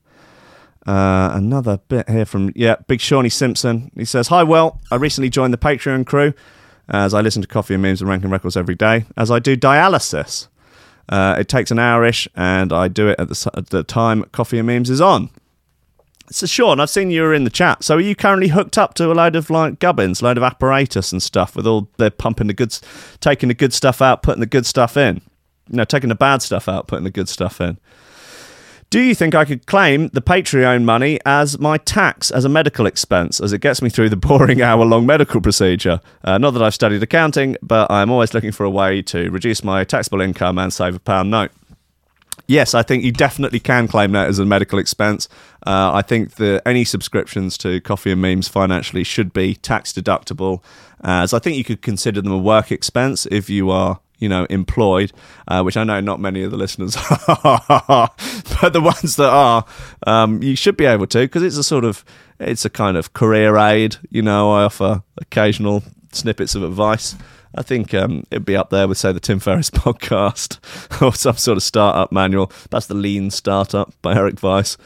uh, 0.87 1.31
another 1.35 1.79
bit 1.89 2.09
here 2.09 2.25
from 2.25 2.53
yeah, 2.55 2.77
Big 2.87 3.01
Shawnee 3.01 3.29
Simpson. 3.29 3.91
He 3.97 4.05
says, 4.05 4.29
"Hi, 4.29 4.43
well, 4.43 4.81
I 4.91 4.97
recently 4.97 5.31
joined 5.31 5.53
the 5.53 5.59
Patreon 5.59 6.07
crew 6.07 6.33
as 6.89 7.13
I 7.15 7.21
listen 7.21 7.43
to 7.43 7.49
Coffee 7.49 7.75
and 7.75 7.83
Memes 7.83 8.01
and 8.01 8.09
Ranking 8.09 8.31
Records 8.31 8.57
every 8.57 8.77
day 8.77 9.05
as 9.17 9.31
I 9.31 9.41
do 9.41 9.57
dialysis. 9.57 10.47
Uh, 11.09 11.37
it 11.39 11.49
takes 11.49 11.71
an 11.71 11.79
hourish, 11.79 12.29
and 12.37 12.73
I 12.73 12.89
do 12.89 13.09
it 13.09 13.19
at 13.19 13.29
the, 13.29 13.51
at 13.55 13.71
the 13.71 13.83
time 13.83 14.25
Coffee 14.33 14.59
and 14.59 14.67
Memes 14.67 14.91
is 14.91 15.01
on." 15.01 15.31
So 16.31 16.47
Sean, 16.47 16.81
I've 16.81 16.91
seen 16.91 17.11
you 17.11 17.23
were 17.23 17.35
in 17.35 17.45
the 17.45 17.51
chat. 17.51 17.85
So 17.85 17.97
are 17.97 18.01
you 18.01 18.17
currently 18.17 18.49
hooked 18.49 18.77
up 18.79 18.95
to 18.95 19.13
a 19.13 19.15
load 19.15 19.37
of 19.37 19.49
like 19.49 19.79
gubbins, 19.79 20.23
load 20.23 20.37
of 20.37 20.43
apparatus 20.43 21.13
and 21.13 21.23
stuff 21.23 21.55
with 21.55 21.67
all 21.67 21.89
they're 21.99 22.11
pumping 22.11 22.49
the 22.49 22.53
good, 22.53 22.73
s- 22.73 22.83
taking 23.21 23.49
the 23.49 23.55
good 23.55 23.73
stuff 23.73 24.03
out, 24.03 24.23
putting 24.23 24.41
the 24.41 24.47
good 24.47 24.67
stuff 24.67 24.97
in. 24.97 25.21
You 25.69 25.77
know, 25.79 25.85
taking 25.85 26.09
the 26.09 26.17
bad 26.17 26.43
stuff 26.43 26.69
out, 26.69 26.89
putting 26.89 27.05
the 27.05 27.11
good 27.11 27.29
stuff 27.29 27.61
in. 27.61 27.79
Do 28.89 29.01
you 29.01 29.17
think 29.17 29.35
I 29.35 29.45
could 29.45 29.67
claim 29.67 30.09
the 30.09 30.23
Patreon 30.23 30.85
money 30.85 31.19
as 31.27 31.59
my 31.59 31.77
tax 31.77 32.31
as 32.31 32.45
a 32.45 32.49
medical 32.49 32.87
expense, 32.87 33.41
as 33.41 33.53
it 33.53 33.61
gets 33.61 33.83
me 33.83 33.91
through 33.91 34.11
the 34.11 34.17
boring 34.29 34.63
hour 34.63 34.85
long 34.85 35.07
medical 35.07 35.41
procedure? 35.41 36.01
Uh, 36.23 36.39
not 36.39 36.53
that 36.53 36.63
I've 36.63 36.75
studied 36.75 37.03
accounting, 37.03 37.57
but 37.63 37.91
I'm 37.91 38.13
always 38.13 38.33
looking 38.33 38.53
for 38.53 38.63
a 38.63 38.71
way 38.71 39.03
to 39.03 39.29
reduce 39.31 39.65
my 39.65 39.83
taxable 39.83 40.21
income 40.21 40.57
and 40.57 40.73
save 40.73 40.95
a 40.95 41.01
pound 41.01 41.33
note. 41.33 41.51
Yes, 42.47 42.75
I 42.75 42.85
think 42.85 43.03
you 43.03 43.11
definitely 43.11 43.59
can 43.59 43.89
claim 43.89 44.13
that 44.13 44.29
as 44.29 44.39
a 44.39 44.45
medical 44.45 44.79
expense. 44.79 45.29
Uh, 45.67 45.91
I 45.93 46.03
think 46.03 46.37
that 46.37 46.63
any 46.65 46.85
subscriptions 46.85 47.59
to 47.59 47.81
Coffee 47.81 48.13
and 48.13 48.23
Memes 48.23 48.47
financially 48.47 49.03
should 49.03 49.33
be 49.33 49.57
tax 49.57 49.93
deductible, 49.93 50.63
as 51.03 51.35
I 51.35 51.41
think 51.41 51.57
you 51.57 51.65
could 51.65 51.83
consider 51.83 52.23
them 52.23 52.31
a 52.31 52.39
work 52.39 52.71
expense 52.71 53.27
if 53.33 53.51
you 53.51 53.71
are, 53.71 53.99
you 54.19 54.29
know, 54.29 54.47
employed, 54.51 55.13
uh, 55.49 55.63
which 55.63 55.77
I 55.77 55.85
know 55.85 56.01
not 56.01 56.21
many 56.21 56.43
of 56.43 56.51
the 56.51 56.57
listeners 56.57 56.97
are, 57.29 58.11
but 58.61 58.73
the 58.73 58.81
ones 58.81 59.17
that 59.17 59.31
are, 59.31 59.65
um, 60.07 60.43
you 60.43 60.57
should 60.57 60.77
be 60.77 60.87
able 60.87 61.07
to 61.09 61.19
because 61.21 61.43
it's 61.43 61.57
a 61.57 61.65
sort 61.65 61.85
of, 61.85 62.05
it's 62.39 62.65
a 62.65 62.71
kind 62.71 62.97
of 62.97 63.13
career 63.13 63.57
aid. 63.57 63.97
You 64.11 64.23
know, 64.23 64.53
I 64.53 64.65
offer 64.65 65.03
occasional 65.19 65.83
snippets 66.13 66.55
of 66.55 66.63
advice. 66.63 67.17
I 67.55 67.63
think 67.63 67.95
um, 67.95 68.25
it'd 68.31 68.45
be 68.45 68.57
up 68.57 68.71
there 68.71 68.87
with, 68.87 68.99
say, 68.99 69.13
the 69.13 69.21
Tim 69.21 69.39
Ferriss 69.39 69.71
podcast 69.73 70.61
or 71.03 71.15
some 71.15 71.37
sort 71.37 71.57
of 71.57 71.63
startup 71.63 72.13
manual. 72.13 72.53
That's 72.71 72.87
the 72.87 72.95
Lean 72.95 73.31
Startup 73.31 73.93
by 74.03 74.15
Eric 74.15 74.43
Weiss. 74.43 74.77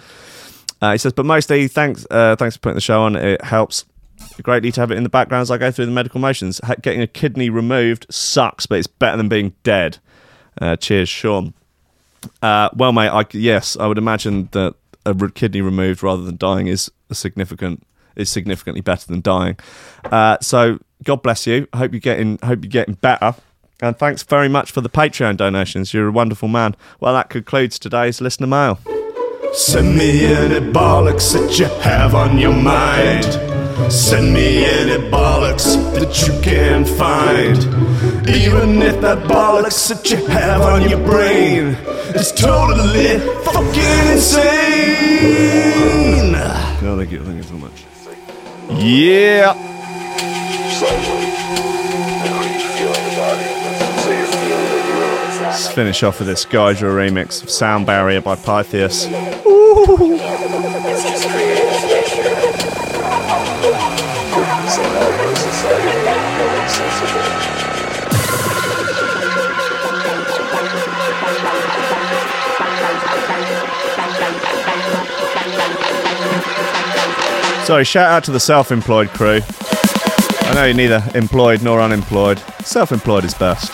Uh, 0.81 0.93
he 0.93 0.99
says, 0.99 1.13
but 1.13 1.27
mostly, 1.27 1.69
thanks, 1.69 2.07
uh, 2.11 2.37
thanks 2.37 2.57
for 2.57 2.61
putting 2.61 2.77
the 2.77 2.81
show 2.81 3.03
on. 3.03 3.17
It 3.17 3.43
helps 3.45 3.85
greatly 4.43 4.73
to 4.73 4.81
have 4.81 4.91
it 4.91 4.97
in 4.97 5.03
the 5.03 5.09
background 5.09 5.43
as 5.43 5.51
I 5.51 5.59
go 5.59 5.71
through 5.71 5.87
the 5.87 5.93
medical 5.93 6.21
motions. 6.21 6.61
Getting 6.83 7.03
a 7.03 7.07
kidney 7.07 7.51
removed 7.51 8.07
sucks, 8.11 8.67
but 8.67 8.79
it's 8.79 8.87
better 8.87 9.17
than 9.17 9.29
being 9.29 9.55
dead. 9.63 9.99
Uh, 10.61 10.77
cheers, 10.77 11.09
Sean. 11.09 11.55
Uh, 12.43 12.69
well, 12.75 12.93
mate, 12.93 13.09
I, 13.09 13.25
yes, 13.33 13.77
I 13.77 13.87
would 13.87 13.99
imagine 13.99 14.49
that 14.53 14.75
a 15.07 15.31
kidney 15.31 15.61
removed 15.61 16.03
rather 16.03 16.23
than 16.23 16.37
dying 16.37 16.67
is 16.67 16.91
significant 17.13 17.87
is 18.17 18.29
significantly 18.29 18.81
better 18.81 19.07
than 19.07 19.21
dying. 19.21 19.57
Uh, 20.05 20.37
so 20.41 20.79
God 21.05 21.23
bless 21.23 21.47
you. 21.47 21.67
Hope 21.75 21.93
you're 21.93 22.01
getting 22.01 22.39
hope 22.43 22.63
you're 22.63 22.71
getting 22.71 22.95
better. 22.95 23.35
And 23.83 23.99
thanks 23.99 24.23
very 24.23 24.49
much 24.49 24.71
for 24.71 24.83
the 24.83 24.91
Patreon 24.91 25.39
donations. 25.39 25.95
You're 25.95 26.09
a 26.09 26.13
wonderful 26.13 26.49
man. 26.49 26.77
Well, 27.01 27.15
that 27.15 27.31
concludes 27.31 27.79
today's 27.79 28.21
listener 28.21 28.47
mail. 28.47 28.79
Send 29.55 29.97
me 29.97 30.27
any 30.27 30.61
bollocks 30.73 31.33
that 31.33 31.59
you 31.59 31.65
have 31.81 32.15
on 32.15 32.39
your 32.39 32.53
mind. 32.53 33.50
Send 33.89 34.33
me 34.35 34.65
any 34.65 34.99
bollocks 35.11 35.77
that 35.95 36.27
you 36.27 36.41
can 36.43 36.85
find. 36.85 37.57
Even 38.29 38.83
if 38.83 39.01
that 39.01 39.19
bollocks 39.29 39.89
that 39.89 40.11
you 40.11 40.27
have 40.27 40.61
on 40.63 40.89
your 40.89 40.99
brain 40.99 41.77
is 42.15 42.33
totally 42.33 43.19
fucking 43.45 44.13
insane. 44.13 45.61
No, 46.83 46.97
thank 46.97 47.11
you. 47.11 47.25
Thank 47.25 47.37
you 47.37 47.43
so 47.43 47.55
much. 47.55 47.85
Yeah. 48.83 49.55
Let's 55.43 55.69
finish 55.73 56.03
off 56.03 56.19
with 56.21 56.29
this 56.29 56.45
Geyser 56.45 56.91
remix 56.91 57.43
of 57.43 57.51
Sound 57.51 57.87
Barrier 57.87 58.21
by 58.21 58.37
Pythius. 58.37 59.09
Sorry, 77.71 77.85
shout 77.85 78.11
out 78.11 78.25
to 78.25 78.33
the 78.33 78.41
self 78.41 78.73
employed 78.73 79.11
crew. 79.11 79.41
I 80.43 80.55
know 80.55 80.65
you're 80.65 80.75
neither 80.75 81.03
employed 81.15 81.63
nor 81.63 81.81
unemployed. 81.81 82.41
Self 82.65 82.91
employed 82.91 83.25
is 83.25 83.35
best. 83.35 83.73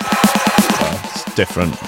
Well, 0.81 1.01
it's 1.05 1.35
different. 1.35 1.86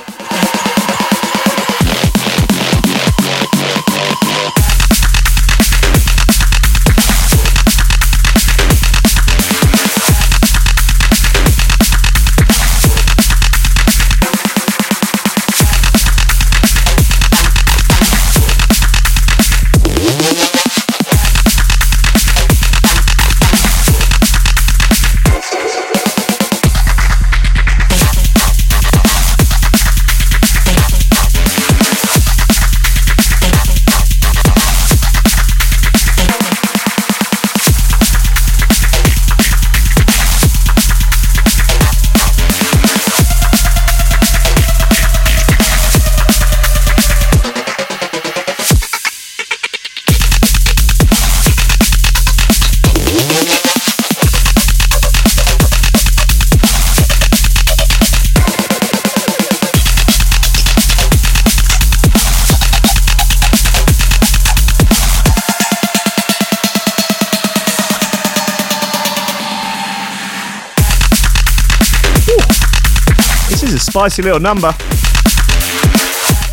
Spicy 74.11 74.23
little 74.23 74.41
number. 74.41 74.73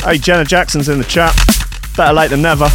Hey, 0.03 0.17
Jenna 0.17 0.43
Jackson's 0.43 0.89
in 0.89 0.97
the 0.97 1.05
chat. 1.05 1.33
Better 1.95 2.13
late 2.13 2.29
than 2.29 2.41
never. 2.41 2.67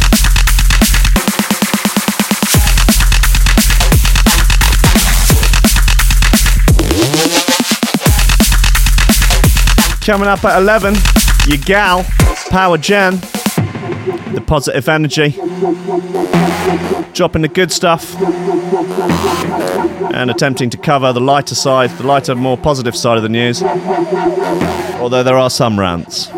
Coming 10.03 10.27
up 10.27 10.43
at 10.45 10.59
11, 10.59 10.95
your 11.45 11.57
gal, 11.59 12.03
Power 12.49 12.79
Jen, 12.79 13.19
the 14.33 14.43
positive 14.45 14.87
energy, 14.87 15.31
dropping 17.13 17.41
the 17.41 17.47
good 17.47 17.71
stuff, 17.71 18.15
and 20.13 20.29
attempting 20.29 20.69
to 20.69 20.77
cover 20.77 21.13
the 21.13 21.21
lighter 21.21 21.55
side, 21.55 21.89
the 21.91 22.03
lighter, 22.03 22.35
more 22.35 22.57
positive 22.57 22.95
side 22.95 23.17
of 23.17 23.23
the 23.23 23.29
news. 23.29 23.63
Although 23.63 25.23
there 25.23 25.37
are 25.37 25.49
some 25.49 25.79
rants. 25.79 26.29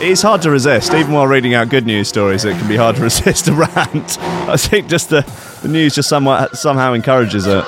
it's 0.00 0.22
hard 0.22 0.42
to 0.42 0.50
resist, 0.50 0.92
even 0.94 1.12
while 1.12 1.26
reading 1.26 1.54
out 1.54 1.68
good 1.68 1.86
news 1.86 2.08
stories. 2.08 2.44
It 2.44 2.56
can 2.58 2.68
be 2.68 2.76
hard 2.76 2.96
to 2.96 3.02
resist 3.10 3.48
a 3.48 3.52
rant. 3.52 4.18
I 4.48 4.56
think 4.56 4.88
just 4.88 5.10
the, 5.10 5.22
the 5.62 5.68
news 5.68 5.94
just 5.94 6.08
somewhat 6.08 6.56
somehow 6.56 6.92
encourages 6.92 7.46
it. 7.46 7.64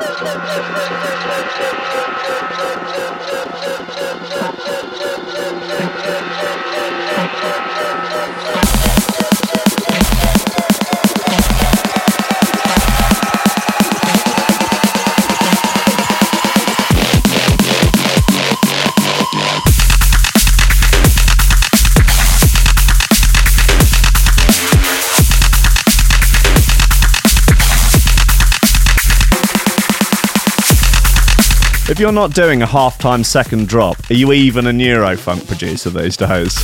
If 31.96 32.00
you're 32.00 32.12
not 32.12 32.34
doing 32.34 32.60
a 32.60 32.66
half-time 32.66 33.24
second 33.24 33.68
drop, 33.68 33.96
are 34.10 34.14
you 34.14 34.34
even 34.34 34.66
a 34.66 34.70
Neurofunk 34.70 35.46
producer 35.46 35.88
these 35.88 36.14
days? 36.18 36.54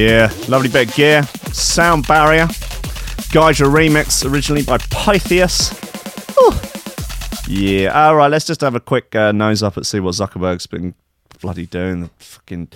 Yeah, 0.00 0.32
lovely 0.48 0.70
bit 0.70 0.88
of 0.88 0.94
gear. 0.94 1.22
Sound 1.52 2.06
Barrier. 2.06 2.46
Gaija 3.34 3.70
remix, 3.70 4.24
originally 4.24 4.62
by 4.62 4.78
Pythius. 4.78 5.76
Ooh. 6.40 7.52
Yeah, 7.52 8.08
alright, 8.08 8.30
let's 8.30 8.46
just 8.46 8.62
have 8.62 8.74
a 8.74 8.80
quick 8.80 9.14
uh, 9.14 9.32
nose 9.32 9.62
up 9.62 9.76
and 9.76 9.86
see 9.86 10.00
what 10.00 10.14
Zuckerberg's 10.14 10.66
been 10.66 10.94
bloody 11.42 11.66
doing. 11.66 12.00
The 12.00 12.10
fucking 12.16 12.68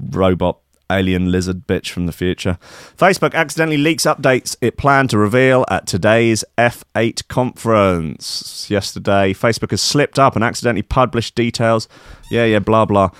robot 0.00 0.60
alien 0.90 1.30
lizard 1.30 1.66
bitch 1.66 1.90
from 1.90 2.06
the 2.06 2.12
future. 2.12 2.56
Facebook 2.96 3.34
accidentally 3.34 3.76
leaks 3.76 4.04
updates 4.04 4.56
it 4.62 4.78
planned 4.78 5.10
to 5.10 5.18
reveal 5.18 5.66
at 5.68 5.86
today's 5.86 6.46
F8 6.56 7.28
conference. 7.28 8.70
Yesterday, 8.70 9.34
Facebook 9.34 9.70
has 9.70 9.82
slipped 9.82 10.18
up 10.18 10.34
and 10.34 10.42
accidentally 10.42 10.80
published 10.80 11.34
details. 11.34 11.88
Yeah, 12.30 12.46
yeah, 12.46 12.60
blah, 12.60 12.86
blah. 12.86 13.10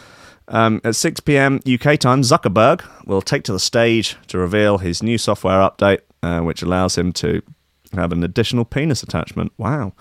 Um, 0.49 0.81
at 0.85 0.97
6 0.97 1.21
p.m. 1.21 1.61
UK 1.67 1.99
time, 1.99 2.23
Zuckerberg 2.23 2.85
will 3.07 3.23
take 3.23 3.45
to 3.45 3.53
the 3.53 3.59
stage 3.59 4.17
to 4.29 4.39
reveal 4.39 4.79
his 4.79 5.03
new 5.03 5.17
software 5.17 5.61
update, 5.61 6.01
uh, 6.23 6.41
which 6.41 6.63
allows 6.63 6.99
him 6.99 7.13
to 7.15 7.43
have 7.95 8.13
an 8.13 8.23
additional 8.23 8.65
penis 8.65 9.03
attachment. 9.03 9.53
Wow. 9.57 9.95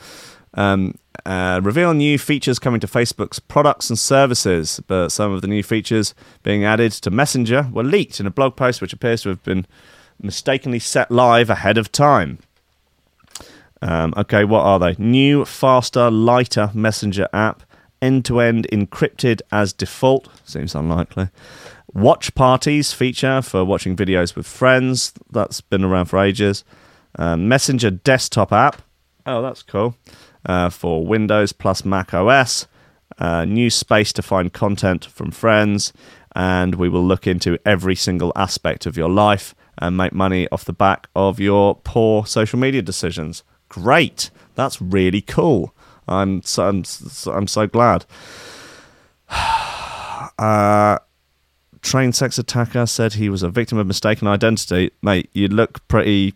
Um, 0.56 0.96
uh, 1.26 1.62
reveal 1.64 1.94
new 1.94 2.18
features 2.18 2.60
coming 2.60 2.80
to 2.82 2.88
Facebook's 2.88 3.40
products 3.40 3.90
and 3.90 3.98
services, 3.98 4.82
but 4.88 5.10
some 5.10 5.32
of 5.32 5.42
the 5.42 5.48
new 5.48 5.64
features 5.64 6.14
being 6.44 6.66
added 6.66 6.92
to 6.92 7.10
Messenger 7.10 7.70
were 7.72 7.84
leaked 7.84 8.20
in 8.20 8.28
a 8.28 8.32
blog 8.32 8.56
post 8.56 8.82
which 8.82 8.94
appears 8.94 9.22
to 9.22 9.30
have 9.30 9.44
been 9.44 9.66
mistakenly 10.22 10.80
set 10.80 11.10
live 11.10 11.50
ahead 11.50 11.78
of 11.78 11.92
time. 11.92 12.40
Um, 13.82 14.14
okay, 14.16 14.44
what 14.44 14.62
are 14.62 14.80
they? 14.80 14.96
New, 14.98 15.46
faster, 15.46 16.10
lighter 16.10 16.72
Messenger 16.74 17.28
app, 17.34 17.64
end 18.04 18.26
to 18.26 18.40
end 18.42 18.68
encrypted 18.72 19.42
as 19.52 19.74
default. 19.74 20.28
Seems 20.44 20.76
unlikely. 20.76 21.30
Watch 21.94 22.36
parties 22.36 22.92
feature 22.92 23.42
for 23.42 23.64
watching 23.64 23.96
videos 23.96 24.36
with 24.36 24.46
friends. 24.46 25.14
That's 25.32 25.62
been 25.62 25.84
around 25.84 26.06
for 26.06 26.20
ages. 26.20 26.64
Um, 27.18 27.48
Messenger 27.48 27.92
desktop 27.92 28.52
app. 28.52 28.82
Oh, 29.26 29.42
that's 29.42 29.64
cool. 29.64 29.96
Uh, 30.46 30.70
for 30.70 31.06
Windows 31.06 31.54
plus 31.54 31.86
Mac 31.86 32.14
OS. 32.14 32.68
Uh, 33.20 33.46
new 33.46 33.70
space 33.70 34.12
to 34.14 34.22
find 34.22 34.52
content 34.52 35.06
from 35.06 35.32
friends. 35.32 35.94
And 36.36 36.76
we 36.76 36.90
will 36.90 37.06
look 37.06 37.28
into 37.28 37.60
every 37.66 37.96
single 37.96 38.34
aspect 38.36 38.86
of 38.86 38.98
your 38.98 39.10
life 39.10 39.54
and 39.78 39.96
make 39.96 40.14
money 40.14 40.48
off 40.52 40.66
the 40.66 40.74
back 40.74 41.08
of 41.16 41.40
your 41.40 41.76
poor 41.76 42.26
social 42.26 42.60
media 42.60 42.82
decisions. 42.82 43.44
Great. 43.70 44.30
That's 44.56 44.82
really 44.82 45.22
cool. 45.22 45.74
I'm 46.08 46.42
so, 46.44 46.68
I'm, 46.68 46.84
I'm 47.28 47.48
so 47.48 47.68
glad. 47.68 48.06
Uh, 50.40 50.98
trained 51.84 52.16
sex 52.16 52.38
attacker 52.40 52.86
said 52.88 53.14
he 53.14 53.30
was 53.30 53.44
a 53.44 53.50
victim 53.50 53.78
of 53.78 53.86
mistaken 53.86 54.28
identity. 54.28 54.92
Mate, 55.04 55.30
you 55.34 55.48
look 55.48 55.86
pretty. 55.88 56.34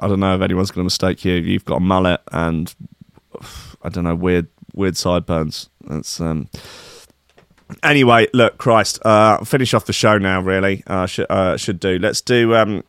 I 0.00 0.08
don't 0.08 0.18
know 0.18 0.34
if 0.34 0.42
anyone's 0.42 0.70
going 0.70 0.80
to 0.80 0.84
mistake 0.84 1.24
you. 1.24 1.34
You've 1.34 1.64
got 1.64 1.76
a 1.76 1.80
mullet 1.80 2.20
and 2.32 2.74
I 3.82 3.90
don't 3.90 4.04
know 4.04 4.14
weird 4.14 4.48
weird 4.74 4.96
sideburns. 4.96 5.68
That's 5.86 6.20
um. 6.20 6.48
Anyway, 7.82 8.26
look, 8.32 8.58
Christ. 8.58 8.98
Uh, 9.04 9.44
finish 9.44 9.74
off 9.74 9.84
the 9.84 9.92
show 9.92 10.18
now. 10.18 10.40
Really, 10.40 10.82
uh, 10.86 11.06
should 11.06 11.26
uh, 11.30 11.56
should 11.56 11.78
do. 11.78 11.98
Let's 11.98 12.20
do 12.20 12.54
um. 12.56 12.82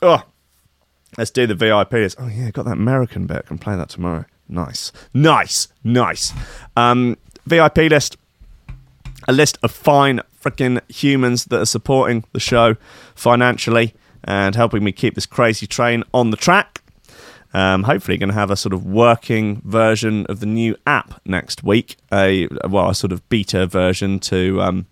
Oh, 0.00 0.22
let's 1.18 1.30
do 1.30 1.46
the 1.46 1.54
VIP. 1.54 1.92
Oh 2.18 2.28
yeah, 2.28 2.50
got 2.50 2.64
that 2.64 2.72
American 2.72 3.26
bit. 3.26 3.46
Can 3.46 3.58
play 3.58 3.76
that 3.76 3.88
tomorrow. 3.88 4.24
Nice, 4.48 4.92
nice, 5.14 5.68
nice. 5.84 6.32
Um, 6.76 7.16
VIP 7.46 7.90
list. 7.90 8.16
A 9.28 9.32
list 9.32 9.56
of 9.62 9.70
fine 9.70 10.20
freaking 10.42 10.80
humans 10.90 11.44
that 11.46 11.60
are 11.60 11.66
supporting 11.66 12.24
the 12.32 12.40
show 12.40 12.76
financially 13.14 13.94
and 14.24 14.54
helping 14.56 14.82
me 14.82 14.90
keep 14.90 15.14
this 15.14 15.26
crazy 15.26 15.66
train 15.66 16.02
on 16.12 16.30
the 16.30 16.36
track. 16.36 16.82
Um, 17.54 17.82
hopefully, 17.82 18.16
going 18.16 18.30
to 18.30 18.34
have 18.34 18.50
a 18.50 18.56
sort 18.56 18.72
of 18.72 18.84
working 18.84 19.60
version 19.64 20.26
of 20.26 20.40
the 20.40 20.46
new 20.46 20.74
app 20.86 21.20
next 21.26 21.62
week. 21.62 21.96
A 22.10 22.48
well, 22.68 22.90
a 22.90 22.94
sort 22.94 23.12
of 23.12 23.28
beta 23.28 23.66
version 23.66 24.18
to 24.20 24.60
um, 24.62 24.86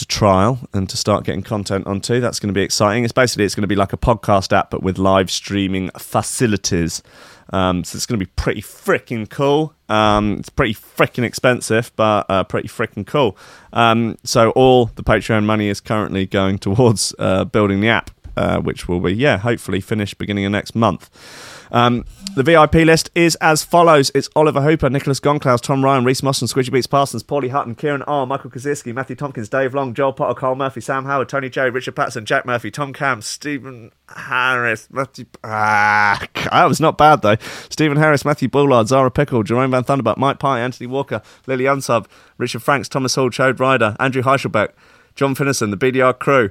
to 0.00 0.06
trial 0.06 0.58
and 0.72 0.88
to 0.88 0.96
start 0.96 1.24
getting 1.24 1.42
content 1.42 1.86
onto. 1.86 2.20
That's 2.20 2.40
going 2.40 2.48
to 2.48 2.58
be 2.58 2.62
exciting. 2.62 3.04
It's 3.04 3.12
basically 3.12 3.44
it's 3.44 3.54
going 3.54 3.62
to 3.62 3.68
be 3.68 3.76
like 3.76 3.92
a 3.92 3.98
podcast 3.98 4.52
app, 4.52 4.70
but 4.70 4.82
with 4.82 4.98
live 4.98 5.30
streaming 5.30 5.90
facilities. 5.98 7.02
Um, 7.52 7.84
so 7.84 7.96
it's 7.96 8.06
going 8.06 8.18
to 8.18 8.24
be 8.24 8.30
pretty 8.36 8.62
freaking 8.62 9.28
cool. 9.28 9.74
Um, 9.88 10.38
it's 10.38 10.48
pretty 10.48 10.74
freaking 10.74 11.24
expensive, 11.24 11.92
but 11.96 12.26
uh, 12.28 12.44
pretty 12.44 12.68
freaking 12.68 13.06
cool. 13.06 13.36
Um, 13.72 14.16
so 14.24 14.50
all 14.50 14.86
the 14.86 15.02
Patreon 15.02 15.44
money 15.44 15.68
is 15.68 15.80
currently 15.80 16.26
going 16.26 16.58
towards 16.66 17.14
uh, 17.18 17.44
building 17.44 17.80
the 17.80 17.88
app, 17.88 18.10
uh, 18.36 18.60
which 18.60 18.88
will 18.88 19.00
be 19.00 19.12
yeah 19.12 19.38
hopefully 19.38 19.80
finished 19.80 20.18
beginning 20.18 20.46
of 20.46 20.52
next 20.52 20.74
month. 20.74 21.10
Um, 21.72 22.04
the 22.36 22.42
VIP 22.42 22.74
list 22.86 23.10
is 23.14 23.34
as 23.36 23.64
follows: 23.64 24.10
It's 24.14 24.28
Oliver 24.36 24.62
Hooper, 24.62 24.90
Nicholas 24.90 25.20
Gonklaus, 25.20 25.60
Tom 25.60 25.84
Ryan, 25.84 26.04
Reese 26.04 26.22
Moss, 26.22 26.40
and 26.40 26.50
Squidgy 26.50 26.72
Beats 26.72 26.86
Parsons, 26.86 27.22
Paulie 27.22 27.50
Hutton, 27.50 27.74
Kieran 27.74 28.02
R, 28.02 28.26
Michael 28.26 28.50
Kaczynski, 28.50 28.94
Matthew 28.94 29.16
Tompkins, 29.16 29.48
Dave 29.48 29.74
Long, 29.74 29.94
Joel 29.94 30.12
Potter, 30.12 30.34
Carl 30.34 30.54
Murphy, 30.54 30.80
Sam 30.80 31.04
Howard, 31.04 31.28
Tony 31.28 31.48
J, 31.48 31.70
Richard 31.70 31.96
Patson, 31.96 32.24
Jack 32.24 32.46
Murphy, 32.46 32.70
Tom 32.70 32.92
Cam, 32.92 33.22
Stephen 33.22 33.90
Harris, 34.14 34.88
Matthew. 34.90 35.26
Ah, 35.42 36.24
that 36.34 36.66
was 36.66 36.80
not 36.80 36.98
bad 36.98 37.22
though. 37.22 37.36
Stephen 37.68 37.96
Harris, 37.96 38.24
Matthew 38.24 38.48
Bullard, 38.48 38.88
Zara 38.88 39.10
Pickle, 39.10 39.42
Jerome 39.42 39.70
Van 39.70 39.84
Thunderbuck, 39.84 40.16
Mike 40.16 40.38
Pye, 40.38 40.60
Anthony 40.60 40.86
Walker, 40.86 41.22
Lily 41.46 41.64
Unsub, 41.64 42.06
Richard 42.38 42.62
Franks, 42.62 42.88
Thomas 42.88 43.14
Hall, 43.14 43.30
Chode 43.30 43.58
Ryder, 43.58 43.96
Andrew 43.98 44.22
Heichelbeck, 44.22 44.70
John 45.14 45.34
Finnison, 45.34 45.70
the 45.70 45.76
BDR 45.76 46.18
crew. 46.18 46.50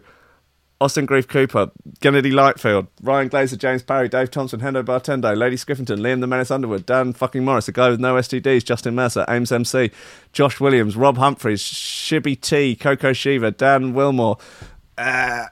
Austin 0.82 1.06
Grief 1.06 1.28
Cooper, 1.28 1.72
Kennedy 2.00 2.32
Lightfield, 2.32 2.88
Ryan 3.02 3.30
Glazer, 3.30 3.58
James 3.58 3.84
Parry, 3.84 4.08
Dave 4.08 4.32
Thompson, 4.32 4.62
Hendo 4.62 4.84
Bartendo, 4.84 5.36
Lady 5.36 5.58
Scriffington, 5.58 6.00
Liam 6.00 6.22
the 6.22 6.28
Menace 6.28 6.52
Underwood, 6.52 6.86
Dan 6.86 7.12
fucking 7.12 7.44
Morris, 7.44 7.66
the 7.66 7.74
guy 7.74 7.90
with 7.90 8.00
no 8.00 8.16
STDs, 8.16 8.64
Justin 8.64 8.96
Mercer, 8.96 9.26
Ames 9.28 9.52
MC, 9.52 9.92
Josh 10.32 10.60
Williams, 10.62 10.96
Rob 10.96 11.18
Humphreys, 11.18 11.62
Shibby 11.62 12.40
T, 12.40 12.76
Coco 12.76 13.12
Shiva, 13.12 13.52
Dan 13.52 13.94
Wilmore, 13.94 14.38
uh, 14.98 15.48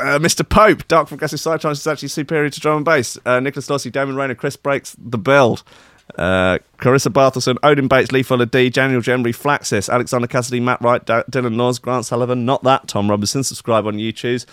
uh, 0.00 0.18
Mr. 0.18 0.48
Pope, 0.48 0.88
Dark 0.88 1.08
Progressive 1.08 1.38
Side 1.38 1.64
is 1.64 1.86
actually 1.86 2.08
superior 2.08 2.50
to 2.50 2.58
drum 2.58 2.78
and 2.78 2.84
bass. 2.84 3.18
Uh, 3.24 3.38
Nicholas 3.38 3.68
Lossy, 3.70 3.90
Damon 3.90 4.16
Rayner, 4.16 4.34
Chris 4.34 4.56
Breaks, 4.56 4.96
The 4.98 5.18
Build. 5.18 5.62
Uh, 6.16 6.58
Carissa 6.78 7.12
Barthelson, 7.12 7.56
Odin 7.62 7.88
Bates, 7.88 8.12
Lee 8.12 8.22
Fuller 8.22 8.46
D, 8.46 8.70
Daniel 8.70 9.00
Genry, 9.00 9.32
Flaxis, 9.32 9.88
Alexander 9.88 10.26
Cassidy, 10.26 10.60
Matt 10.60 10.80
Wright, 10.80 11.04
D- 11.04 11.12
Dylan 11.30 11.56
Laws, 11.56 11.78
Grant 11.78 12.06
Sullivan, 12.06 12.44
not 12.44 12.62
that, 12.64 12.88
Tom 12.88 13.10
Robinson, 13.10 13.44
subscribe 13.44 13.86
on 13.86 13.94
YouTube, 13.94 14.44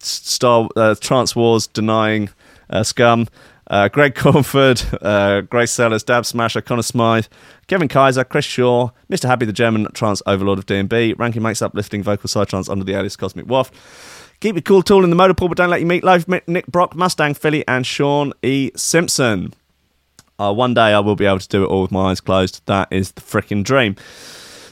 Star 0.00 0.68
uh, 0.76 0.94
Trance 0.94 1.36
Wars, 1.36 1.66
Denying 1.66 2.30
uh, 2.70 2.82
Scum, 2.82 3.28
uh, 3.68 3.88
Greg 3.88 4.14
Cornford, 4.16 4.82
uh, 5.02 5.42
Grace 5.42 5.72
Sellers, 5.72 6.02
Dab 6.02 6.26
Smasher, 6.26 6.60
Connor 6.60 6.82
Smythe, 6.82 7.26
Kevin 7.66 7.88
Kaiser, 7.88 8.24
Chris 8.24 8.44
Shaw, 8.44 8.90
Mr. 9.10 9.26
Happy, 9.26 9.46
the 9.46 9.52
German 9.52 9.86
Trance 9.92 10.22
Overlord 10.26 10.58
of 10.58 10.66
D&B, 10.66 11.14
Ranking 11.14 11.42
makes 11.42 11.62
uplifting 11.62 12.02
vocal 12.02 12.28
side 12.28 12.48
trance 12.48 12.68
under 12.68 12.84
the 12.84 12.94
alias 12.94 13.16
Cosmic 13.16 13.46
Waft. 13.46 13.74
Keep 14.40 14.56
your 14.56 14.62
cool 14.62 14.82
tool 14.82 15.04
in 15.04 15.10
the 15.10 15.16
motor 15.16 15.32
pool, 15.32 15.48
but 15.48 15.56
don't 15.56 15.70
let 15.70 15.80
you 15.80 15.86
meet 15.86 16.04
Loaf, 16.04 16.26
Nick 16.28 16.66
Brock, 16.66 16.94
Mustang 16.94 17.34
Philly, 17.34 17.66
and 17.66 17.86
Sean 17.86 18.32
E. 18.42 18.70
Simpson. 18.76 19.54
Uh, 20.38 20.52
one 20.52 20.74
day 20.74 20.92
I 20.92 21.00
will 21.00 21.16
be 21.16 21.26
able 21.26 21.38
to 21.38 21.48
do 21.48 21.64
it 21.64 21.66
all 21.66 21.82
with 21.82 21.92
my 21.92 22.10
eyes 22.10 22.20
closed. 22.20 22.62
That 22.66 22.88
is 22.90 23.12
the 23.12 23.20
freaking 23.20 23.62
dream. 23.64 23.96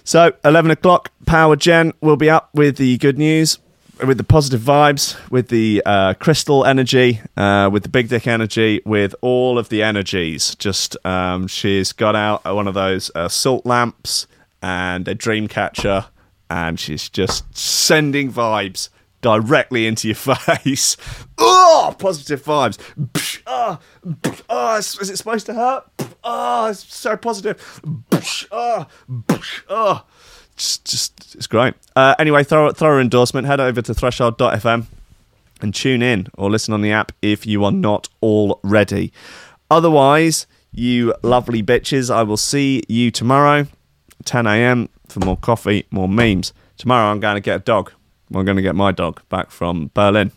So, 0.05 0.33
11 0.45 0.71
o'clock, 0.73 1.13
Power 1.27 1.55
Gen 1.55 1.93
will 2.01 2.17
be 2.17 2.29
up 2.29 2.51
with 2.53 2.77
the 2.77 2.99
good 2.99 3.19
news, 3.19 3.59
with 4.05 4.19
the 4.19 4.25
positive 4.25 4.61
vibes, 4.61 5.17
with 5.31 5.49
the 5.49 5.81
uh, 5.87 6.15
crystal 6.15 6.65
energy, 6.65 7.21
uh, 7.37 7.71
with 7.73 7.85
the 7.85 7.89
big 7.89 8.09
dick 8.09 8.27
energy, 8.27 8.83
with 8.85 9.15
all 9.21 9.59
of 9.59 9.69
the 9.69 9.83
energies. 9.83 10.57
Just, 10.57 10.97
um, 11.07 11.47
she's 11.47 11.93
got 11.93 12.17
out 12.17 12.45
one 12.45 12.67
of 12.67 12.75
those 12.75 13.13
uh, 13.15 13.29
salt 13.29 13.65
lamps 13.65 14.27
and 14.61 15.07
a 15.07 15.15
dream 15.15 15.47
catcher, 15.47 16.07
and 16.51 16.81
she's 16.81 17.09
just 17.09 17.57
sending 17.57 18.33
vibes 18.33 18.89
directly 19.23 19.87
into 19.87 20.09
your 20.09 20.15
face. 20.37 20.97
Oh, 21.39 21.95
positive 21.99 22.45
vibes. 22.45 22.79
Oh, 23.47 23.79
oh, 24.51 24.77
is 24.77 25.11
it 25.11 25.17
supposed 25.17 25.47
to 25.47 25.55
hurt? 25.55 25.85
Oh, 26.23 26.67
it's 26.67 26.95
so 26.95 27.17
positive. 27.17 27.81
Oh, 28.51 28.87
oh. 29.71 30.05
Just, 30.57 30.85
just, 30.85 31.35
it's 31.35 31.47
great. 31.47 31.75
Uh, 31.97 32.15
anyway, 32.19 32.45
throw, 32.45 32.71
throw 32.73 33.01
endorsement. 33.01 33.47
Head 33.47 33.59
over 33.59 33.81
to 33.81 33.95
threshold.fm 33.95 34.85
and 35.63 35.75
tune 35.75 36.03
in 36.03 36.27
or 36.37 36.51
listen 36.51 36.75
on 36.75 36.83
the 36.83 36.93
app 36.93 37.13
if 37.23 37.47
you 37.47 37.65
are 37.65 37.73
not 37.73 38.09
already. 38.23 39.13
Otherwise, 39.71 40.47
you 40.71 41.15
lovely 41.23 41.63
bitches, 41.63 42.15
I 42.15 42.23
will 42.23 42.37
see 42.37 42.83
you 42.89 43.11
tomorrow, 43.11 43.67
10 44.25 44.47
a.m., 44.47 44.89
for 45.09 45.21
more 45.21 45.37
coffee, 45.37 45.87
more 45.91 46.09
memes. 46.09 46.53
Tomorrow, 46.79 47.11
I'm 47.11 47.21
going 47.21 47.35
to 47.35 47.41
get 47.41 47.57
a 47.57 47.61
dog. 47.61 47.93
I'm 48.35 48.45
going 48.45 48.57
to 48.57 48.63
get 48.63 48.75
my 48.75 48.93
dog 48.93 49.21
back 49.29 49.51
from 49.51 49.91
Berlin. 49.95 50.33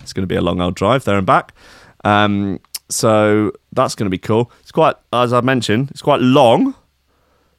It's 0.00 0.12
going 0.12 0.22
to 0.22 0.26
be 0.26 0.36
a 0.36 0.40
long 0.40 0.60
old 0.60 0.74
drive 0.74 1.04
there 1.04 1.18
and 1.18 1.26
back. 1.26 1.52
Um, 2.04 2.60
so 2.88 3.52
that's 3.72 3.94
going 3.94 4.06
to 4.06 4.10
be 4.10 4.18
cool. 4.18 4.50
It's 4.60 4.72
quite, 4.72 4.96
as 5.12 5.32
I 5.32 5.40
mentioned, 5.40 5.90
it's 5.90 6.02
quite 6.02 6.20
long. 6.20 6.74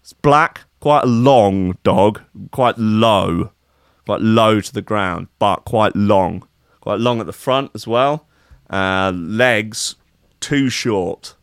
It's 0.01 0.13
black, 0.13 0.61
quite 0.79 1.03
a 1.03 1.07
long 1.07 1.77
dog, 1.83 2.21
quite 2.51 2.77
low, 2.77 3.51
quite 4.05 4.21
low 4.21 4.61
to 4.61 4.73
the 4.73 4.81
ground, 4.81 5.27
but 5.39 5.65
quite 5.65 5.95
long. 5.95 6.47
Quite 6.79 6.99
long 6.99 7.19
at 7.19 7.25
the 7.25 7.33
front 7.33 7.71
as 7.75 7.85
well. 7.85 8.25
Uh, 8.69 9.11
legs 9.13 9.95
too 10.39 10.69
short, 10.69 11.35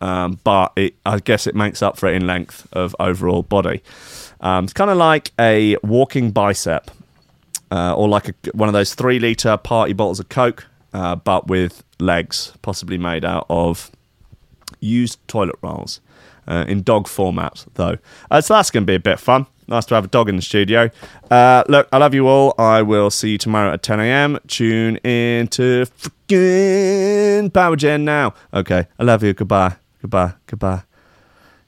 um, 0.00 0.38
but 0.44 0.72
it, 0.76 0.94
I 1.04 1.18
guess 1.18 1.46
it 1.46 1.54
makes 1.54 1.82
up 1.82 1.96
for 1.96 2.08
it 2.08 2.14
in 2.14 2.26
length 2.26 2.68
of 2.72 2.94
overall 3.00 3.42
body. 3.42 3.82
Um, 4.40 4.64
it's 4.64 4.72
kind 4.72 4.90
of 4.90 4.96
like 4.96 5.32
a 5.40 5.76
walking 5.82 6.30
bicep 6.30 6.90
uh, 7.70 7.94
or 7.94 8.08
like 8.08 8.28
a, 8.28 8.34
one 8.52 8.68
of 8.68 8.72
those 8.72 8.94
three 8.94 9.18
liter 9.18 9.56
party 9.56 9.92
bottles 9.92 10.20
of 10.20 10.28
Coke, 10.28 10.66
uh, 10.92 11.16
but 11.16 11.48
with 11.48 11.82
legs, 11.98 12.52
possibly 12.62 12.98
made 12.98 13.24
out 13.24 13.46
of 13.48 13.90
used 14.80 15.18
toilet 15.28 15.56
rolls 15.62 16.00
uh, 16.46 16.64
in 16.68 16.82
dog 16.82 17.08
format, 17.08 17.66
though. 17.74 17.98
Uh, 18.30 18.40
so 18.40 18.54
that's 18.54 18.70
going 18.70 18.84
to 18.84 18.86
be 18.86 18.94
a 18.94 19.00
bit 19.00 19.18
fun. 19.18 19.46
Nice 19.68 19.84
to 19.86 19.96
have 19.96 20.04
a 20.04 20.08
dog 20.08 20.28
in 20.28 20.36
the 20.36 20.42
studio. 20.42 20.90
Uh, 21.28 21.64
look, 21.68 21.88
I 21.92 21.98
love 21.98 22.14
you 22.14 22.28
all. 22.28 22.54
I 22.56 22.82
will 22.82 23.10
see 23.10 23.30
you 23.30 23.38
tomorrow 23.38 23.72
at 23.72 23.82
10 23.82 23.98
a.m. 23.98 24.38
Tune 24.46 24.96
in 24.98 25.48
to 25.48 25.86
freaking 25.86 27.52
Power 27.52 27.74
Gen 27.74 28.04
now. 28.04 28.32
Okay, 28.54 28.86
I 28.98 29.02
love 29.02 29.24
you. 29.24 29.34
Goodbye. 29.34 29.74
Goodbye. 30.00 30.34
Goodbye. 30.46 30.82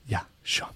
Yeah, 0.06 0.22
sure. 0.44 0.68